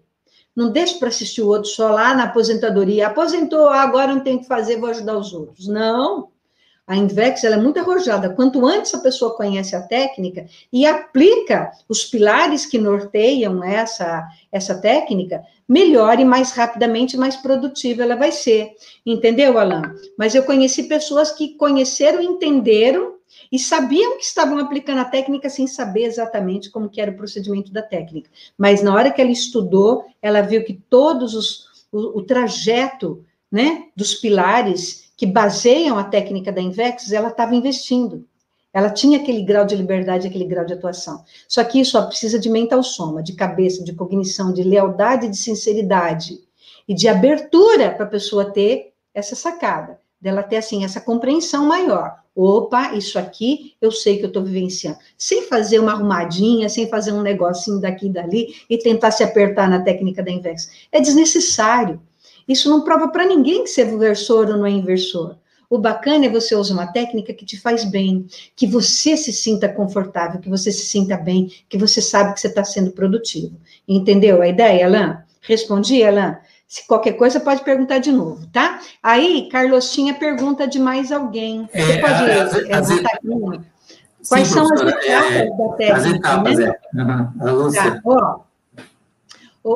Não 0.54 0.70
deixe 0.70 0.98
para 0.98 1.08
assistir 1.08 1.42
o 1.42 1.48
outro 1.48 1.70
só 1.70 1.90
lá 1.90 2.12
na 2.14 2.24
aposentadoria. 2.24 3.06
Aposentou, 3.06 3.68
agora 3.68 4.12
não 4.12 4.20
tem 4.20 4.38
que 4.38 4.46
fazer, 4.46 4.78
vou 4.78 4.90
ajudar 4.90 5.16
os 5.16 5.32
outros. 5.32 5.68
Não. 5.68 6.29
A 6.90 6.96
Invex 6.96 7.44
ela 7.44 7.54
é 7.54 7.60
muito 7.60 7.78
arrojada. 7.78 8.30
Quanto 8.30 8.66
antes 8.66 8.92
a 8.92 8.98
pessoa 8.98 9.36
conhece 9.36 9.76
a 9.76 9.80
técnica 9.80 10.46
e 10.72 10.84
aplica 10.84 11.70
os 11.88 12.02
pilares 12.04 12.66
que 12.66 12.78
norteiam 12.78 13.62
essa, 13.62 14.26
essa 14.50 14.74
técnica, 14.74 15.40
melhor 15.68 16.18
e 16.18 16.24
mais 16.24 16.50
rapidamente, 16.50 17.16
mais 17.16 17.36
produtiva 17.36 18.02
ela 18.02 18.16
vai 18.16 18.32
ser. 18.32 18.72
Entendeu, 19.06 19.56
Alan? 19.56 19.94
Mas 20.18 20.34
eu 20.34 20.42
conheci 20.42 20.88
pessoas 20.88 21.30
que 21.30 21.54
conheceram, 21.54 22.20
entenderam 22.20 23.14
e 23.52 23.56
sabiam 23.56 24.18
que 24.18 24.24
estavam 24.24 24.58
aplicando 24.58 24.98
a 24.98 25.04
técnica 25.04 25.48
sem 25.48 25.68
saber 25.68 26.06
exatamente 26.06 26.70
como 26.70 26.88
que 26.88 27.00
era 27.00 27.12
o 27.12 27.16
procedimento 27.16 27.72
da 27.72 27.82
técnica. 27.82 28.28
Mas 28.58 28.82
na 28.82 28.92
hora 28.92 29.12
que 29.12 29.20
ela 29.20 29.30
estudou, 29.30 30.06
ela 30.20 30.40
viu 30.40 30.64
que 30.64 30.74
todos 30.90 31.34
os 31.34 31.70
o, 31.92 32.18
o 32.18 32.22
trajeto, 32.22 33.24
né, 33.50 33.84
dos 33.96 34.14
pilares 34.14 35.09
que 35.20 35.26
baseiam 35.26 35.98
a 35.98 36.04
técnica 36.04 36.50
da 36.50 36.62
Invex, 36.62 37.12
ela 37.12 37.28
estava 37.28 37.54
investindo. 37.54 38.24
Ela 38.72 38.88
tinha 38.88 39.18
aquele 39.18 39.42
grau 39.42 39.66
de 39.66 39.76
liberdade, 39.76 40.26
aquele 40.26 40.46
grau 40.46 40.64
de 40.64 40.72
atuação. 40.72 41.22
Só 41.46 41.62
que 41.62 41.78
isso 41.78 41.98
ó, 41.98 42.06
precisa 42.06 42.38
de 42.38 42.48
mental 42.48 42.82
soma, 42.82 43.22
de 43.22 43.34
cabeça, 43.34 43.84
de 43.84 43.92
cognição, 43.92 44.50
de 44.50 44.62
lealdade, 44.62 45.28
de 45.28 45.36
sinceridade 45.36 46.38
e 46.88 46.94
de 46.94 47.06
abertura 47.06 47.90
para 47.90 48.06
a 48.06 48.08
pessoa 48.08 48.50
ter 48.50 48.94
essa 49.12 49.36
sacada, 49.36 50.00
dela 50.18 50.42
ter 50.42 50.56
assim 50.56 50.86
essa 50.86 51.02
compreensão 51.02 51.66
maior. 51.66 52.16
Opa, 52.34 52.94
isso 52.94 53.18
aqui 53.18 53.74
eu 53.78 53.92
sei 53.92 54.16
que 54.16 54.24
eu 54.24 54.28
estou 54.28 54.42
vivenciando. 54.42 54.96
Sem 55.18 55.42
fazer 55.42 55.80
uma 55.80 55.92
arrumadinha, 55.92 56.70
sem 56.70 56.88
fazer 56.88 57.12
um 57.12 57.20
negocinho 57.20 57.78
daqui 57.78 58.06
e 58.06 58.10
dali 58.10 58.54
e 58.70 58.78
tentar 58.78 59.10
se 59.10 59.22
apertar 59.22 59.68
na 59.68 59.82
técnica 59.82 60.22
da 60.22 60.30
Invex. 60.30 60.70
É 60.90 60.98
desnecessário. 60.98 62.00
Isso 62.48 62.68
não 62.68 62.82
prova 62.82 63.08
para 63.08 63.26
ninguém 63.26 63.64
que 63.64 63.70
você 63.70 63.82
é 63.82 63.86
inversor 63.86 64.48
ou 64.48 64.58
não 64.58 64.66
é 64.66 64.70
inversor. 64.70 65.36
O 65.68 65.78
bacana 65.78 66.26
é 66.26 66.28
você 66.28 66.56
usar 66.56 66.74
uma 66.74 66.92
técnica 66.92 67.32
que 67.32 67.44
te 67.44 67.56
faz 67.56 67.84
bem, 67.84 68.26
que 68.56 68.66
você 68.66 69.16
se 69.16 69.32
sinta 69.32 69.68
confortável, 69.68 70.40
que 70.40 70.48
você 70.48 70.72
se 70.72 70.84
sinta 70.84 71.16
bem, 71.16 71.48
que 71.68 71.78
você 71.78 72.02
sabe 72.02 72.34
que 72.34 72.40
você 72.40 72.48
está 72.48 72.64
sendo 72.64 72.90
produtivo. 72.90 73.56
Entendeu 73.86 74.42
a 74.42 74.48
ideia, 74.48 74.86
Alain? 74.86 75.16
Respondi, 75.40 76.02
Alain? 76.02 76.36
Se 76.66 76.86
qualquer 76.86 77.12
coisa, 77.12 77.38
pode 77.38 77.62
perguntar 77.62 77.98
de 77.98 78.10
novo, 78.10 78.46
tá? 78.48 78.80
Aí, 79.02 79.48
Carlos 79.50 79.92
tinha 79.92 80.14
pergunta 80.14 80.66
de 80.66 80.78
mais 80.78 81.12
alguém. 81.12 81.68
Você 81.72 81.92
é, 81.92 82.00
pode 82.00 82.30
é, 82.30 82.74
aqui? 82.74 83.60
Quais 84.28 84.48
sim, 84.48 84.54
são 84.54 84.64
as 84.64 84.80
etapas 84.80 85.32
é, 85.32 85.46
da 85.46 85.68
técnica? 85.76 85.96
As 85.96 86.06
etapas, 86.06 86.58
né? 86.58 86.72
é. 86.94 87.00
Uhum. 87.00 87.32
A 87.40 87.50
Lúcia. 87.50 87.82
Tá, 87.82 88.00
ó, 88.04 88.40
o, 89.62 89.70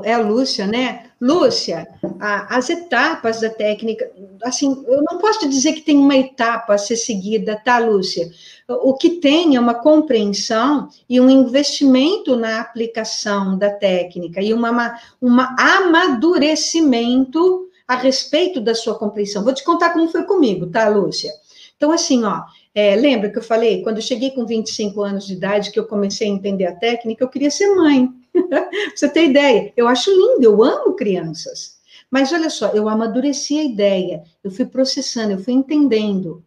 o, 0.00 0.04
é 0.04 0.14
a 0.14 0.18
Lúcia, 0.18 0.66
né? 0.66 1.05
Lúcia, 1.20 1.88
a, 2.20 2.56
as 2.56 2.68
etapas 2.68 3.40
da 3.40 3.48
técnica, 3.48 4.10
assim, 4.44 4.84
eu 4.86 5.02
não 5.02 5.18
posso 5.18 5.48
dizer 5.48 5.72
que 5.72 5.80
tem 5.80 5.96
uma 5.96 6.16
etapa 6.16 6.74
a 6.74 6.78
ser 6.78 6.96
seguida, 6.96 7.60
tá, 7.64 7.78
Lúcia? 7.78 8.30
O 8.68 8.94
que 8.94 9.10
tem 9.10 9.56
é 9.56 9.60
uma 9.60 9.74
compreensão 9.74 10.88
e 11.08 11.18
um 11.18 11.30
investimento 11.30 12.36
na 12.36 12.60
aplicação 12.60 13.56
da 13.56 13.70
técnica 13.70 14.42
e 14.42 14.52
uma, 14.52 14.98
uma 15.20 15.56
amadurecimento 15.58 17.66
a 17.88 17.96
respeito 17.96 18.60
da 18.60 18.74
sua 18.74 18.98
compreensão. 18.98 19.44
Vou 19.44 19.54
te 19.54 19.64
contar 19.64 19.90
como 19.90 20.08
foi 20.08 20.24
comigo, 20.24 20.66
tá, 20.66 20.88
Lúcia? 20.88 21.32
Então, 21.76 21.92
assim, 21.92 22.24
ó, 22.24 22.42
é, 22.74 22.94
lembra 22.96 23.30
que 23.30 23.38
eu 23.38 23.42
falei, 23.42 23.82
quando 23.82 23.96
eu 23.96 24.02
cheguei 24.02 24.32
com 24.32 24.44
25 24.44 25.00
anos 25.02 25.26
de 25.26 25.32
idade, 25.32 25.70
que 25.70 25.78
eu 25.78 25.86
comecei 25.86 26.28
a 26.28 26.30
entender 26.30 26.66
a 26.66 26.74
técnica, 26.74 27.24
eu 27.24 27.28
queria 27.28 27.50
ser 27.50 27.74
mãe. 27.74 28.10
você 28.94 29.08
tem 29.08 29.30
ideia? 29.30 29.72
Eu 29.76 29.88
acho 29.88 30.10
lindo, 30.10 30.42
eu 30.42 30.62
amo 30.62 30.94
crianças. 30.94 31.76
Mas 32.10 32.32
olha 32.32 32.50
só, 32.50 32.68
eu 32.68 32.88
amadureci 32.88 33.58
a 33.58 33.64
ideia, 33.64 34.22
eu 34.42 34.50
fui 34.50 34.64
processando, 34.64 35.32
eu 35.32 35.38
fui 35.38 35.52
entendendo 35.52 36.44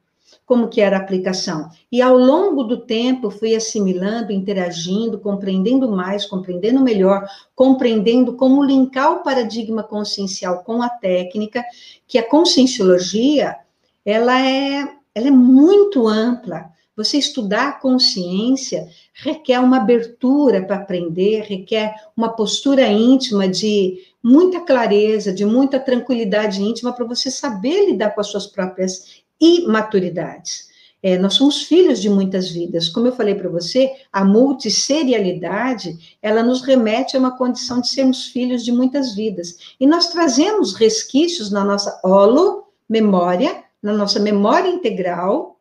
como 0.49 0.67
que 0.67 0.81
era 0.81 0.97
a 0.97 0.99
aplicação. 0.99 1.69
E 1.91 2.01
ao 2.01 2.17
longo 2.17 2.63
do 2.63 2.77
tempo 2.77 3.29
fui 3.29 3.55
assimilando, 3.55 4.31
interagindo, 4.31 5.19
compreendendo 5.19 5.87
mais, 5.91 6.25
compreendendo 6.25 6.81
melhor, 6.81 7.23
compreendendo 7.53 8.33
como 8.33 8.63
linkar 8.63 9.11
o 9.11 9.23
paradigma 9.23 9.83
consciencial 9.83 10.63
com 10.63 10.81
a 10.81 10.89
técnica, 10.89 11.63
que 12.07 12.17
a 12.17 12.27
conscienciologia, 12.27 13.57
ela 14.03 14.41
é, 14.41 14.91
ela 15.13 15.27
é 15.27 15.31
muito 15.31 16.07
ampla. 16.07 16.71
Você 16.99 17.17
estudar 17.17 17.79
consciência 17.79 18.89
requer 19.13 19.57
uma 19.61 19.77
abertura 19.77 20.61
para 20.61 20.75
aprender, 20.75 21.43
requer 21.43 21.95
uma 22.15 22.27
postura 22.27 22.85
íntima 22.89 23.47
de 23.47 23.99
muita 24.21 24.59
clareza, 24.59 25.31
de 25.31 25.45
muita 25.45 25.79
tranquilidade 25.79 26.61
íntima 26.61 26.91
para 26.91 27.05
você 27.05 27.31
saber 27.31 27.85
lidar 27.85 28.09
com 28.09 28.19
as 28.19 28.27
suas 28.27 28.47
próprias 28.47 29.23
e 29.39 29.65
maturidades. 29.65 30.67
É, 31.01 31.17
nós 31.17 31.35
somos 31.35 31.63
filhos 31.63 32.01
de 32.01 32.09
muitas 32.09 32.49
vidas. 32.49 32.89
Como 32.89 33.07
eu 33.07 33.15
falei 33.15 33.33
para 33.33 33.47
você, 33.47 33.93
a 34.11 34.25
multisserialidade, 34.25 36.17
ela 36.21 36.43
nos 36.43 36.61
remete 36.61 37.15
a 37.15 37.19
uma 37.19 37.37
condição 37.37 37.79
de 37.79 37.87
sermos 37.87 38.25
filhos 38.25 38.61
de 38.61 38.73
muitas 38.73 39.15
vidas. 39.15 39.55
E 39.79 39.87
nós 39.87 40.07
trazemos 40.07 40.73
resquícios 40.73 41.49
na 41.49 41.63
nossa 41.63 41.97
holo, 42.03 42.65
memória, 42.89 43.63
na 43.81 43.93
nossa 43.93 44.19
memória 44.19 44.67
integral 44.67 45.55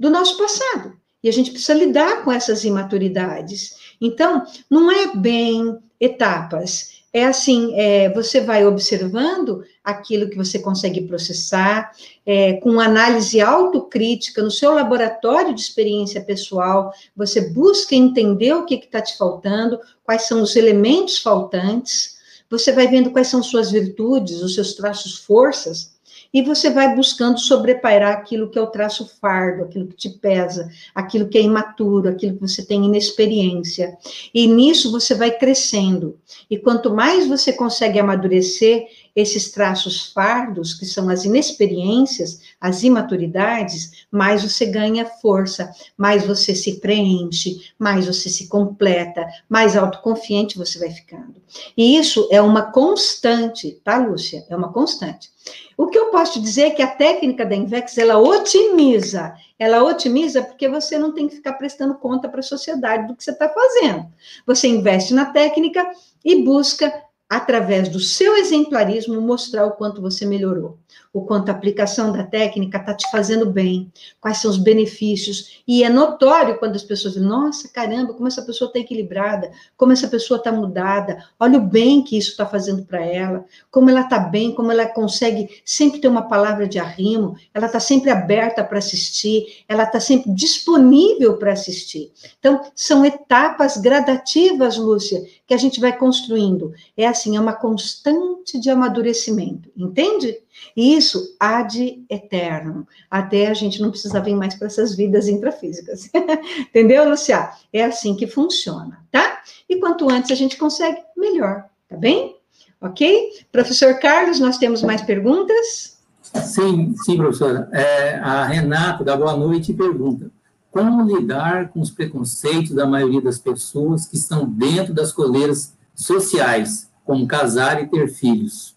do 0.00 0.10
nosso 0.10 0.38
passado. 0.38 0.98
E 1.22 1.28
a 1.28 1.32
gente 1.32 1.50
precisa 1.50 1.74
lidar 1.74 2.24
com 2.24 2.32
essas 2.32 2.64
imaturidades. 2.64 3.76
Então, 4.00 4.44
não 4.70 4.90
é 4.90 5.14
bem 5.14 5.78
etapas, 6.00 7.00
é 7.12 7.24
assim, 7.24 7.74
é, 7.74 8.08
você 8.14 8.40
vai 8.40 8.64
observando 8.64 9.64
aquilo 9.82 10.30
que 10.30 10.36
você 10.36 10.60
consegue 10.60 11.02
processar, 11.02 11.90
é, 12.24 12.54
com 12.54 12.78
análise 12.78 13.40
autocrítica 13.40 14.40
no 14.40 14.50
seu 14.50 14.72
laboratório 14.72 15.52
de 15.52 15.60
experiência 15.60 16.20
pessoal, 16.22 16.92
você 17.16 17.50
busca 17.50 17.96
entender 17.96 18.54
o 18.54 18.64
que 18.64 18.76
está 18.76 19.02
te 19.02 19.18
faltando, 19.18 19.78
quais 20.04 20.22
são 20.22 20.40
os 20.40 20.54
elementos 20.54 21.18
faltantes, 21.18 22.18
você 22.48 22.72
vai 22.72 22.86
vendo 22.86 23.10
quais 23.10 23.26
são 23.26 23.42
suas 23.42 23.72
virtudes, 23.72 24.40
os 24.40 24.54
seus 24.54 24.74
traços 24.74 25.18
forças, 25.18 25.92
e 26.32 26.42
você 26.42 26.70
vai 26.70 26.94
buscando 26.94 27.38
sobrepairar 27.38 28.12
aquilo 28.12 28.48
que 28.48 28.58
é 28.58 28.62
o 28.62 28.68
traço 28.68 29.06
fardo, 29.20 29.64
aquilo 29.64 29.88
que 29.88 29.96
te 29.96 30.10
pesa, 30.10 30.70
aquilo 30.94 31.28
que 31.28 31.36
é 31.36 31.42
imaturo, 31.42 32.08
aquilo 32.08 32.34
que 32.34 32.40
você 32.40 32.64
tem 32.64 32.84
inexperiência. 32.84 33.96
E 34.32 34.46
nisso 34.46 34.92
você 34.92 35.14
vai 35.14 35.30
crescendo. 35.32 36.18
E 36.48 36.56
quanto 36.56 36.94
mais 36.94 37.26
você 37.26 37.52
consegue 37.52 37.98
amadurecer 37.98 38.86
esses 39.14 39.50
traços 39.50 40.12
fardos, 40.12 40.74
que 40.74 40.86
são 40.86 41.08
as 41.08 41.24
inexperiências, 41.24 42.40
as 42.60 42.82
imaturidades, 42.82 44.06
mais 44.10 44.42
você 44.42 44.66
ganha 44.66 45.04
força, 45.04 45.70
mais 45.96 46.24
você 46.24 46.54
se 46.54 46.80
preenche, 46.80 47.72
mais 47.78 48.06
você 48.06 48.28
se 48.28 48.48
completa, 48.48 49.26
mais 49.48 49.76
autoconfiante 49.76 50.58
você 50.58 50.78
vai 50.78 50.90
ficando. 50.90 51.36
E 51.76 51.96
isso 51.96 52.28
é 52.30 52.40
uma 52.40 52.70
constante, 52.70 53.80
tá, 53.84 53.98
Lúcia? 53.98 54.44
É 54.48 54.56
uma 54.56 54.72
constante. 54.72 55.30
O 55.76 55.86
que 55.86 55.98
eu 55.98 56.10
posso 56.10 56.34
te 56.34 56.40
dizer 56.40 56.62
é 56.62 56.70
que 56.70 56.82
a 56.82 56.86
técnica 56.86 57.44
da 57.46 57.56
Invex, 57.56 57.96
ela 57.96 58.18
otimiza. 58.18 59.34
Ela 59.58 59.82
otimiza 59.82 60.42
porque 60.42 60.68
você 60.68 60.98
não 60.98 61.12
tem 61.12 61.26
que 61.26 61.36
ficar 61.36 61.54
prestando 61.54 61.94
conta 61.94 62.28
para 62.28 62.40
a 62.40 62.42
sociedade 62.42 63.08
do 63.08 63.16
que 63.16 63.24
você 63.24 63.30
está 63.30 63.48
fazendo. 63.48 64.06
Você 64.46 64.68
investe 64.68 65.14
na 65.14 65.26
técnica 65.26 65.86
e 66.24 66.42
busca 66.42 66.92
através 67.30 67.88
do 67.88 68.00
seu 68.00 68.36
exemplarismo, 68.36 69.20
mostrar 69.20 69.64
o 69.64 69.72
quanto 69.72 70.02
você 70.02 70.26
melhorou, 70.26 70.78
o 71.12 71.22
quanto 71.22 71.48
a 71.48 71.52
aplicação 71.52 72.12
da 72.12 72.22
técnica 72.22 72.78
está 72.78 72.94
te 72.94 73.10
fazendo 73.10 73.46
bem, 73.46 73.92
quais 74.20 74.38
são 74.38 74.50
os 74.50 74.58
benefícios. 74.58 75.62
E 75.66 75.82
é 75.82 75.88
notório 75.88 76.58
quando 76.58 76.76
as 76.76 76.84
pessoas 76.84 77.14
dizem, 77.14 77.28
nossa, 77.28 77.68
caramba, 77.68 78.14
como 78.14 78.28
essa 78.28 78.42
pessoa 78.42 78.68
está 78.68 78.78
equilibrada, 78.78 79.50
como 79.76 79.92
essa 79.92 80.06
pessoa 80.06 80.38
está 80.38 80.52
mudada, 80.52 81.24
olha 81.38 81.58
o 81.58 81.62
bem 81.62 82.02
que 82.02 82.16
isso 82.16 82.30
está 82.30 82.46
fazendo 82.46 82.84
para 82.84 83.04
ela, 83.04 83.44
como 83.70 83.90
ela 83.90 84.02
está 84.02 84.18
bem, 84.18 84.54
como 84.54 84.70
ela 84.70 84.86
consegue 84.86 85.48
sempre 85.64 86.00
ter 86.00 86.08
uma 86.08 86.28
palavra 86.28 86.68
de 86.68 86.78
arrimo, 86.78 87.36
ela 87.52 87.66
está 87.66 87.80
sempre 87.80 88.10
aberta 88.10 88.62
para 88.62 88.78
assistir, 88.78 89.64
ela 89.68 89.82
está 89.84 89.98
sempre 89.98 90.30
disponível 90.32 91.36
para 91.36 91.52
assistir. 91.52 92.12
Então, 92.38 92.60
são 92.74 93.04
etapas 93.04 93.76
gradativas, 93.76 94.76
Lúcia, 94.76 95.22
que 95.46 95.54
a 95.54 95.56
gente 95.56 95.80
vai 95.80 95.96
construindo. 95.96 96.72
É 96.96 97.06
assim, 97.06 97.36
é 97.36 97.40
uma 97.40 97.52
constante 97.52 98.60
de 98.60 98.70
amadurecimento, 98.70 99.70
entende? 99.76 100.38
E 100.76 100.96
isso 100.96 101.36
há 101.38 101.62
de 101.62 102.04
eterno, 102.08 102.86
até 103.10 103.48
a 103.48 103.54
gente 103.54 103.80
não 103.80 103.90
precisa 103.90 104.20
vir 104.20 104.34
mais 104.34 104.54
para 104.54 104.66
essas 104.66 104.94
vidas 104.94 105.28
intrafísicas. 105.28 106.08
Entendeu, 106.58 107.08
Lucia? 107.08 107.50
É 107.72 107.84
assim 107.84 108.14
que 108.14 108.26
funciona, 108.26 108.98
tá? 109.10 109.42
E 109.68 109.76
quanto 109.76 110.10
antes 110.10 110.30
a 110.30 110.34
gente 110.34 110.56
consegue, 110.56 111.00
melhor, 111.16 111.64
tá 111.88 111.96
bem? 111.96 112.36
Ok? 112.80 113.30
Professor 113.52 113.98
Carlos, 113.98 114.40
nós 114.40 114.56
temos 114.58 114.82
mais 114.82 115.02
perguntas? 115.02 115.98
Sim, 116.22 116.94
sim, 117.04 117.16
professora. 117.16 117.68
É, 117.72 118.14
a 118.16 118.44
Renata, 118.44 119.04
da 119.04 119.16
Boa 119.16 119.36
Noite, 119.36 119.74
pergunta: 119.74 120.30
como 120.70 121.04
lidar 121.04 121.70
com 121.70 121.80
os 121.80 121.90
preconceitos 121.90 122.70
da 122.72 122.86
maioria 122.86 123.20
das 123.20 123.38
pessoas 123.38 124.06
que 124.06 124.16
estão 124.16 124.46
dentro 124.46 124.94
das 124.94 125.12
coleiras 125.12 125.76
sociais, 125.94 126.88
como 127.04 127.26
casar 127.26 127.82
e 127.82 127.88
ter 127.88 128.08
filhos? 128.08 128.76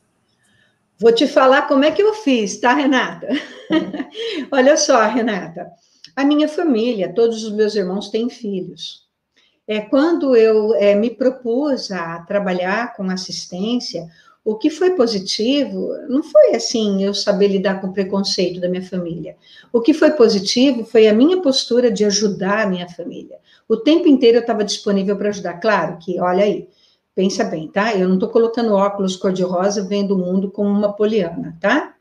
Vou 0.99 1.11
te 1.11 1.27
falar 1.27 1.67
como 1.67 1.83
é 1.83 1.91
que 1.91 2.01
eu 2.01 2.13
fiz, 2.13 2.59
tá, 2.59 2.73
Renata? 2.73 3.27
Olha 4.51 4.77
só, 4.77 5.01
Renata, 5.07 5.71
a 6.15 6.23
minha 6.23 6.47
família, 6.47 7.13
todos 7.13 7.43
os 7.43 7.51
meus 7.51 7.75
irmãos 7.75 8.09
têm 8.09 8.29
filhos. 8.29 9.03
É, 9.67 9.81
quando 9.81 10.35
eu 10.35 10.75
é, 10.75 10.93
me 10.93 11.09
propus 11.09 11.91
a 11.91 12.19
trabalhar 12.19 12.93
com 12.95 13.09
assistência, 13.09 14.07
o 14.45 14.55
que 14.55 14.69
foi 14.69 14.91
positivo 14.91 15.89
não 16.09 16.21
foi 16.21 16.53
assim 16.53 17.03
eu 17.03 17.13
saber 17.13 17.47
lidar 17.47 17.79
com 17.79 17.87
o 17.87 17.93
preconceito 17.93 18.59
da 18.59 18.67
minha 18.67 18.83
família. 18.83 19.37
O 19.71 19.79
que 19.79 19.93
foi 19.93 20.11
positivo 20.11 20.83
foi 20.83 21.07
a 21.07 21.13
minha 21.13 21.41
postura 21.41 21.89
de 21.89 22.03
ajudar 22.03 22.63
a 22.63 22.69
minha 22.69 22.89
família. 22.89 23.37
O 23.69 23.77
tempo 23.77 24.07
inteiro 24.07 24.37
eu 24.37 24.41
estava 24.41 24.63
disponível 24.63 25.17
para 25.17 25.29
ajudar. 25.29 25.61
Claro 25.61 25.97
que, 25.97 26.19
olha 26.19 26.43
aí, 26.43 26.67
pensa 27.15 27.43
bem, 27.43 27.67
tá? 27.67 27.95
Eu 27.95 28.07
não 28.07 28.15
estou 28.15 28.29
colocando 28.29 28.73
óculos 28.73 29.15
cor-de-rosa 29.15 29.83
vendo 29.83 30.15
o 30.15 30.17
mundo 30.17 30.51
como 30.51 30.69
uma 30.69 30.93
poliana, 30.93 31.57
tá? 31.59 31.95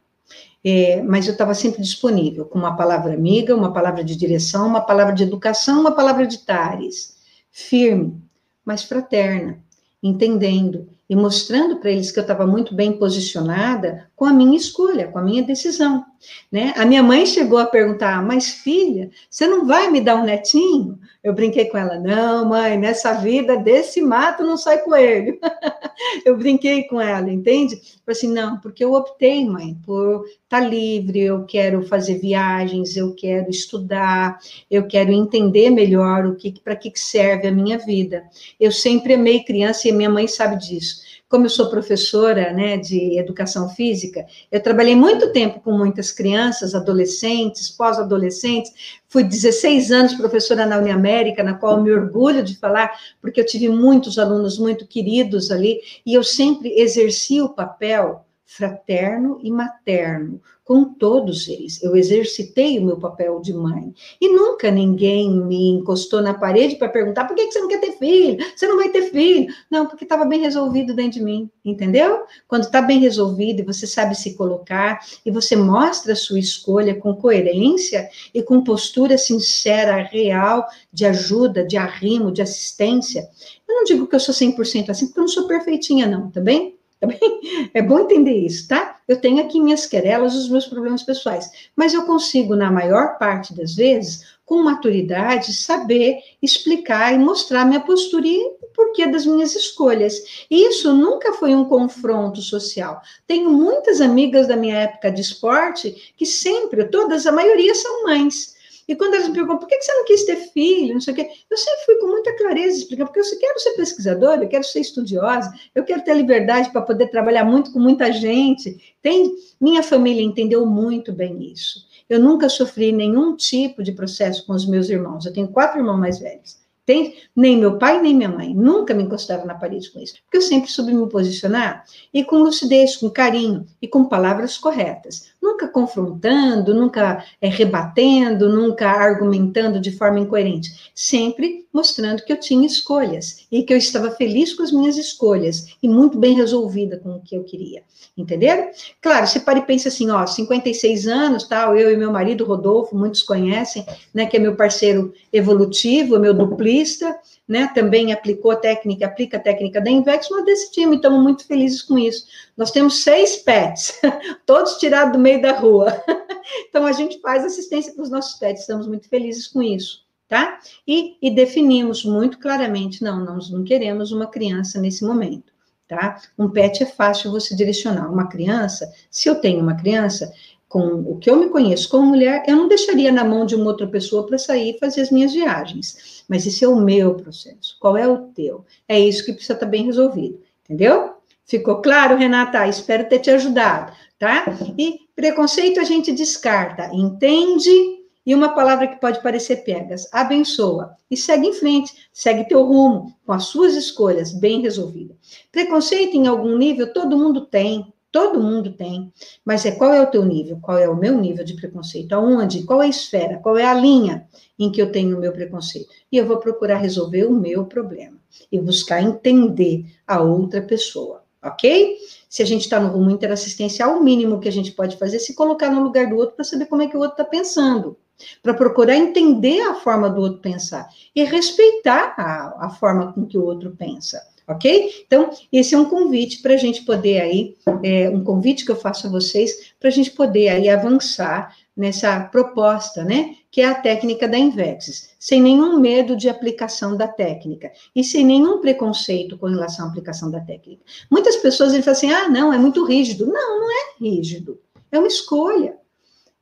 É, 0.65 1.03
mas 1.03 1.27
eu 1.27 1.33
estava 1.33 1.55
sempre 1.55 1.83
disponível, 1.83 2.45
com 2.45 2.59
uma 2.59 2.77
palavra 2.77 3.15
amiga, 3.15 3.55
uma 3.55 3.73
palavra 3.73 4.05
de 4.05 4.17
direção, 4.17 4.67
uma 4.69 4.81
palavra 4.81 5.15
de 5.15 5.25
educação, 5.25 5.81
uma 5.81 5.93
palavra 5.93 6.27
de 6.27 6.39
tares. 6.39 7.17
Firme, 7.51 8.23
mas 8.65 8.85
fraterna, 8.85 9.59
entendendo 10.03 10.89
e 11.09 11.17
mostrando 11.17 11.77
para 11.77 11.91
eles 11.91 12.11
que 12.11 12.19
eu 12.19 12.23
estava 12.23 12.47
muito 12.47 12.75
bem 12.75 12.93
posicionada 12.93 14.09
com 14.17 14.25
a 14.25 14.33
minha 14.33 14.57
escolha, 14.57 15.09
com 15.09 15.19
a 15.19 15.23
minha 15.23 15.43
decisão. 15.43 16.05
Né? 16.51 16.73
A 16.77 16.85
minha 16.85 17.03
mãe 17.03 17.27
chegou 17.27 17.59
a 17.59 17.67
perguntar, 17.67 18.25
mas 18.25 18.49
filha, 18.49 19.11
você 19.29 19.47
não 19.47 19.67
vai 19.67 19.91
me 19.91 20.01
dar 20.01 20.17
um 20.17 20.25
netinho? 20.25 20.99
Eu 21.23 21.35
brinquei 21.35 21.67
com 21.67 21.77
ela, 21.77 21.99
não, 21.99 22.49
mãe, 22.49 22.79
nessa 22.79 23.13
vida 23.15 23.57
desse 23.57 24.01
mato 24.01 24.43
não 24.43 24.57
sai 24.57 24.79
coelho. 24.79 25.39
eu 26.25 26.37
brinquei 26.37 26.85
com 26.85 27.01
ela, 27.01 27.31
entende? 27.31 27.77
Falei 27.77 28.01
assim, 28.09 28.33
não, 28.33 28.59
porque 28.59 28.85
eu 28.85 28.95
optei, 28.95 29.45
mãe, 29.45 29.77
por 29.85 30.25
estar 30.25 30.61
tá 30.61 30.61
livre, 30.61 31.21
eu 31.21 31.45
quero 31.45 31.87
fazer 31.87 32.19
viagens, 32.19 32.97
eu 32.97 33.15
quero 33.15 33.51
estudar, 33.51 34.39
eu 34.71 34.87
quero 34.87 35.13
entender 35.13 35.71
melhor 35.71 36.27
o 36.27 36.37
que 36.37 36.61
para 36.61 36.77
que 36.77 36.93
serve 36.95 37.49
a 37.49 37.53
minha 37.53 37.79
vida. 37.79 38.25
Eu 38.59 38.73
sempre 38.73 39.15
amei 39.15 39.45
criança 39.45 39.89
e 39.89 39.93
minha 39.93 40.11
mãe 40.11 40.27
sabe 40.27 40.57
disso 40.57 41.02
como 41.33 41.47
eu 41.47 41.51
sou 41.51 41.71
professora 41.71 42.53
né, 42.53 42.77
de 42.77 43.19
educação 43.19 43.71
física, 43.71 44.27
eu 44.51 44.63
trabalhei 44.63 44.95
muito 44.95 45.33
tempo 45.33 45.61
com 45.61 45.73
muitas 45.73 46.13
crianças, 46.13 46.75
adolescentes, 46.75 47.71
pós-adolescentes. 47.71 49.01
Fui 49.09 49.25
16 49.25 49.91
anos 49.91 50.13
professora 50.13 50.67
na 50.67 50.77
Uniamérica, 50.77 51.43
na 51.43 51.55
qual 51.55 51.81
me 51.81 51.91
orgulho 51.91 52.43
de 52.43 52.55
falar, 52.59 52.93
porque 53.19 53.41
eu 53.41 53.47
tive 53.47 53.71
muitos 53.71 54.19
alunos 54.19 54.59
muito 54.59 54.87
queridos 54.87 55.51
ali, 55.51 55.81
e 56.05 56.13
eu 56.13 56.23
sempre 56.23 56.69
exerci 56.79 57.41
o 57.41 57.49
papel 57.49 58.27
fraterno 58.57 59.39
e 59.43 59.51
materno 59.51 60.41
com 60.65 60.85
todos 60.85 61.49
eles. 61.49 61.83
Eu 61.83 61.97
exercitei 61.97 62.79
o 62.79 62.85
meu 62.85 62.97
papel 62.97 63.41
de 63.41 63.53
mãe. 63.53 63.93
E 64.21 64.29
nunca 64.29 64.71
ninguém 64.71 65.31
me 65.31 65.71
encostou 65.71 66.23
na 66.23 66.35
parede 66.35 66.77
para 66.77 66.89
perguntar 66.89 67.25
por 67.25 67.35
que 67.35 67.51
você 67.51 67.61
não 67.61 67.69
quer 67.69 67.81
ter 67.81 67.93
filho? 67.93 68.37
Você 68.55 68.67
não 68.69 68.77
vai 68.77 68.91
ter 68.91 69.11
filho? 69.11 69.53
Não, 69.71 69.87
porque 69.87 70.05
estava 70.05 70.25
bem 70.25 70.41
resolvido 70.41 70.95
dentro 70.95 71.19
de 71.19 71.25
mim, 71.25 71.51
entendeu? 71.65 72.25
Quando 72.47 72.65
está 72.65 72.81
bem 72.81 73.01
resolvido 73.01 73.61
e 73.61 73.65
você 73.65 73.87
sabe 73.87 74.15
se 74.15 74.35
colocar 74.35 75.01
e 75.27 75.31
você 75.31 75.57
mostra 75.57 76.13
a 76.13 76.17
sua 76.17 76.39
escolha 76.39 76.95
com 76.95 77.17
coerência 77.17 78.09
e 78.33 78.43
com 78.43 78.63
postura 78.63 79.19
sincera, 79.19 80.03
real, 80.03 80.67
de 80.93 81.05
ajuda, 81.05 81.65
de 81.65 81.77
arrimo, 81.77 82.31
de 82.31 82.41
assistência. 82.41 83.29
Eu 83.69 83.77
não 83.77 83.85
digo 83.85 84.07
que 84.07 84.15
eu 84.15 84.21
sou 84.21 84.35
100% 84.35 84.91
assim, 84.91 85.07
porque 85.07 85.19
eu 85.19 85.23
não 85.23 85.29
sou 85.29 85.49
perfeitinha, 85.49 86.07
não, 86.07 86.31
tá 86.31 86.41
bem? 86.41 86.79
Tá? 87.03 87.09
É 87.75 87.83
bom 87.83 87.99
entender 87.99 88.35
isso, 88.35 88.69
tá? 88.69 88.97
Eu 89.09 89.21
tenho 89.21 89.43
aqui 89.43 89.61
minhas 89.61 89.87
querelas, 89.87 90.35
os 90.35 90.49
meus 90.49 90.67
problemas 90.67 91.03
pessoais, 91.03 91.51
mas 91.75 91.93
eu 91.93 92.05
consigo, 92.05 92.55
na 92.55 92.71
maior 92.71 93.19
parte 93.19 93.55
das 93.55 93.75
vezes, 93.75 94.37
com 94.45 94.63
maturidade, 94.63 95.53
saber 95.55 96.19
explicar 96.41 97.13
e 97.13 97.19
mostrar 97.19 97.65
minha 97.65 97.81
postura 97.81 98.27
e 98.27 98.39
o 98.39 98.67
porquê 98.75 99.07
das 99.07 99.27
minhas 99.27 99.57
escolhas. 99.57 100.47
E 100.51 100.69
isso 100.69 100.93
nunca 100.93 101.33
foi 101.33 101.55
um 101.55 101.65
confronto 101.65 102.41
social. 102.41 103.01
Tenho 103.27 103.51
muitas 103.51 104.01
amigas 104.01 104.47
da 104.47 104.57
minha 104.57 104.77
época 104.77 105.11
de 105.11 105.23
esporte 105.23 106.13
que 106.17 106.27
sempre, 106.27 106.85
todas, 106.85 107.27
a 107.27 107.33
maioria 107.33 107.75
são 107.75 108.05
mães. 108.05 108.52
E 108.89 108.97
quando 108.97 109.15
elas 109.15 109.29
me 109.29 109.35
perguntam, 109.35 109.59
por 109.59 109.69
que 109.69 109.81
você 109.81 109.93
não 109.95 110.05
quis 110.05 110.25
ter 110.25 110.37
filho, 110.37 110.95
não 110.95 111.01
sei 111.01 111.13
o 111.13 111.17
quê, 111.17 111.31
eu 111.51 111.57
sempre 111.57 111.85
fui 111.85 111.95
com 111.97 112.09
muita 112.09 112.37
clareza 112.37 112.79
explicando, 112.79 113.11
porque 113.11 113.21
eu 113.21 113.39
quero 113.39 113.59
ser 113.59 113.71
pesquisadora, 113.73 114.45
eu 114.45 114.49
quero 114.49 114.65
ser 114.65 114.81
estudiosa, 114.81 115.53
eu 115.75 115.85
quero 115.85 116.03
ter 116.03 116.15
liberdade 116.15 116.71
para 116.71 116.83
poder 116.83 117.09
trabalhar 117.09 117.45
muito 117.45 117.73
com 117.73 117.79
muita 117.79 118.13
gente. 118.13 118.95
Tem, 119.01 119.35
minha 119.61 119.83
família 119.83 120.23
entendeu 120.23 120.67
muito 120.67 121.13
bem 121.13 121.53
isso. 121.53 121.87
Eu 122.09 122.21
nunca 122.21 122.49
sofri 122.49 122.93
nenhum 122.93 123.37
tipo 123.37 123.83
de 123.83 123.93
processo 123.93 124.47
com 124.47 124.53
os 124.53 124.67
meus 124.67 124.91
irmãos. 124.91 125.25
Eu 125.25 125.33
tenho 125.33 125.49
quatro 125.49 125.79
irmãos 125.79 125.99
mais 125.99 126.19
velhos. 126.19 126.61
Tem, 126.85 127.15
nem 127.35 127.57
meu 127.57 127.79
pai, 127.79 128.03
nem 128.03 128.13
minha 128.13 128.29
mãe 128.29 128.53
nunca 128.53 128.93
me 128.93 129.05
encostaram 129.05 129.47
na 129.47 129.55
parede 129.55 129.89
com 129.93 130.01
isso, 130.01 130.15
porque 130.25 130.39
eu 130.39 130.43
sempre 130.43 130.69
soube 130.69 130.93
me 130.93 131.09
posicionar 131.09 131.85
e 132.13 132.25
com 132.25 132.39
lucidez, 132.39 132.97
com 132.97 133.09
carinho 133.09 133.65
e 133.81 133.87
com 133.87 134.05
palavras 134.05 134.59
corretas 134.59 135.32
nunca 135.43 135.67
confrontando, 135.67 136.73
nunca 136.73 137.25
é, 137.41 137.49
rebatendo, 137.49 138.49
nunca 138.49 138.89
argumentando 138.89 139.81
de 139.81 139.91
forma 139.91 140.21
incoerente, 140.21 140.93
sempre 140.95 141.67
mostrando 141.73 142.23
que 142.23 142.33
eu 142.33 142.39
tinha 142.39 142.67
escolhas 142.67 143.47
e 143.51 143.63
que 143.65 143.73
eu 143.73 143.77
estava 143.77 144.11
feliz 144.13 144.55
com 144.55 144.63
as 144.63 144.71
minhas 144.71 144.97
escolhas 144.97 145.75
e 145.83 145.89
muito 145.89 146.17
bem 146.17 146.35
resolvida 146.35 146.99
com 146.99 147.17
o 147.17 147.21
que 147.21 147.35
eu 147.35 147.43
queria. 147.43 147.83
Entenderam? 148.17 148.69
Claro, 149.01 149.27
você 149.27 149.41
para 149.41 149.59
e 149.59 149.67
pensa 149.67 149.89
assim, 149.89 150.11
ó, 150.11 150.27
56 150.27 151.09
anos, 151.09 151.49
tal, 151.49 151.77
eu 151.77 151.91
e 151.91 151.97
meu 151.97 152.13
marido 152.13 152.45
Rodolfo, 152.45 152.97
muitos 152.97 153.23
conhecem, 153.23 153.85
né, 154.15 154.27
que 154.27 154.37
é 154.37 154.41
meu 154.41 154.55
parceiro 154.55 155.13
evolutivo, 155.33 156.19
meu 156.19 156.35
duplista, 156.35 157.17
né, 157.49 157.71
também 157.75 158.13
aplicou 158.13 158.51
a 158.53 158.57
técnica, 158.57 159.07
aplica 159.07 159.37
a 159.37 159.41
técnica 159.41 159.81
da 159.81 159.91
Invex, 159.91 160.29
nós 160.31 160.45
decidimos, 160.45 160.97
estamos 160.97 161.23
muito 161.23 161.47
felizes 161.47 161.83
com 161.83 161.99
isso. 161.99 162.27
Nós 162.57 162.71
temos 162.71 163.03
seis 163.03 163.37
pets, 163.37 164.01
todos 164.47 164.79
tirados 164.79 165.13
do 165.13 165.19
meio 165.19 165.41
da 165.41 165.53
rua. 165.53 166.03
Então, 166.69 166.85
a 166.85 166.93
gente 166.93 167.21
faz 167.21 167.45
assistência 167.45 167.95
para 167.95 168.03
os 168.03 168.11
nossos 168.11 168.37
pets, 168.39 168.63
estamos 168.63 168.89
muito 168.89 169.09
felizes 169.09 169.47
com 169.47 169.63
isso, 169.63 170.05
tá? 170.29 170.59
E, 170.87 171.17
e 171.23 171.31
definimos 171.31 172.05
muito 172.05 172.39
claramente, 172.39 173.03
não, 173.03 173.25
nós 173.25 173.49
não 173.49 173.63
queremos 173.63 174.11
uma 174.11 174.27
criança 174.27 174.81
nesse 174.81 175.05
momento, 175.05 175.53
tá? 175.87 176.21
Um 176.37 176.51
pet 176.51 176.83
é 176.83 176.87
fácil 176.87 177.31
você 177.31 177.55
direcionar. 177.55 178.11
Uma 178.11 178.29
criança, 178.29 178.93
se 179.09 179.29
eu 179.29 179.37
tenho 179.37 179.63
uma 179.63 179.77
criança, 179.77 180.33
com 180.73 181.03
o 181.07 181.19
que 181.19 181.29
eu 181.29 181.37
me 181.37 181.51
conheço 181.51 181.87
como 181.91 182.07
mulher, 182.07 182.45
eu 182.49 182.57
não 182.57 182.67
deixaria 182.67 183.13
na 183.13 183.23
mão 183.23 183.45
de 183.45 183.55
uma 183.55 183.67
outra 183.67 183.87
pessoa 183.87 184.25
para 184.27 184.39
sair 184.39 184.71
e 184.71 184.79
fazer 184.79 185.03
as 185.03 185.11
minhas 185.11 185.35
viagens. 185.35 186.25
Mas 186.27 186.47
esse 186.47 186.65
é 186.65 186.69
o 186.69 186.81
meu 186.81 187.15
processo. 187.15 187.77
Qual 187.79 187.95
é 187.95 188.09
o 188.09 188.29
teu? 188.29 188.65
É 188.89 188.99
isso 188.99 189.23
que 189.23 189.35
precisa 189.35 189.53
estar 189.53 189.67
bem 189.67 189.85
resolvido. 189.85 190.41
Entendeu? 190.65 191.17
Ficou 191.45 191.83
claro, 191.83 192.17
Renata? 192.17 192.67
Espero 192.67 193.07
ter 193.07 193.19
te 193.19 193.31
ajudado, 193.31 193.93
tá? 194.19 194.47
E 194.79 195.01
preconceito 195.15 195.79
a 195.79 195.85
gente 195.85 196.11
descarta, 196.11 196.89
entende? 196.91 198.01
E 198.25 198.35
uma 198.35 198.55
palavra 198.55 198.87
que 198.87 198.99
pode 198.99 199.21
parecer 199.21 199.65
pegas, 199.65 200.09
abençoa. 200.11 200.97
E 201.11 201.19
segue 201.19 201.49
em 201.49 201.53
frente, 201.53 201.93
segue 202.15 202.49
teu 202.49 202.63
rumo, 202.65 203.15
com 203.27 203.33
as 203.33 203.45
suas 203.45 203.75
escolhas 203.75 204.33
bem 204.33 204.63
resolvidas. 204.63 205.19
Preconceito 205.51 206.17
em 206.17 206.29
algum 206.29 206.57
nível 206.57 206.95
todo 206.95 207.19
mundo 207.19 207.43
tem, 207.43 207.92
todo 208.13 208.41
mundo 208.41 208.73
tem. 208.73 209.13
Mas 209.45 209.65
é 209.67 209.73
qual 209.73 209.93
é 209.93 210.01
o 210.01 210.11
teu 210.11 210.25
nível? 210.25 210.59
Qual 210.61 210.79
é 210.79 210.89
o 210.89 210.97
meu 210.97 211.19
nível 211.19 211.45
de 211.45 211.55
preconceito? 211.55 212.13
Aonde? 212.13 212.63
Qual 212.63 212.83
é 212.83 212.87
a 212.87 212.91
esfera? 212.91 213.39
Qual 213.39 213.57
é 213.57 213.65
a 213.65 213.75
linha 213.75 214.29
em 214.59 214.71
que 214.71 214.81
eu 214.81 214.93
tenho 214.93 215.17
o 215.17 215.21
meu 215.21 215.33
preconceito? 215.33 215.89
E 216.11 216.17
eu 216.17 216.27
vou 216.27 216.37
procurar 216.37 216.77
resolver 216.77 217.25
o 217.25 217.33
meu 217.33 217.65
problema 217.65 218.19
e 218.51 218.61
buscar 218.61 219.03
entender 219.03 219.87
a 220.07 220.21
outra 220.21 220.63
pessoa 220.63 221.23
ok? 221.43 221.99
Se 222.29 222.43
a 222.43 222.47
gente 222.47 222.63
está 222.63 222.79
no 222.79 222.89
rumo 222.89 223.11
interassistencial, 223.11 223.99
o 223.99 224.03
mínimo 224.03 224.41
que 224.41 224.49
a 224.49 224.53
gente 224.53 224.73
pode 224.73 224.97
fazer 224.97 225.17
é 225.17 225.19
se 225.19 225.35
colocar 225.35 225.71
no 225.71 225.83
lugar 225.83 226.09
do 226.09 226.17
outro 226.17 226.37
para 226.37 226.45
saber 226.45 226.67
como 226.67 226.83
é 226.83 226.87
que 226.87 226.97
o 226.97 227.01
outro 227.01 227.15
está 227.15 227.25
pensando, 227.25 227.97
para 228.43 228.55
procurar 228.55 228.97
entender 228.97 229.61
a 229.63 229.75
forma 229.75 230.09
do 230.09 230.21
outro 230.21 230.41
pensar 230.41 230.89
e 231.15 231.25
respeitar 231.25 232.15
a, 232.17 232.67
a 232.67 232.71
forma 232.71 233.13
com 233.13 233.27
que 233.27 233.37
o 233.37 233.45
outro 233.45 233.75
pensa. 233.77 234.23
Ok? 234.47 235.05
Então, 235.07 235.31
esse 235.53 235.75
é 235.75 235.79
um 235.79 235.85
convite 235.85 236.43
para 236.43 236.55
a 236.55 236.57
gente 236.57 236.85
poder 236.85 237.21
aí, 237.21 237.57
é, 237.83 238.11
um 238.11 238.25
convite 238.25 238.65
que 238.65 238.71
eu 238.71 238.77
faço 238.77 239.07
a 239.07 239.11
vocês, 239.11 239.73
para 239.79 239.89
a 239.89 239.93
gente 239.93 240.11
poder 240.11 240.49
aí 240.49 240.69
avançar 240.69 241.55
nessa 241.77 242.21
proposta, 242.21 243.05
né? 243.05 243.37
Que 243.51 243.61
é 243.61 243.67
a 243.67 243.75
técnica 243.75 244.29
da 244.29 244.37
Invexis, 244.37 245.11
sem 245.19 245.41
nenhum 245.41 245.79
medo 245.79 246.17
de 246.17 246.29
aplicação 246.29 246.97
da 246.97 247.09
técnica 247.09 247.71
e 247.95 248.03
sem 248.03 248.25
nenhum 248.25 248.61
preconceito 248.61 249.39
com 249.39 249.47
relação 249.47 249.87
à 249.87 249.89
aplicação 249.89 250.31
da 250.31 250.41
técnica. 250.41 250.83
Muitas 251.11 251.37
pessoas 251.37 251.73
ele 251.73 251.83
falam 251.83 251.97
assim: 251.97 252.13
ah, 252.13 252.29
não, 252.29 252.53
é 252.53 252.59
muito 252.59 252.85
rígido. 252.85 253.27
Não, 253.27 253.61
não 253.61 253.71
é 253.71 253.95
rígido. 254.01 254.61
É 254.91 254.99
uma 254.99 255.09
escolha. 255.09 255.77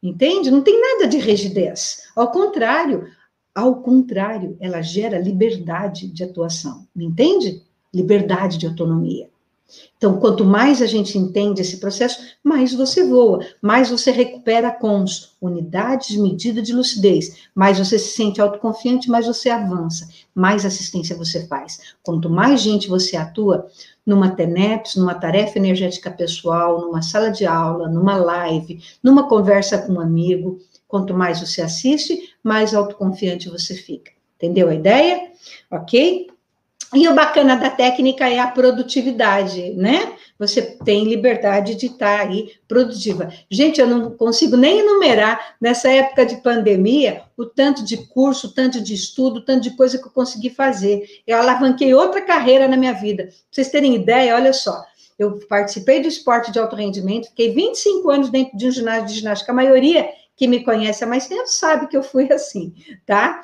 Entende? 0.02 0.50
Não 0.50 0.62
tem 0.62 0.80
nada 0.80 1.06
de 1.06 1.18
rigidez. 1.18 2.04
Ao 2.16 2.30
contrário, 2.30 3.06
ao 3.54 3.82
contrário, 3.82 4.56
ela 4.60 4.80
gera 4.80 5.18
liberdade 5.18 6.08
de 6.08 6.24
atuação. 6.24 6.86
Me 6.94 7.04
entende? 7.04 7.62
Liberdade 7.92 8.58
de 8.58 8.66
autonomia. 8.66 9.28
Então, 9.96 10.18
quanto 10.18 10.44
mais 10.44 10.82
a 10.82 10.86
gente 10.86 11.16
entende 11.16 11.60
esse 11.60 11.78
processo, 11.78 12.18
mais 12.42 12.74
você 12.74 13.04
voa, 13.04 13.44
mais 13.60 13.90
você 13.90 14.10
recupera 14.10 14.72
cons, 14.72 15.36
unidades, 15.40 16.16
medida 16.16 16.60
de 16.62 16.72
lucidez, 16.72 17.48
mais 17.54 17.78
você 17.78 17.98
se 17.98 18.16
sente 18.16 18.40
autoconfiante, 18.40 19.10
mais 19.10 19.26
você 19.26 19.50
avança, 19.50 20.08
mais 20.34 20.64
assistência 20.64 21.16
você 21.16 21.46
faz. 21.46 21.94
Quanto 22.02 22.28
mais 22.28 22.60
gente 22.60 22.88
você 22.88 23.16
atua 23.16 23.68
numa 24.04 24.30
TENEPS, 24.30 24.96
numa 24.96 25.14
tarefa 25.14 25.58
energética 25.58 26.10
pessoal, 26.10 26.80
numa 26.80 27.02
sala 27.02 27.30
de 27.30 27.46
aula, 27.46 27.88
numa 27.88 28.16
live, 28.16 28.82
numa 29.02 29.28
conversa 29.28 29.78
com 29.78 29.92
um 29.92 30.00
amigo, 30.00 30.58
quanto 30.88 31.14
mais 31.14 31.40
você 31.40 31.62
assiste, 31.62 32.34
mais 32.42 32.74
autoconfiante 32.74 33.48
você 33.48 33.74
fica. 33.74 34.10
Entendeu 34.36 34.68
a 34.68 34.74
ideia? 34.74 35.30
Ok? 35.70 36.29
E 36.92 37.06
o 37.06 37.14
bacana 37.14 37.54
da 37.54 37.70
técnica 37.70 38.28
é 38.28 38.40
a 38.40 38.48
produtividade, 38.48 39.74
né? 39.74 40.12
Você 40.36 40.60
tem 40.60 41.04
liberdade 41.04 41.76
de 41.76 41.86
estar 41.86 42.20
aí 42.20 42.52
produtiva. 42.66 43.32
Gente, 43.48 43.80
eu 43.80 43.86
não 43.86 44.10
consigo 44.10 44.56
nem 44.56 44.80
enumerar 44.80 45.54
nessa 45.60 45.88
época 45.88 46.26
de 46.26 46.36
pandemia 46.42 47.22
o 47.36 47.46
tanto 47.46 47.84
de 47.84 47.96
curso, 48.08 48.48
o 48.48 48.52
tanto 48.52 48.80
de 48.80 48.92
estudo, 48.92 49.36
o 49.38 49.44
tanto 49.44 49.62
de 49.62 49.76
coisa 49.76 49.98
que 49.98 50.06
eu 50.08 50.10
consegui 50.10 50.50
fazer. 50.50 51.06
Eu 51.24 51.38
alavanquei 51.38 51.94
outra 51.94 52.22
carreira 52.22 52.66
na 52.66 52.76
minha 52.76 52.94
vida. 52.94 53.24
Pra 53.24 53.34
vocês 53.52 53.70
terem 53.70 53.94
ideia, 53.94 54.34
olha 54.34 54.52
só. 54.52 54.82
Eu 55.16 55.38
participei 55.48 56.00
do 56.00 56.08
esporte 56.08 56.50
de 56.50 56.58
alto 56.58 56.74
rendimento, 56.74 57.28
fiquei 57.28 57.52
25 57.52 58.10
anos 58.10 58.30
dentro 58.30 58.56
de 58.56 58.66
um 58.66 58.70
ginásio 58.70 59.06
de 59.06 59.14
ginástica. 59.14 59.52
A 59.52 59.54
maioria 59.54 60.08
que 60.34 60.48
me 60.48 60.64
conhece 60.64 61.04
há 61.04 61.06
mais 61.06 61.28
tempo 61.28 61.46
sabe 61.46 61.86
que 61.86 61.96
eu 61.96 62.02
fui 62.02 62.32
assim, 62.32 62.74
tá? 63.04 63.42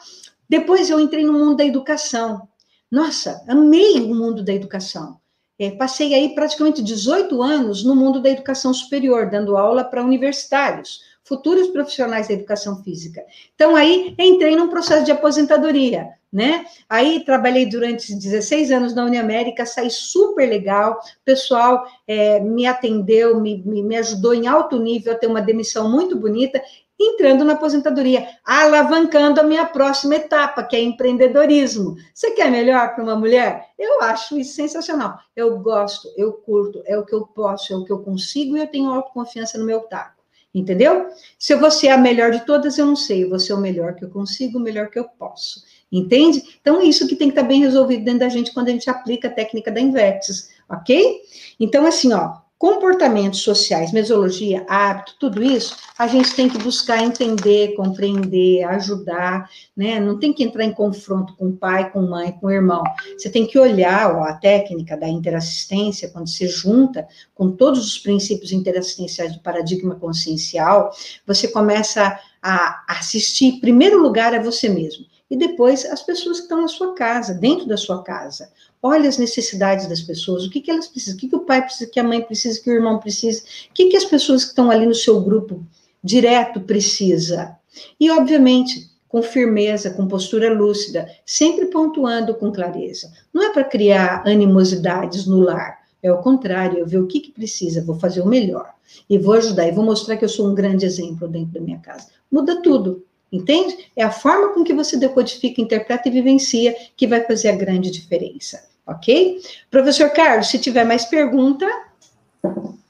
Depois 0.49 0.89
eu 0.89 0.99
entrei 0.99 1.25
no 1.25 1.35
mundo 1.35 1.57
da 1.57 1.65
educação. 1.65 2.49
Nossa, 2.91 3.43
amei 3.49 4.01
o 4.01 4.15
mundo 4.15 4.45
da 4.45 4.53
educação. 4.53 5.19
É, 5.59 5.71
passei 5.71 6.15
aí 6.15 6.35
praticamente 6.35 6.83
18 6.83 7.43
anos 7.43 7.83
no 7.83 7.97
mundo 7.97 8.21
da 8.21 8.29
educação 8.29 8.75
superior, 8.75 9.31
dando 9.31 9.57
aula 9.57 9.83
para 9.83 10.05
universitários, 10.05 11.01
futuros 11.25 11.69
profissionais 11.69 12.29
da 12.29 12.35
educação 12.35 12.83
física. 12.83 13.25
Então, 13.55 13.75
aí 13.75 14.15
entrei 14.19 14.55
num 14.55 14.69
processo 14.69 15.05
de 15.05 15.11
aposentadoria, 15.11 16.11
né? 16.31 16.67
Aí 16.89 17.25
trabalhei 17.25 17.67
durante 17.67 18.15
16 18.15 18.71
anos 18.71 18.95
na 18.95 19.05
Uniamérica, 19.05 19.65
saí 19.65 19.91
super 19.91 20.47
legal, 20.47 20.93
o 20.93 21.25
pessoal 21.25 21.85
é, 22.07 22.39
me 22.39 22.67
atendeu, 22.67 23.41
me, 23.41 23.63
me, 23.65 23.83
me 23.83 23.97
ajudou 23.97 24.35
em 24.35 24.47
alto 24.47 24.79
nível 24.79 25.15
a 25.15 25.17
ter 25.17 25.27
uma 25.27 25.41
demissão 25.41 25.91
muito 25.91 26.17
bonita, 26.17 26.63
entrando 26.99 27.45
na 27.45 27.53
aposentadoria, 27.55 28.27
alavancando 28.45 29.41
a 29.41 29.45
minha 29.45 29.67
próxima 29.67 30.17
etapa, 30.17 30.63
que 30.63 30.75
é 30.75 30.81
empreendedorismo. 30.83 31.97
Você 32.15 32.31
quer 32.31 32.51
melhor 32.51 32.95
para 32.95 33.05
uma 33.05 33.17
mulher? 33.17 33.69
Eu 33.79 34.03
acho 34.03 34.39
isso 34.39 34.55
sensacional. 34.55 35.19
Eu 35.35 35.59
gosto, 35.59 36.09
eu 36.17 36.33
curto, 36.33 36.83
é 36.87 36.99
o 36.99 37.05
que 37.05 37.15
eu 37.15 37.27
posso, 37.27 37.73
é 37.73 37.77
o 37.77 37.85
que 37.85 37.93
eu 37.93 37.99
consigo 37.99 38.57
e 38.57 38.61
eu 38.61 38.67
tenho 38.67 38.91
autoconfiança 38.91 39.59
no 39.59 39.67
meu 39.67 39.81
taco. 39.81 40.17
Entendeu? 40.55 41.11
Se 41.39 41.53
eu 41.53 41.71
ser 41.71 41.89
a 41.89 41.99
melhor 41.99 42.31
de 42.31 42.47
todas, 42.47 42.79
eu 42.79 42.87
não 42.87 42.97
sei. 42.97 43.29
Vou 43.29 43.39
ser 43.39 43.53
o 43.53 43.59
melhor 43.59 43.95
que 43.95 44.07
eu 44.07 44.09
consigo, 44.09 44.59
o 44.59 44.63
melhor 44.63 44.89
que 44.89 44.99
eu 44.99 45.05
posso. 45.05 45.63
Entende? 45.93 46.59
Então, 46.61 46.83
isso 46.83 47.07
que 47.07 47.15
tem 47.15 47.29
que 47.29 47.39
estar 47.39 47.47
bem 47.47 47.61
resolvido 47.61 48.05
dentro 48.05 48.21
da 48.21 48.31
gente 48.31 48.55
quando 48.55 48.69
a 48.69 48.73
gente 48.73 48.89
aplica 48.89 49.29
a 49.29 49.31
técnica 49.31 49.71
da 49.71 49.81
Invex, 49.81 50.51
ok? 50.69 51.21
Então, 51.61 51.87
assim, 51.87 52.13
ó, 52.15 52.39
comportamentos 52.59 53.41
sociais, 53.43 53.93
mesologia, 53.93 54.65
hábito, 54.67 55.15
tudo 55.21 55.43
isso, 55.43 55.77
a 55.99 56.07
gente 56.07 56.35
tem 56.35 56.49
que 56.49 56.57
buscar 56.59 57.03
entender, 57.03 57.75
compreender, 57.75 58.65
ajudar, 58.65 59.51
né? 59.77 60.01
Não 60.01 60.19
tem 60.19 60.33
que 60.33 60.43
entrar 60.43 60.65
em 60.65 60.73
confronto 60.73 61.35
com 61.37 61.49
o 61.49 61.57
pai, 61.57 61.91
com 61.91 62.01
mãe, 62.03 62.33
com 62.33 62.47
o 62.47 62.51
irmão. 62.51 62.83
Você 63.17 63.29
tem 63.29 63.47
que 63.47 63.59
olhar 63.59 64.17
ó, 64.17 64.23
a 64.23 64.33
técnica 64.33 64.97
da 64.97 65.09
interassistência, 65.09 66.09
quando 66.09 66.29
você 66.29 66.49
junta 66.49 67.07
com 67.35 67.51
todos 67.51 67.87
os 67.87 67.99
princípios 67.99 68.53
interassistenciais 68.53 69.35
do 69.35 69.41
paradigma 69.41 69.95
consciencial, 69.95 70.91
você 71.27 71.49
começa 71.49 72.19
a 72.43 72.85
assistir, 72.89 73.47
em 73.47 73.61
primeiro 73.61 74.01
lugar, 74.01 74.35
a 74.35 74.43
você 74.43 74.69
mesmo 74.69 75.05
e 75.31 75.37
depois 75.37 75.85
as 75.85 76.03
pessoas 76.03 76.39
que 76.39 76.45
estão 76.45 76.61
na 76.61 76.69
sua 76.69 76.95
casa, 76.95 77.35
dentro 77.35 77.67
da 77.67 77.77
sua 77.77 78.03
casa. 78.03 78.51
Olha 78.83 79.09
as 79.09 79.19
necessidades 79.19 79.87
das 79.87 80.01
pessoas, 80.01 80.45
o 80.45 80.51
que, 80.51 80.61
que 80.61 80.71
elas 80.71 80.87
precisam, 80.87 81.17
o 81.17 81.19
que, 81.19 81.29
que 81.29 81.37
o 81.37 81.41
pai 81.41 81.63
precisa, 81.63 81.89
o 81.89 81.93
que 81.93 82.01
a 82.01 82.05
mãe 82.05 82.23
precisa, 82.23 82.61
o 82.61 82.63
que 82.63 82.71
o 82.71 82.75
irmão 82.75 82.99
precisa, 82.99 83.43
o 83.43 83.75
que, 83.75 83.89
que 83.89 83.97
as 83.97 84.05
pessoas 84.05 84.45
que 84.45 84.51
estão 84.51 84.71
ali 84.71 84.87
no 84.87 84.95
seu 84.95 85.21
grupo 85.21 85.65
direto 86.03 86.61
precisa. 86.61 87.57
E, 87.99 88.11
obviamente, 88.11 88.89
com 89.09 89.23
firmeza, 89.23 89.91
com 89.91 90.07
postura 90.07 90.53
lúcida, 90.53 91.09
sempre 91.25 91.67
pontuando 91.67 92.35
com 92.35 92.53
clareza. 92.53 93.11
Não 93.33 93.43
é 93.43 93.53
para 93.53 93.65
criar 93.65 94.23
animosidades 94.27 95.27
no 95.27 95.41
lar, 95.41 95.79
é 96.03 96.13
o 96.13 96.19
contrário, 96.19 96.79
eu 96.79 96.87
ver 96.87 96.99
o 96.99 97.07
que, 97.07 97.21
que 97.21 97.33
precisa, 97.33 97.85
vou 97.85 97.99
fazer 97.99 98.21
o 98.21 98.27
melhor. 98.27 98.75
E 99.11 99.19
vou 99.19 99.35
ajudar, 99.35 99.67
e 99.67 99.73
vou 99.73 99.85
mostrar 99.85 100.17
que 100.17 100.25
eu 100.25 100.29
sou 100.29 100.49
um 100.49 100.55
grande 100.55 100.87
exemplo 100.87 101.27
dentro 101.27 101.55
da 101.55 101.61
minha 101.61 101.79
casa. 101.79 102.09
Muda 102.31 102.63
tudo. 102.63 103.05
Entende? 103.33 103.91
É 103.97 104.05
a 104.05 104.11
forma 104.11 104.55
com 104.55 104.63
que 104.63 104.73
você 104.73 104.97
decodifica, 104.97 105.61
interpreta 105.61 106.09
e 106.09 106.13
vivencia 106.13 106.75
que 106.97 107.07
vai 107.07 107.23
fazer 107.23 107.49
a 107.49 107.57
grande 107.57 107.91
diferença. 107.91 108.63
Ok? 108.87 109.41
Professor 109.71 110.11
Carlos, 110.11 110.49
se 110.49 110.59
tiver 110.59 110.85
mais 110.85 111.05
pergunta. 111.05 111.67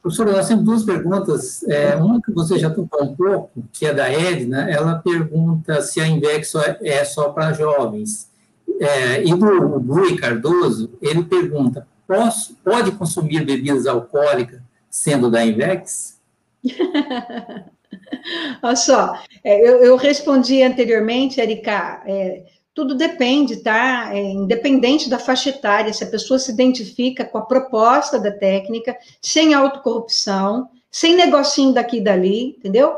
Professor, 0.03 0.27
nós 0.27 0.47
temos 0.47 0.65
duas 0.65 0.85
perguntas. 0.85 1.63
É, 1.65 1.97
uma 1.97 2.21
que 2.21 2.31
você 2.33 2.59
já 2.59 2.69
tocou 2.69 3.03
um 3.03 3.17
pouco, 3.17 3.65
que 3.73 3.87
é 3.87 3.95
da 3.95 4.13
Edna, 4.13 4.71
ela 4.71 4.97
pergunta 4.97 5.81
se 5.81 6.01
a 6.01 6.07
Invex 6.07 6.53
é 6.83 7.05
só 7.05 7.31
para 7.31 7.55
jovens. 7.55 8.31
É, 8.79 9.25
e 9.25 9.35
do 9.35 9.79
Rui 9.79 10.17
Cardoso, 10.17 10.91
ele 11.01 11.25
pergunta: 11.25 11.89
posso, 12.07 12.55
pode 12.63 12.93
consumir 12.93 13.45
bebidas 13.45 13.87
alcoólicas 13.87 14.61
sendo 14.91 15.31
da 15.31 15.45
Invex? 15.45 16.21
Olha 18.63 18.77
só, 18.77 19.19
é, 19.43 19.61
eu, 19.61 19.83
eu, 19.83 19.97
respondi 19.97 20.63
anteriormente, 20.63 21.41
Erika, 21.41 22.03
é, 22.07 22.45
tudo 22.75 22.95
depende, 22.95 23.57
tá? 23.57 24.11
É, 24.13 24.21
independente 24.21 25.09
da 25.09 25.19
faixa 25.19 25.51
etária, 25.51 25.93
se 25.93 26.05
a 26.05 26.09
pessoa 26.09 26.39
se 26.39 26.53
identifica 26.53 27.25
com 27.25 27.39
a 27.39 27.47
proposta 27.47 28.19
da 28.19 28.31
técnica, 28.31 28.97
sem 29.21 29.55
autocorrupção, 29.55 30.69
sem 30.91 31.15
negocinho 31.15 31.73
daqui 31.73 31.99
e 31.99 32.05
dali, 32.05 32.57
entendeu? 32.59 32.97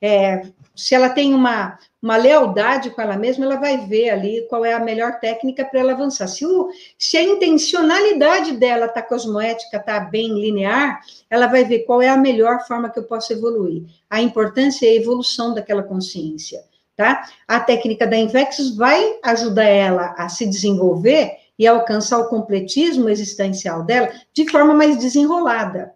É, 0.00 0.42
se 0.74 0.94
ela 0.94 1.08
tem 1.08 1.34
uma, 1.34 1.78
uma 2.00 2.16
lealdade 2.16 2.90
com 2.90 3.02
ela 3.02 3.16
mesma, 3.16 3.44
ela 3.44 3.56
vai 3.56 3.78
ver 3.86 4.10
ali 4.10 4.46
qual 4.48 4.64
é 4.64 4.72
a 4.72 4.78
melhor 4.78 5.18
técnica 5.18 5.64
para 5.64 5.80
ela 5.80 5.92
avançar. 5.92 6.28
Se, 6.28 6.46
o, 6.46 6.70
se 6.96 7.16
a 7.16 7.22
intencionalidade 7.22 8.52
dela 8.52 8.86
está 8.86 9.02
cosmoética, 9.02 9.78
está 9.78 9.98
bem 9.98 10.28
linear, 10.40 11.00
ela 11.28 11.48
vai 11.48 11.64
ver 11.64 11.80
qual 11.80 12.00
é 12.00 12.08
a 12.08 12.16
melhor 12.16 12.64
forma 12.66 12.88
que 12.88 13.00
eu 13.00 13.04
posso 13.04 13.32
evoluir. 13.32 13.82
A 14.08 14.22
importância 14.22 14.86
é 14.86 14.90
a 14.90 14.94
evolução 14.94 15.52
daquela 15.52 15.82
consciência, 15.82 16.62
tá? 16.96 17.28
A 17.48 17.58
técnica 17.58 18.06
da 18.06 18.16
Invex 18.16 18.76
vai 18.76 19.18
ajudar 19.24 19.64
ela 19.64 20.14
a 20.16 20.28
se 20.28 20.46
desenvolver 20.46 21.32
e 21.58 21.66
alcançar 21.66 22.18
o 22.18 22.28
completismo 22.28 23.08
existencial 23.08 23.82
dela 23.82 24.12
de 24.32 24.48
forma 24.48 24.72
mais 24.72 24.96
desenrolada, 24.96 25.92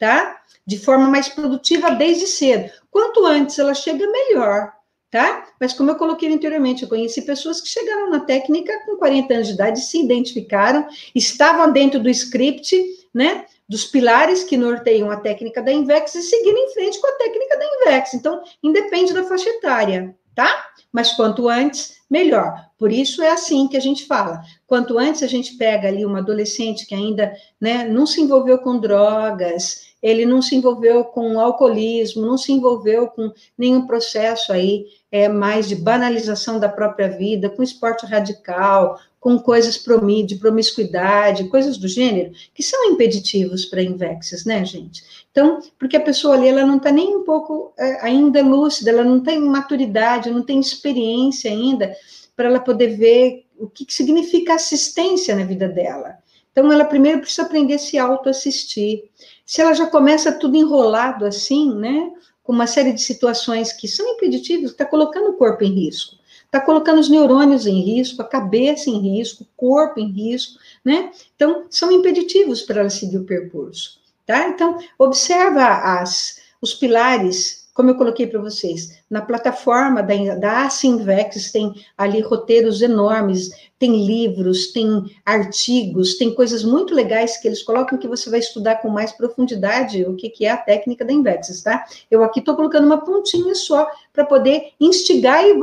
tá? 0.00 0.36
De 0.66 0.80
forma 0.80 1.06
mais 1.06 1.28
produtiva 1.28 1.92
desde 1.92 2.26
cedo. 2.26 2.72
Quanto 2.90 3.24
antes 3.24 3.56
ela 3.56 3.72
chega, 3.74 4.04
melhor 4.10 4.73
tá? 5.14 5.46
Mas 5.60 5.72
como 5.72 5.92
eu 5.92 5.94
coloquei 5.94 6.28
anteriormente, 6.34 6.82
eu 6.82 6.88
conheci 6.88 7.22
pessoas 7.22 7.60
que 7.60 7.68
chegaram 7.68 8.10
na 8.10 8.18
técnica 8.18 8.72
com 8.84 8.96
40 8.96 9.32
anos 9.32 9.46
de 9.46 9.54
idade, 9.54 9.80
se 9.80 10.02
identificaram, 10.02 10.88
estavam 11.14 11.70
dentro 11.70 12.00
do 12.00 12.10
script, 12.10 12.76
né? 13.14 13.44
Dos 13.68 13.84
pilares 13.84 14.42
que 14.42 14.56
norteiam 14.56 15.08
a 15.12 15.16
técnica 15.16 15.62
da 15.62 15.72
Invex 15.72 16.16
e 16.16 16.22
seguiram 16.22 16.58
em 16.58 16.74
frente 16.74 17.00
com 17.00 17.06
a 17.06 17.12
técnica 17.12 17.56
da 17.56 17.64
Invex. 17.64 18.14
Então, 18.14 18.42
independe 18.60 19.14
da 19.14 19.22
faixa 19.22 19.48
etária, 19.50 20.16
tá? 20.34 20.72
Mas 20.92 21.12
quanto 21.12 21.48
antes, 21.48 22.00
melhor. 22.14 22.68
Por 22.78 22.92
isso 22.92 23.20
é 23.22 23.32
assim 23.32 23.66
que 23.66 23.76
a 23.76 23.80
gente 23.80 24.06
fala. 24.06 24.40
Quanto 24.68 24.96
antes 25.00 25.24
a 25.24 25.26
gente 25.26 25.56
pega 25.56 25.88
ali 25.88 26.06
uma 26.06 26.20
adolescente 26.20 26.86
que 26.86 26.94
ainda 26.94 27.34
né, 27.60 27.88
não 27.88 28.06
se 28.06 28.20
envolveu 28.20 28.58
com 28.58 28.78
drogas, 28.78 29.92
ele 30.00 30.24
não 30.24 30.40
se 30.40 30.54
envolveu 30.54 31.02
com 31.02 31.40
alcoolismo, 31.40 32.24
não 32.24 32.38
se 32.38 32.52
envolveu 32.52 33.08
com 33.08 33.32
nenhum 33.58 33.84
processo 33.84 34.52
aí 34.52 34.84
é, 35.10 35.28
mais 35.28 35.66
de 35.68 35.74
banalização 35.74 36.60
da 36.60 36.68
própria 36.68 37.08
vida, 37.08 37.50
com 37.50 37.64
esporte 37.64 38.06
radical, 38.06 39.00
com 39.24 39.38
coisas 39.38 39.82
de 40.26 40.36
promiscuidade, 40.36 41.48
coisas 41.48 41.78
do 41.78 41.88
gênero, 41.88 42.32
que 42.52 42.62
são 42.62 42.90
impeditivos 42.90 43.64
para 43.64 43.82
invexes, 43.82 44.44
né, 44.44 44.62
gente? 44.66 45.02
Então, 45.30 45.60
porque 45.78 45.96
a 45.96 46.00
pessoa 46.02 46.34
ali, 46.34 46.46
ela 46.46 46.66
não 46.66 46.76
está 46.76 46.92
nem 46.92 47.16
um 47.16 47.24
pouco 47.24 47.72
é, 47.78 48.04
ainda 48.04 48.42
lúcida, 48.42 48.90
ela 48.90 49.02
não 49.02 49.20
tem 49.20 49.40
maturidade, 49.40 50.30
não 50.30 50.42
tem 50.42 50.60
experiência 50.60 51.50
ainda 51.50 51.96
para 52.36 52.48
ela 52.48 52.60
poder 52.60 52.98
ver 52.98 53.46
o 53.58 53.66
que, 53.66 53.86
que 53.86 53.94
significa 53.94 54.56
assistência 54.56 55.34
na 55.34 55.44
vida 55.44 55.68
dela. 55.68 56.18
Então, 56.52 56.70
ela 56.70 56.84
primeiro 56.84 57.20
precisa 57.20 57.44
aprender 57.44 57.76
a 57.76 57.78
se 57.78 57.96
autoassistir. 57.96 59.04
Se 59.46 59.62
ela 59.62 59.72
já 59.72 59.86
começa 59.86 60.32
tudo 60.32 60.54
enrolado 60.54 61.24
assim, 61.24 61.74
né, 61.74 62.12
com 62.42 62.52
uma 62.52 62.66
série 62.66 62.92
de 62.92 63.00
situações 63.00 63.72
que 63.72 63.88
são 63.88 64.06
impeditivas, 64.06 64.72
está 64.72 64.84
colocando 64.84 65.30
o 65.30 65.38
corpo 65.38 65.64
em 65.64 65.72
risco, 65.72 66.14
está 66.54 66.60
colocando 66.60 67.00
os 67.00 67.10
neurônios 67.10 67.66
em 67.66 67.80
risco, 67.80 68.22
a 68.22 68.24
cabeça 68.24 68.88
em 68.88 69.00
risco, 69.00 69.42
o 69.42 69.46
corpo 69.56 69.98
em 69.98 70.08
risco, 70.08 70.60
né? 70.84 71.10
Então, 71.34 71.66
são 71.68 71.90
impeditivos 71.90 72.62
para 72.62 72.80
ela 72.80 72.90
seguir 72.90 73.18
o 73.18 73.24
percurso, 73.24 74.00
tá? 74.24 74.48
Então, 74.48 74.78
observa 74.96 75.66
as, 75.66 76.40
os 76.62 76.72
pilares 76.72 77.63
como 77.74 77.90
eu 77.90 77.96
coloquei 77.96 78.28
para 78.28 78.40
vocês, 78.40 79.02
na 79.10 79.20
plataforma 79.20 80.00
da, 80.00 80.14
da 80.36 80.64
Asinvex 80.64 81.50
tem 81.50 81.74
ali 81.98 82.20
roteiros 82.20 82.80
enormes, 82.80 83.50
tem 83.80 84.06
livros, 84.06 84.72
tem 84.72 85.04
artigos, 85.26 86.16
tem 86.16 86.32
coisas 86.32 86.62
muito 86.62 86.94
legais 86.94 87.36
que 87.36 87.48
eles 87.48 87.64
colocam 87.64 87.98
que 87.98 88.06
você 88.06 88.30
vai 88.30 88.38
estudar 88.38 88.76
com 88.76 88.88
mais 88.88 89.10
profundidade 89.10 90.04
o 90.04 90.14
que, 90.14 90.30
que 90.30 90.46
é 90.46 90.50
a 90.50 90.56
técnica 90.56 91.04
da 91.04 91.12
Invex, 91.12 91.62
tá? 91.62 91.84
Eu 92.08 92.22
aqui 92.22 92.38
estou 92.38 92.54
colocando 92.54 92.86
uma 92.86 93.04
pontinha 93.04 93.56
só 93.56 93.90
para 94.12 94.24
poder 94.24 94.72
instigar 94.80 95.44
e 95.44 95.58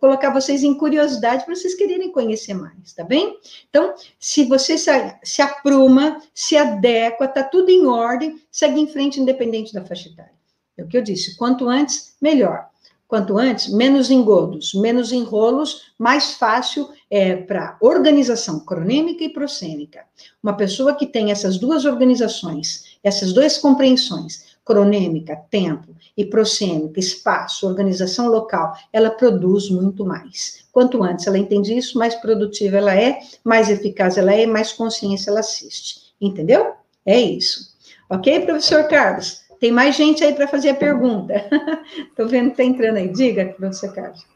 colocar 0.00 0.30
vocês 0.30 0.64
em 0.64 0.74
curiosidade 0.74 1.44
para 1.44 1.54
vocês 1.54 1.76
quererem 1.76 2.10
conhecer 2.10 2.54
mais, 2.54 2.92
tá 2.92 3.04
bem? 3.04 3.38
Então, 3.70 3.94
se 4.18 4.44
você 4.44 4.76
se, 4.76 4.90
se 5.22 5.40
apruma, 5.40 6.20
se 6.34 6.56
adequa, 6.56 7.28
tá 7.28 7.44
tudo 7.44 7.70
em 7.70 7.86
ordem, 7.86 8.40
segue 8.50 8.80
em 8.80 8.88
frente 8.88 9.20
independente 9.20 9.72
da 9.72 9.84
faixa 9.84 10.08
etária. 10.08 10.41
É 10.76 10.82
o 10.82 10.88
que 10.88 10.96
eu 10.96 11.02
disse, 11.02 11.36
quanto 11.36 11.68
antes, 11.68 12.16
melhor. 12.20 12.66
Quanto 13.06 13.36
antes, 13.36 13.70
menos 13.70 14.10
engodos, 14.10 14.72
menos 14.72 15.12
enrolos, 15.12 15.92
mais 15.98 16.32
fácil 16.32 16.88
é 17.10 17.36
para 17.36 17.76
organização 17.80 18.60
cronêmica 18.60 19.22
e 19.22 19.28
prosêmica. 19.28 20.06
Uma 20.42 20.56
pessoa 20.56 20.94
que 20.94 21.06
tem 21.06 21.30
essas 21.30 21.58
duas 21.58 21.84
organizações, 21.84 22.98
essas 23.04 23.34
duas 23.34 23.58
compreensões, 23.58 24.56
cronêmica, 24.64 25.36
tempo, 25.50 25.94
e 26.16 26.24
prosêmica, 26.24 27.00
espaço, 27.00 27.66
organização 27.66 28.28
local, 28.28 28.74
ela 28.92 29.10
produz 29.10 29.70
muito 29.70 30.04
mais. 30.04 30.64
Quanto 30.72 31.02
antes 31.02 31.26
ela 31.26 31.38
entende 31.38 31.76
isso, 31.76 31.98
mais 31.98 32.14
produtiva 32.14 32.76
ela 32.78 32.94
é, 32.94 33.20
mais 33.44 33.68
eficaz 33.70 34.16
ela 34.16 34.32
é, 34.32 34.46
mais 34.46 34.72
consciência 34.72 35.30
ela 35.30 35.40
assiste. 35.40 36.12
Entendeu? 36.20 36.72
É 37.04 37.20
isso. 37.20 37.72
Ok, 38.08 38.40
professor 38.40 38.84
Carlos? 38.88 39.41
Tem 39.62 39.70
mais 39.70 39.94
gente 39.94 40.24
aí 40.24 40.34
para 40.34 40.48
fazer 40.48 40.70
a 40.70 40.74
pergunta. 40.74 41.34
Estou 42.10 42.26
vendo 42.26 42.46
que 42.46 42.60
está 42.60 42.64
entrando 42.64 42.96
aí. 42.96 43.06
Diga, 43.12 43.54
professor 43.56 43.94
Carlos. 43.94 44.26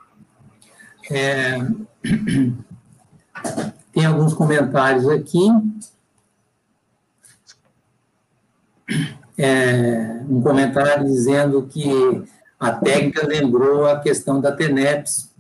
É, 1.11 1.59
tem 3.93 4.07
alguns 4.07 4.33
comentários 4.35 5.09
aqui. 5.09 5.49
É, 9.37 10.21
um 10.31 10.41
comentário 10.41 11.05
dizendo 11.07 11.67
que 11.67 11.91
a 12.61 12.71
técnica 12.71 13.27
lembrou 13.27 13.85
a 13.85 13.99
questão 13.99 14.41
da 14.41 14.53
TENEPS, 14.53 15.35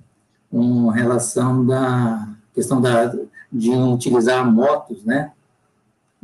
com 0.50 0.88
relação 0.88 1.64
da 1.64 2.28
questão 2.52 2.80
da, 2.80 3.14
de 3.52 3.70
utilizar 3.70 4.44
motos, 4.50 5.04
né? 5.04 5.30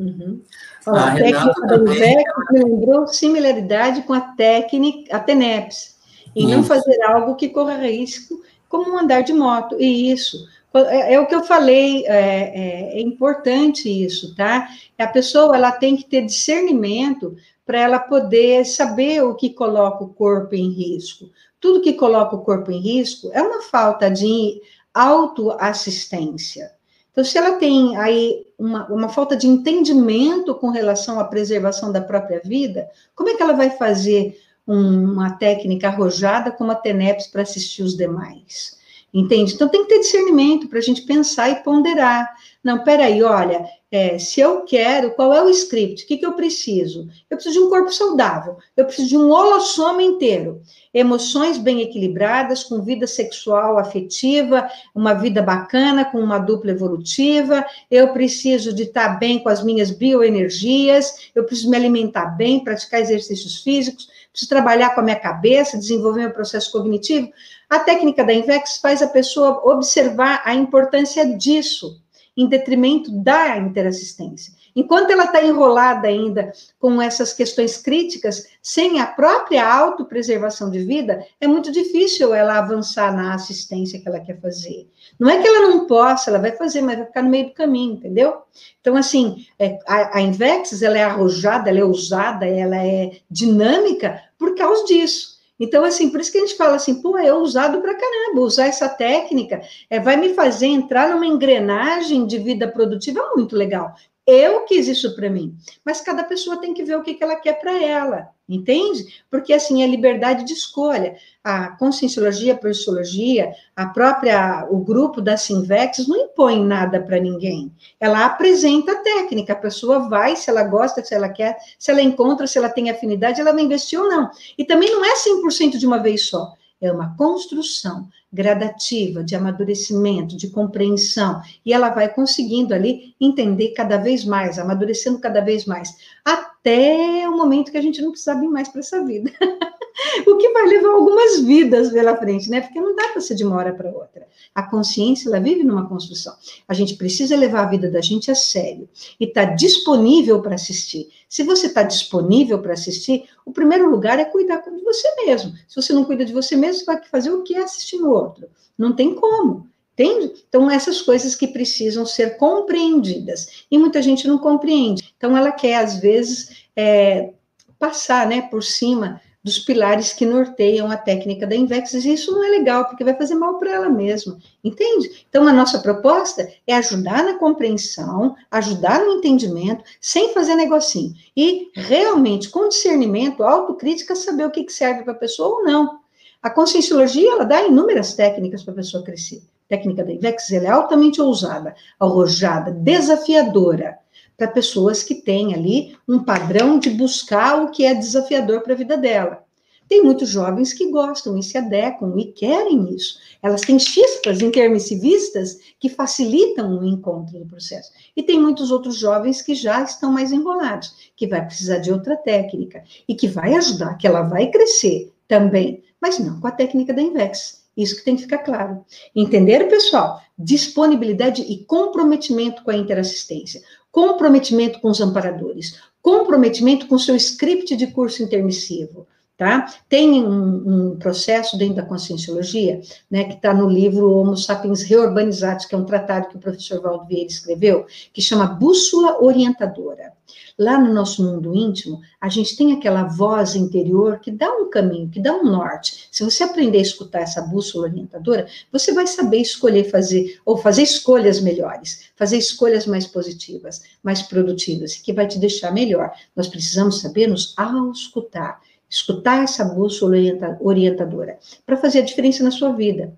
Uhum. 0.02 0.40
a, 0.86 1.12
a 1.12 1.14
técnica 1.14 1.60
do 1.66 1.84
também... 1.84 2.24
lembrou 2.50 3.06
similaridade 3.06 4.02
com 4.02 4.12
a 4.12 4.20
técnica, 4.20 5.16
a 5.16 5.20
TENEPS, 5.20 5.96
em 6.34 6.46
isso. 6.46 6.56
não 6.56 6.64
fazer 6.64 7.00
algo 7.02 7.36
que 7.36 7.48
corra 7.48 7.76
risco, 7.76 8.42
como 8.68 8.98
andar 8.98 9.22
de 9.22 9.32
moto, 9.32 9.76
e 9.78 10.10
isso. 10.10 10.46
É, 10.74 11.14
é 11.14 11.20
o 11.20 11.26
que 11.26 11.34
eu 11.34 11.44
falei, 11.44 12.06
é, 12.06 12.14
é, 12.14 12.98
é 12.98 13.00
importante 13.00 13.88
isso, 13.88 14.34
tá? 14.34 14.68
A 14.98 15.06
pessoa, 15.06 15.54
ela 15.54 15.70
tem 15.70 15.96
que 15.96 16.04
ter 16.04 16.24
discernimento 16.24 17.36
para 17.66 17.78
ela 17.78 17.98
poder 17.98 18.64
saber 18.64 19.22
o 19.22 19.34
que 19.34 19.50
coloca 19.50 20.04
o 20.04 20.08
corpo 20.08 20.54
em 20.54 20.70
risco. 20.70 21.30
Tudo 21.60 21.82
que 21.82 21.92
coloca 21.92 22.34
o 22.34 22.42
corpo 22.42 22.72
em 22.72 22.80
risco 22.80 23.30
é 23.32 23.42
uma 23.42 23.62
falta 23.62 24.10
de 24.10 24.60
autoassistência. 24.92 26.72
Então, 27.10 27.24
se 27.24 27.36
ela 27.36 27.52
tem 27.52 27.96
aí 27.96 28.46
uma, 28.62 28.86
uma 28.86 29.08
falta 29.08 29.36
de 29.36 29.48
entendimento 29.48 30.54
com 30.54 30.70
relação 30.70 31.18
à 31.18 31.24
preservação 31.24 31.90
da 31.90 32.00
própria 32.00 32.40
vida, 32.44 32.88
como 33.12 33.28
é 33.28 33.34
que 33.34 33.42
ela 33.42 33.54
vai 33.54 33.70
fazer 33.70 34.40
uma 34.64 35.32
técnica 35.32 35.88
arrojada 35.88 36.52
como 36.52 36.70
a 36.70 36.76
TENEPS 36.76 37.26
para 37.26 37.42
assistir 37.42 37.82
os 37.82 37.96
demais? 37.96 38.80
Entende? 39.12 39.54
Então 39.54 39.68
tem 39.68 39.82
que 39.82 39.90
ter 39.90 40.00
discernimento 40.00 40.68
para 40.68 40.78
a 40.78 40.82
gente 40.82 41.02
pensar 41.02 41.50
e 41.50 41.62
ponderar. 41.62 42.34
Não, 42.64 42.82
peraí, 42.82 43.22
olha, 43.22 43.62
é, 43.90 44.18
se 44.18 44.40
eu 44.40 44.64
quero, 44.64 45.10
qual 45.10 45.34
é 45.34 45.42
o 45.42 45.50
script? 45.50 46.04
O 46.04 46.06
que, 46.06 46.16
que 46.16 46.24
eu 46.24 46.32
preciso? 46.32 47.08
Eu 47.28 47.36
preciso 47.36 47.58
de 47.58 47.66
um 47.66 47.68
corpo 47.68 47.92
saudável, 47.92 48.56
eu 48.74 48.86
preciso 48.86 49.08
de 49.08 49.18
um 49.18 49.30
holossoma 49.30 50.02
inteiro, 50.02 50.62
emoções 50.94 51.58
bem 51.58 51.82
equilibradas, 51.82 52.64
com 52.64 52.80
vida 52.80 53.06
sexual 53.06 53.78
afetiva, 53.78 54.66
uma 54.94 55.12
vida 55.12 55.42
bacana, 55.42 56.06
com 56.06 56.18
uma 56.18 56.38
dupla 56.38 56.70
evolutiva, 56.70 57.66
eu 57.90 58.14
preciso 58.14 58.72
de 58.72 58.84
estar 58.84 59.18
bem 59.18 59.40
com 59.40 59.50
as 59.50 59.62
minhas 59.62 59.90
bioenergias, 59.90 61.30
eu 61.34 61.44
preciso 61.44 61.68
me 61.68 61.76
alimentar 61.76 62.26
bem, 62.26 62.64
praticar 62.64 63.00
exercícios 63.00 63.62
físicos, 63.62 64.08
preciso 64.30 64.48
trabalhar 64.48 64.94
com 64.94 65.00
a 65.00 65.04
minha 65.04 65.20
cabeça, 65.20 65.76
desenvolver 65.76 66.20
meu 66.20 66.30
processo 66.30 66.72
cognitivo. 66.72 67.28
A 67.72 67.78
técnica 67.78 68.22
da 68.22 68.34
Invex 68.34 68.76
faz 68.76 69.00
a 69.00 69.06
pessoa 69.06 69.62
observar 69.64 70.42
a 70.44 70.54
importância 70.54 71.24
disso 71.24 72.02
em 72.36 72.46
detrimento 72.46 73.10
da 73.10 73.56
interassistência. 73.56 74.52
Enquanto 74.76 75.10
ela 75.10 75.24
está 75.24 75.42
enrolada 75.42 76.06
ainda 76.06 76.52
com 76.78 77.00
essas 77.00 77.32
questões 77.32 77.78
críticas, 77.78 78.46
sem 78.62 79.00
a 79.00 79.06
própria 79.06 79.66
autopreservação 79.66 80.70
de 80.70 80.84
vida, 80.84 81.26
é 81.40 81.46
muito 81.46 81.72
difícil 81.72 82.34
ela 82.34 82.58
avançar 82.58 83.16
na 83.16 83.32
assistência 83.32 83.98
que 83.98 84.06
ela 84.06 84.20
quer 84.20 84.38
fazer. 84.38 84.86
Não 85.18 85.30
é 85.30 85.40
que 85.40 85.48
ela 85.48 85.68
não 85.68 85.86
possa, 85.86 86.28
ela 86.28 86.38
vai 86.38 86.52
fazer, 86.52 86.82
mas 86.82 86.98
vai 86.98 87.06
ficar 87.06 87.22
no 87.22 87.30
meio 87.30 87.46
do 87.46 87.54
caminho, 87.54 87.94
entendeu? 87.94 88.42
Então, 88.82 88.96
assim, 88.96 89.46
é, 89.58 89.78
a, 89.86 90.18
a 90.18 90.20
Invex, 90.20 90.82
ela 90.82 90.98
é 90.98 91.04
arrojada, 91.04 91.70
ela 91.70 91.78
é 91.78 91.84
ousada, 91.84 92.46
ela 92.46 92.76
é 92.76 93.12
dinâmica 93.30 94.22
por 94.38 94.54
causa 94.54 94.84
disso. 94.84 95.31
Então, 95.58 95.84
assim, 95.84 96.10
por 96.10 96.20
isso 96.20 96.32
que 96.32 96.38
a 96.38 96.40
gente 96.40 96.56
fala 96.56 96.76
assim, 96.76 97.00
pô, 97.00 97.16
é 97.16 97.32
usado 97.32 97.80
para 97.80 97.94
caramba, 97.94 98.40
usar 98.40 98.66
essa 98.66 98.88
técnica 98.88 99.60
é, 99.88 100.00
vai 100.00 100.16
me 100.16 100.34
fazer 100.34 100.66
entrar 100.66 101.10
numa 101.10 101.26
engrenagem 101.26 102.26
de 102.26 102.38
vida 102.38 102.66
produtiva 102.66 103.32
muito 103.36 103.54
legal. 103.54 103.94
Eu 104.24 104.64
quis 104.66 104.86
isso 104.86 105.16
para 105.16 105.28
mim, 105.28 105.56
mas 105.84 106.00
cada 106.00 106.22
pessoa 106.22 106.60
tem 106.60 106.72
que 106.72 106.84
ver 106.84 106.96
o 106.96 107.02
que, 107.02 107.14
que 107.14 107.24
ela 107.24 107.34
quer 107.34 107.58
para 107.58 107.82
ela, 107.82 108.28
entende? 108.48 109.20
Porque 109.28 109.52
assim 109.52 109.82
é 109.82 109.86
liberdade 109.86 110.44
de 110.44 110.52
escolha. 110.52 111.16
A 111.42 111.76
conscienciologia, 111.76 112.52
a 112.52 112.56
projeciologia, 112.56 113.52
a 113.74 113.86
própria, 113.86 114.68
o 114.70 114.78
grupo 114.78 115.20
da 115.20 115.36
Sinvex 115.36 116.06
não 116.06 116.16
impõe 116.16 116.64
nada 116.64 117.00
para 117.00 117.18
ninguém. 117.18 117.72
Ela 117.98 118.24
apresenta 118.24 118.92
a 118.92 119.02
técnica, 119.02 119.54
a 119.54 119.56
pessoa 119.56 120.08
vai, 120.08 120.36
se 120.36 120.48
ela 120.48 120.62
gosta, 120.62 121.02
se 121.02 121.12
ela 121.12 121.28
quer, 121.28 121.56
se 121.76 121.90
ela 121.90 122.00
encontra, 122.00 122.46
se 122.46 122.56
ela 122.56 122.68
tem 122.68 122.90
afinidade, 122.90 123.40
ela 123.40 123.52
vai 123.52 123.64
investir 123.64 124.00
ou 124.00 124.08
não. 124.08 124.30
E 124.56 124.64
também 124.64 124.88
não 124.92 125.04
é 125.04 125.14
100% 125.16 125.78
de 125.78 125.86
uma 125.86 125.98
vez 125.98 126.28
só 126.28 126.54
é 126.82 126.92
uma 126.92 127.16
construção 127.16 128.08
gradativa 128.32 129.22
de 129.22 129.36
amadurecimento, 129.36 130.36
de 130.36 130.48
compreensão, 130.48 131.40
e 131.64 131.72
ela 131.72 131.90
vai 131.90 132.12
conseguindo 132.12 132.74
ali 132.74 133.14
entender 133.20 133.72
cada 133.72 133.98
vez 133.98 134.24
mais, 134.24 134.58
amadurecendo 134.58 135.18
cada 135.18 135.40
vez 135.40 135.64
mais, 135.64 135.96
até 136.24 137.28
o 137.28 137.36
momento 137.36 137.70
que 137.70 137.78
a 137.78 137.82
gente 137.82 138.00
não 138.02 138.10
precisa 138.10 138.38
vir 138.38 138.48
mais 138.48 138.68
para 138.68 138.80
essa 138.80 139.04
vida. 139.04 139.30
o 140.26 140.36
que 140.36 140.48
vai 140.50 140.66
levar 140.66 140.90
algumas 140.90 141.40
vidas 141.40 141.90
pela 141.90 142.16
frente, 142.16 142.48
né? 142.48 142.60
Porque 142.60 142.80
não 142.80 142.94
dá 142.94 143.08
para 143.08 143.20
ser 143.20 143.34
de 143.34 143.44
uma 143.44 143.56
hora 143.56 143.72
para 143.72 143.90
outra. 143.90 144.26
A 144.54 144.62
consciência, 144.62 145.28
ela 145.28 145.40
vive 145.40 145.64
numa 145.64 145.88
construção. 145.88 146.34
A 146.66 146.74
gente 146.74 146.94
precisa 146.94 147.36
levar 147.36 147.62
a 147.62 147.70
vida 147.70 147.90
da 147.90 148.00
gente 148.00 148.30
a 148.30 148.34
sério 148.34 148.88
e 149.18 149.24
estar 149.24 149.48
tá 149.48 149.54
disponível 149.54 150.40
para 150.40 150.54
assistir. 150.54 151.08
Se 151.28 151.42
você 151.42 151.66
está 151.66 151.82
disponível 151.82 152.58
para 152.60 152.72
assistir, 152.72 153.24
o 153.44 153.52
primeiro 153.52 153.90
lugar 153.90 154.18
é 154.18 154.24
cuidar 154.24 154.58
de 154.58 154.82
você 154.82 155.08
mesmo. 155.24 155.52
Se 155.68 155.76
você 155.76 155.92
não 155.92 156.04
cuida 156.04 156.24
de 156.24 156.32
você 156.32 156.56
mesmo, 156.56 156.80
você 156.80 156.84
vai 156.84 157.02
fazer 157.04 157.30
o 157.30 157.42
que 157.42 157.54
é 157.54 157.62
assistir 157.62 157.98
no 157.98 158.10
outro? 158.10 158.48
Não 158.76 158.94
tem 158.94 159.14
como. 159.14 159.70
Entende? 159.92 160.32
Então, 160.48 160.70
essas 160.70 161.02
coisas 161.02 161.34
que 161.34 161.46
precisam 161.46 162.06
ser 162.06 162.38
compreendidas. 162.38 163.64
E 163.70 163.76
muita 163.76 164.00
gente 164.00 164.26
não 164.26 164.38
compreende. 164.38 165.12
Então, 165.16 165.36
ela 165.36 165.52
quer, 165.52 165.76
às 165.76 166.00
vezes, 166.00 166.64
é, 166.74 167.34
passar 167.78 168.26
né, 168.26 168.42
por 168.42 168.62
cima 168.62 169.20
dos 169.42 169.58
pilares 169.58 170.12
que 170.12 170.24
norteiam 170.24 170.90
a 170.90 170.96
técnica 170.96 171.46
da 171.46 171.56
Invex, 171.56 171.94
e 171.94 172.12
isso 172.12 172.30
não 172.30 172.44
é 172.44 172.48
legal, 172.48 172.84
porque 172.84 173.02
vai 173.02 173.14
fazer 173.14 173.34
mal 173.34 173.58
para 173.58 173.72
ela 173.72 173.88
mesma, 173.88 174.38
entende? 174.62 175.26
Então, 175.28 175.46
a 175.48 175.52
nossa 175.52 175.80
proposta 175.80 176.48
é 176.66 176.74
ajudar 176.74 177.24
na 177.24 177.34
compreensão, 177.34 178.36
ajudar 178.50 179.00
no 179.00 179.14
entendimento, 179.14 179.82
sem 180.00 180.32
fazer 180.32 180.54
negocinho, 180.54 181.12
e 181.36 181.70
realmente, 181.74 182.50
com 182.50 182.68
discernimento, 182.68 183.42
autocrítica, 183.42 184.14
saber 184.14 184.46
o 184.46 184.50
que 184.50 184.70
serve 184.70 185.02
para 185.02 185.12
a 185.12 185.16
pessoa 185.16 185.56
ou 185.56 185.64
não. 185.64 186.00
A 186.40 186.50
conscienciologia, 186.50 187.32
ela 187.32 187.44
dá 187.44 187.62
inúmeras 187.62 188.14
técnicas 188.14 188.62
para 188.62 188.72
a 188.72 188.76
pessoa 188.76 189.04
crescer. 189.04 189.42
A 189.66 189.68
técnica 189.76 190.04
da 190.04 190.12
Invex, 190.12 190.50
ela 190.52 190.66
é 190.66 190.70
altamente 190.70 191.20
ousada, 191.20 191.74
arrojada, 191.98 192.70
desafiadora, 192.70 193.98
para 194.42 194.50
pessoas 194.50 195.04
que 195.04 195.14
têm 195.14 195.54
ali 195.54 195.96
um 196.08 196.18
padrão 196.18 196.76
de 196.76 196.90
buscar 196.90 197.62
o 197.62 197.70
que 197.70 197.84
é 197.84 197.94
desafiador 197.94 198.60
para 198.60 198.72
a 198.72 198.76
vida 198.76 198.96
dela. 198.96 199.44
Tem 199.88 200.02
muitos 200.02 200.30
jovens 200.30 200.72
que 200.72 200.90
gostam 200.90 201.38
e 201.38 201.42
se 201.44 201.56
adequam 201.56 202.14
e 202.18 202.32
querem 202.32 202.92
isso. 202.92 203.20
Elas 203.40 203.60
têm 203.60 203.78
chispas 203.78 204.40
intermissivistas 204.40 205.60
que 205.78 205.88
facilitam 205.88 206.76
o 206.76 206.84
encontro 206.84 207.38
do 207.38 207.46
processo. 207.46 207.92
E 208.16 208.22
tem 208.22 208.40
muitos 208.40 208.72
outros 208.72 208.96
jovens 208.96 209.42
que 209.42 209.54
já 209.54 209.80
estão 209.84 210.10
mais 210.10 210.32
enrolados, 210.32 211.12
que 211.14 211.28
vai 211.28 211.44
precisar 211.44 211.78
de 211.78 211.92
outra 211.92 212.16
técnica 212.16 212.82
e 213.06 213.14
que 213.14 213.28
vai 213.28 213.54
ajudar, 213.54 213.96
que 213.96 214.08
ela 214.08 214.22
vai 214.22 214.50
crescer 214.50 215.12
também, 215.28 215.84
mas 216.00 216.18
não 216.18 216.40
com 216.40 216.48
a 216.48 216.52
técnica 216.52 216.92
da 216.92 217.00
Invex. 217.00 217.62
Isso 217.76 217.96
que 217.96 218.04
tem 218.04 218.16
que 218.16 218.22
ficar 218.22 218.38
claro. 218.38 218.84
Entenderam, 219.14 219.68
pessoal? 219.68 220.20
Disponibilidade 220.36 221.42
e 221.42 221.64
comprometimento 221.64 222.62
com 222.64 222.70
a 222.70 222.76
interassistência 222.76 223.62
comprometimento 223.92 224.80
com 224.80 224.88
os 224.88 225.00
amparadores, 225.02 225.78
comprometimento 226.00 226.88
com 226.88 226.98
seu 226.98 227.14
script 227.14 227.76
de 227.76 227.88
curso 227.88 228.22
intermissivo, 228.22 229.06
tá? 229.42 229.74
Tem 229.88 230.22
um, 230.22 230.92
um 230.92 230.96
processo 230.96 231.58
dentro 231.58 231.74
da 231.74 231.82
conscienciologia, 231.82 232.80
né, 233.10 233.24
que 233.24 233.34
está 233.34 233.52
no 233.52 233.68
livro 233.68 234.08
Homo 234.08 234.36
Sapiens 234.36 234.82
Reurbanizados, 234.82 235.66
que 235.66 235.74
é 235.74 235.78
um 235.78 235.84
tratado 235.84 236.28
que 236.28 236.36
o 236.36 236.40
professor 236.40 236.80
Valdo 236.80 237.06
Vieira 237.06 237.26
escreveu, 237.26 237.84
que 238.12 238.22
chama 238.22 238.46
Bússola 238.46 239.20
Orientadora. 239.20 240.12
Lá 240.56 240.78
no 240.78 240.94
nosso 240.94 241.24
mundo 241.24 241.54
íntimo, 241.56 242.00
a 242.20 242.28
gente 242.28 242.56
tem 242.56 242.72
aquela 242.72 243.02
voz 243.04 243.56
interior 243.56 244.20
que 244.20 244.30
dá 244.30 244.48
um 244.48 244.70
caminho, 244.70 245.08
que 245.08 245.18
dá 245.18 245.34
um 245.34 245.44
norte. 245.44 246.08
Se 246.12 246.22
você 246.22 246.44
aprender 246.44 246.78
a 246.78 246.82
escutar 246.82 247.22
essa 247.22 247.42
bússola 247.42 247.88
orientadora, 247.88 248.46
você 248.70 248.92
vai 248.92 249.06
saber 249.08 249.38
escolher 249.38 249.90
fazer, 249.90 250.38
ou 250.44 250.56
fazer 250.56 250.82
escolhas 250.82 251.40
melhores, 251.40 252.04
fazer 252.14 252.36
escolhas 252.36 252.86
mais 252.86 253.06
positivas, 253.08 253.82
mais 254.02 254.22
produtivas, 254.22 254.94
que 254.94 255.12
vai 255.12 255.26
te 255.26 255.38
deixar 255.38 255.72
melhor. 255.72 256.12
Nós 256.36 256.46
precisamos 256.46 257.00
saber 257.00 257.26
nos 257.26 257.54
auscultar, 257.56 258.60
escutar 258.94 259.42
essa 259.42 259.64
bússola 259.64 260.16
orientadora, 260.60 261.38
para 261.64 261.76
fazer 261.76 262.00
a 262.00 262.04
diferença 262.04 262.44
na 262.44 262.50
sua 262.50 262.72
vida. 262.72 263.12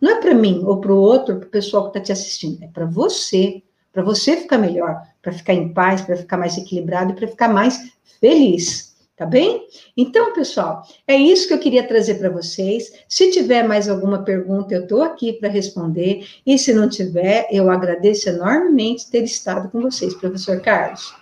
Não 0.00 0.10
é 0.10 0.20
para 0.20 0.34
mim 0.34 0.62
ou 0.64 0.80
para 0.80 0.92
o 0.92 1.00
outro, 1.00 1.36
para 1.36 1.46
o 1.46 1.50
pessoal 1.50 1.84
que 1.84 1.98
está 1.98 2.00
te 2.00 2.12
assistindo, 2.12 2.62
é 2.62 2.66
para 2.66 2.84
você 2.84 3.62
para 3.92 4.02
você 4.02 4.36
ficar 4.36 4.58
melhor, 4.58 5.02
para 5.20 5.32
ficar 5.32 5.54
em 5.54 5.72
paz, 5.72 6.00
para 6.00 6.16
ficar 6.16 6.36
mais 6.36 6.56
equilibrado 6.56 7.12
e 7.12 7.16
para 7.16 7.28
ficar 7.28 7.48
mais 7.48 7.92
feliz. 8.20 8.90
Tá 9.16 9.26
bem? 9.26 9.66
Então, 9.94 10.32
pessoal, 10.32 10.82
é 11.06 11.14
isso 11.14 11.46
que 11.46 11.52
eu 11.52 11.58
queria 11.58 11.86
trazer 11.86 12.14
para 12.14 12.30
vocês. 12.30 12.90
Se 13.06 13.30
tiver 13.30 13.68
mais 13.68 13.86
alguma 13.86 14.22
pergunta, 14.22 14.72
eu 14.72 14.84
estou 14.84 15.02
aqui 15.02 15.34
para 15.34 15.50
responder. 15.50 16.26
E 16.46 16.58
se 16.58 16.72
não 16.72 16.88
tiver, 16.88 17.46
eu 17.50 17.70
agradeço 17.70 18.30
enormemente 18.30 19.10
ter 19.10 19.22
estado 19.22 19.68
com 19.68 19.82
vocês, 19.82 20.14
professor 20.14 20.58
Carlos. 20.62 21.19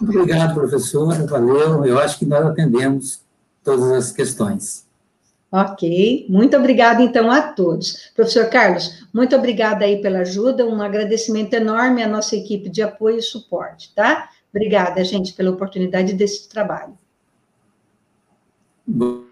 Obrigado, 0.00 0.54
professora. 0.54 1.26
Valeu. 1.26 1.84
Eu 1.84 1.98
acho 1.98 2.18
que 2.18 2.26
nós 2.26 2.44
atendemos 2.44 3.20
todas 3.62 3.90
as 3.90 4.12
questões. 4.12 4.86
Ok, 5.50 6.26
muito 6.28 6.56
obrigada 6.56 7.02
então 7.02 7.30
a 7.30 7.40
todos. 7.40 8.10
Professor 8.14 8.50
Carlos, 8.50 9.06
muito 9.14 9.34
obrigada 9.34 9.84
aí 9.84 10.02
pela 10.02 10.18
ajuda, 10.18 10.66
um 10.66 10.82
agradecimento 10.82 11.54
enorme 11.54 12.02
à 12.02 12.08
nossa 12.08 12.36
equipe 12.36 12.68
de 12.68 12.82
apoio 12.82 13.18
e 13.18 13.22
suporte, 13.22 13.94
tá? 13.94 14.28
Obrigada, 14.54 15.02
gente, 15.02 15.32
pela 15.32 15.50
oportunidade 15.50 16.12
desse 16.12 16.48
trabalho. 16.48 16.98
Bom. 18.86 19.27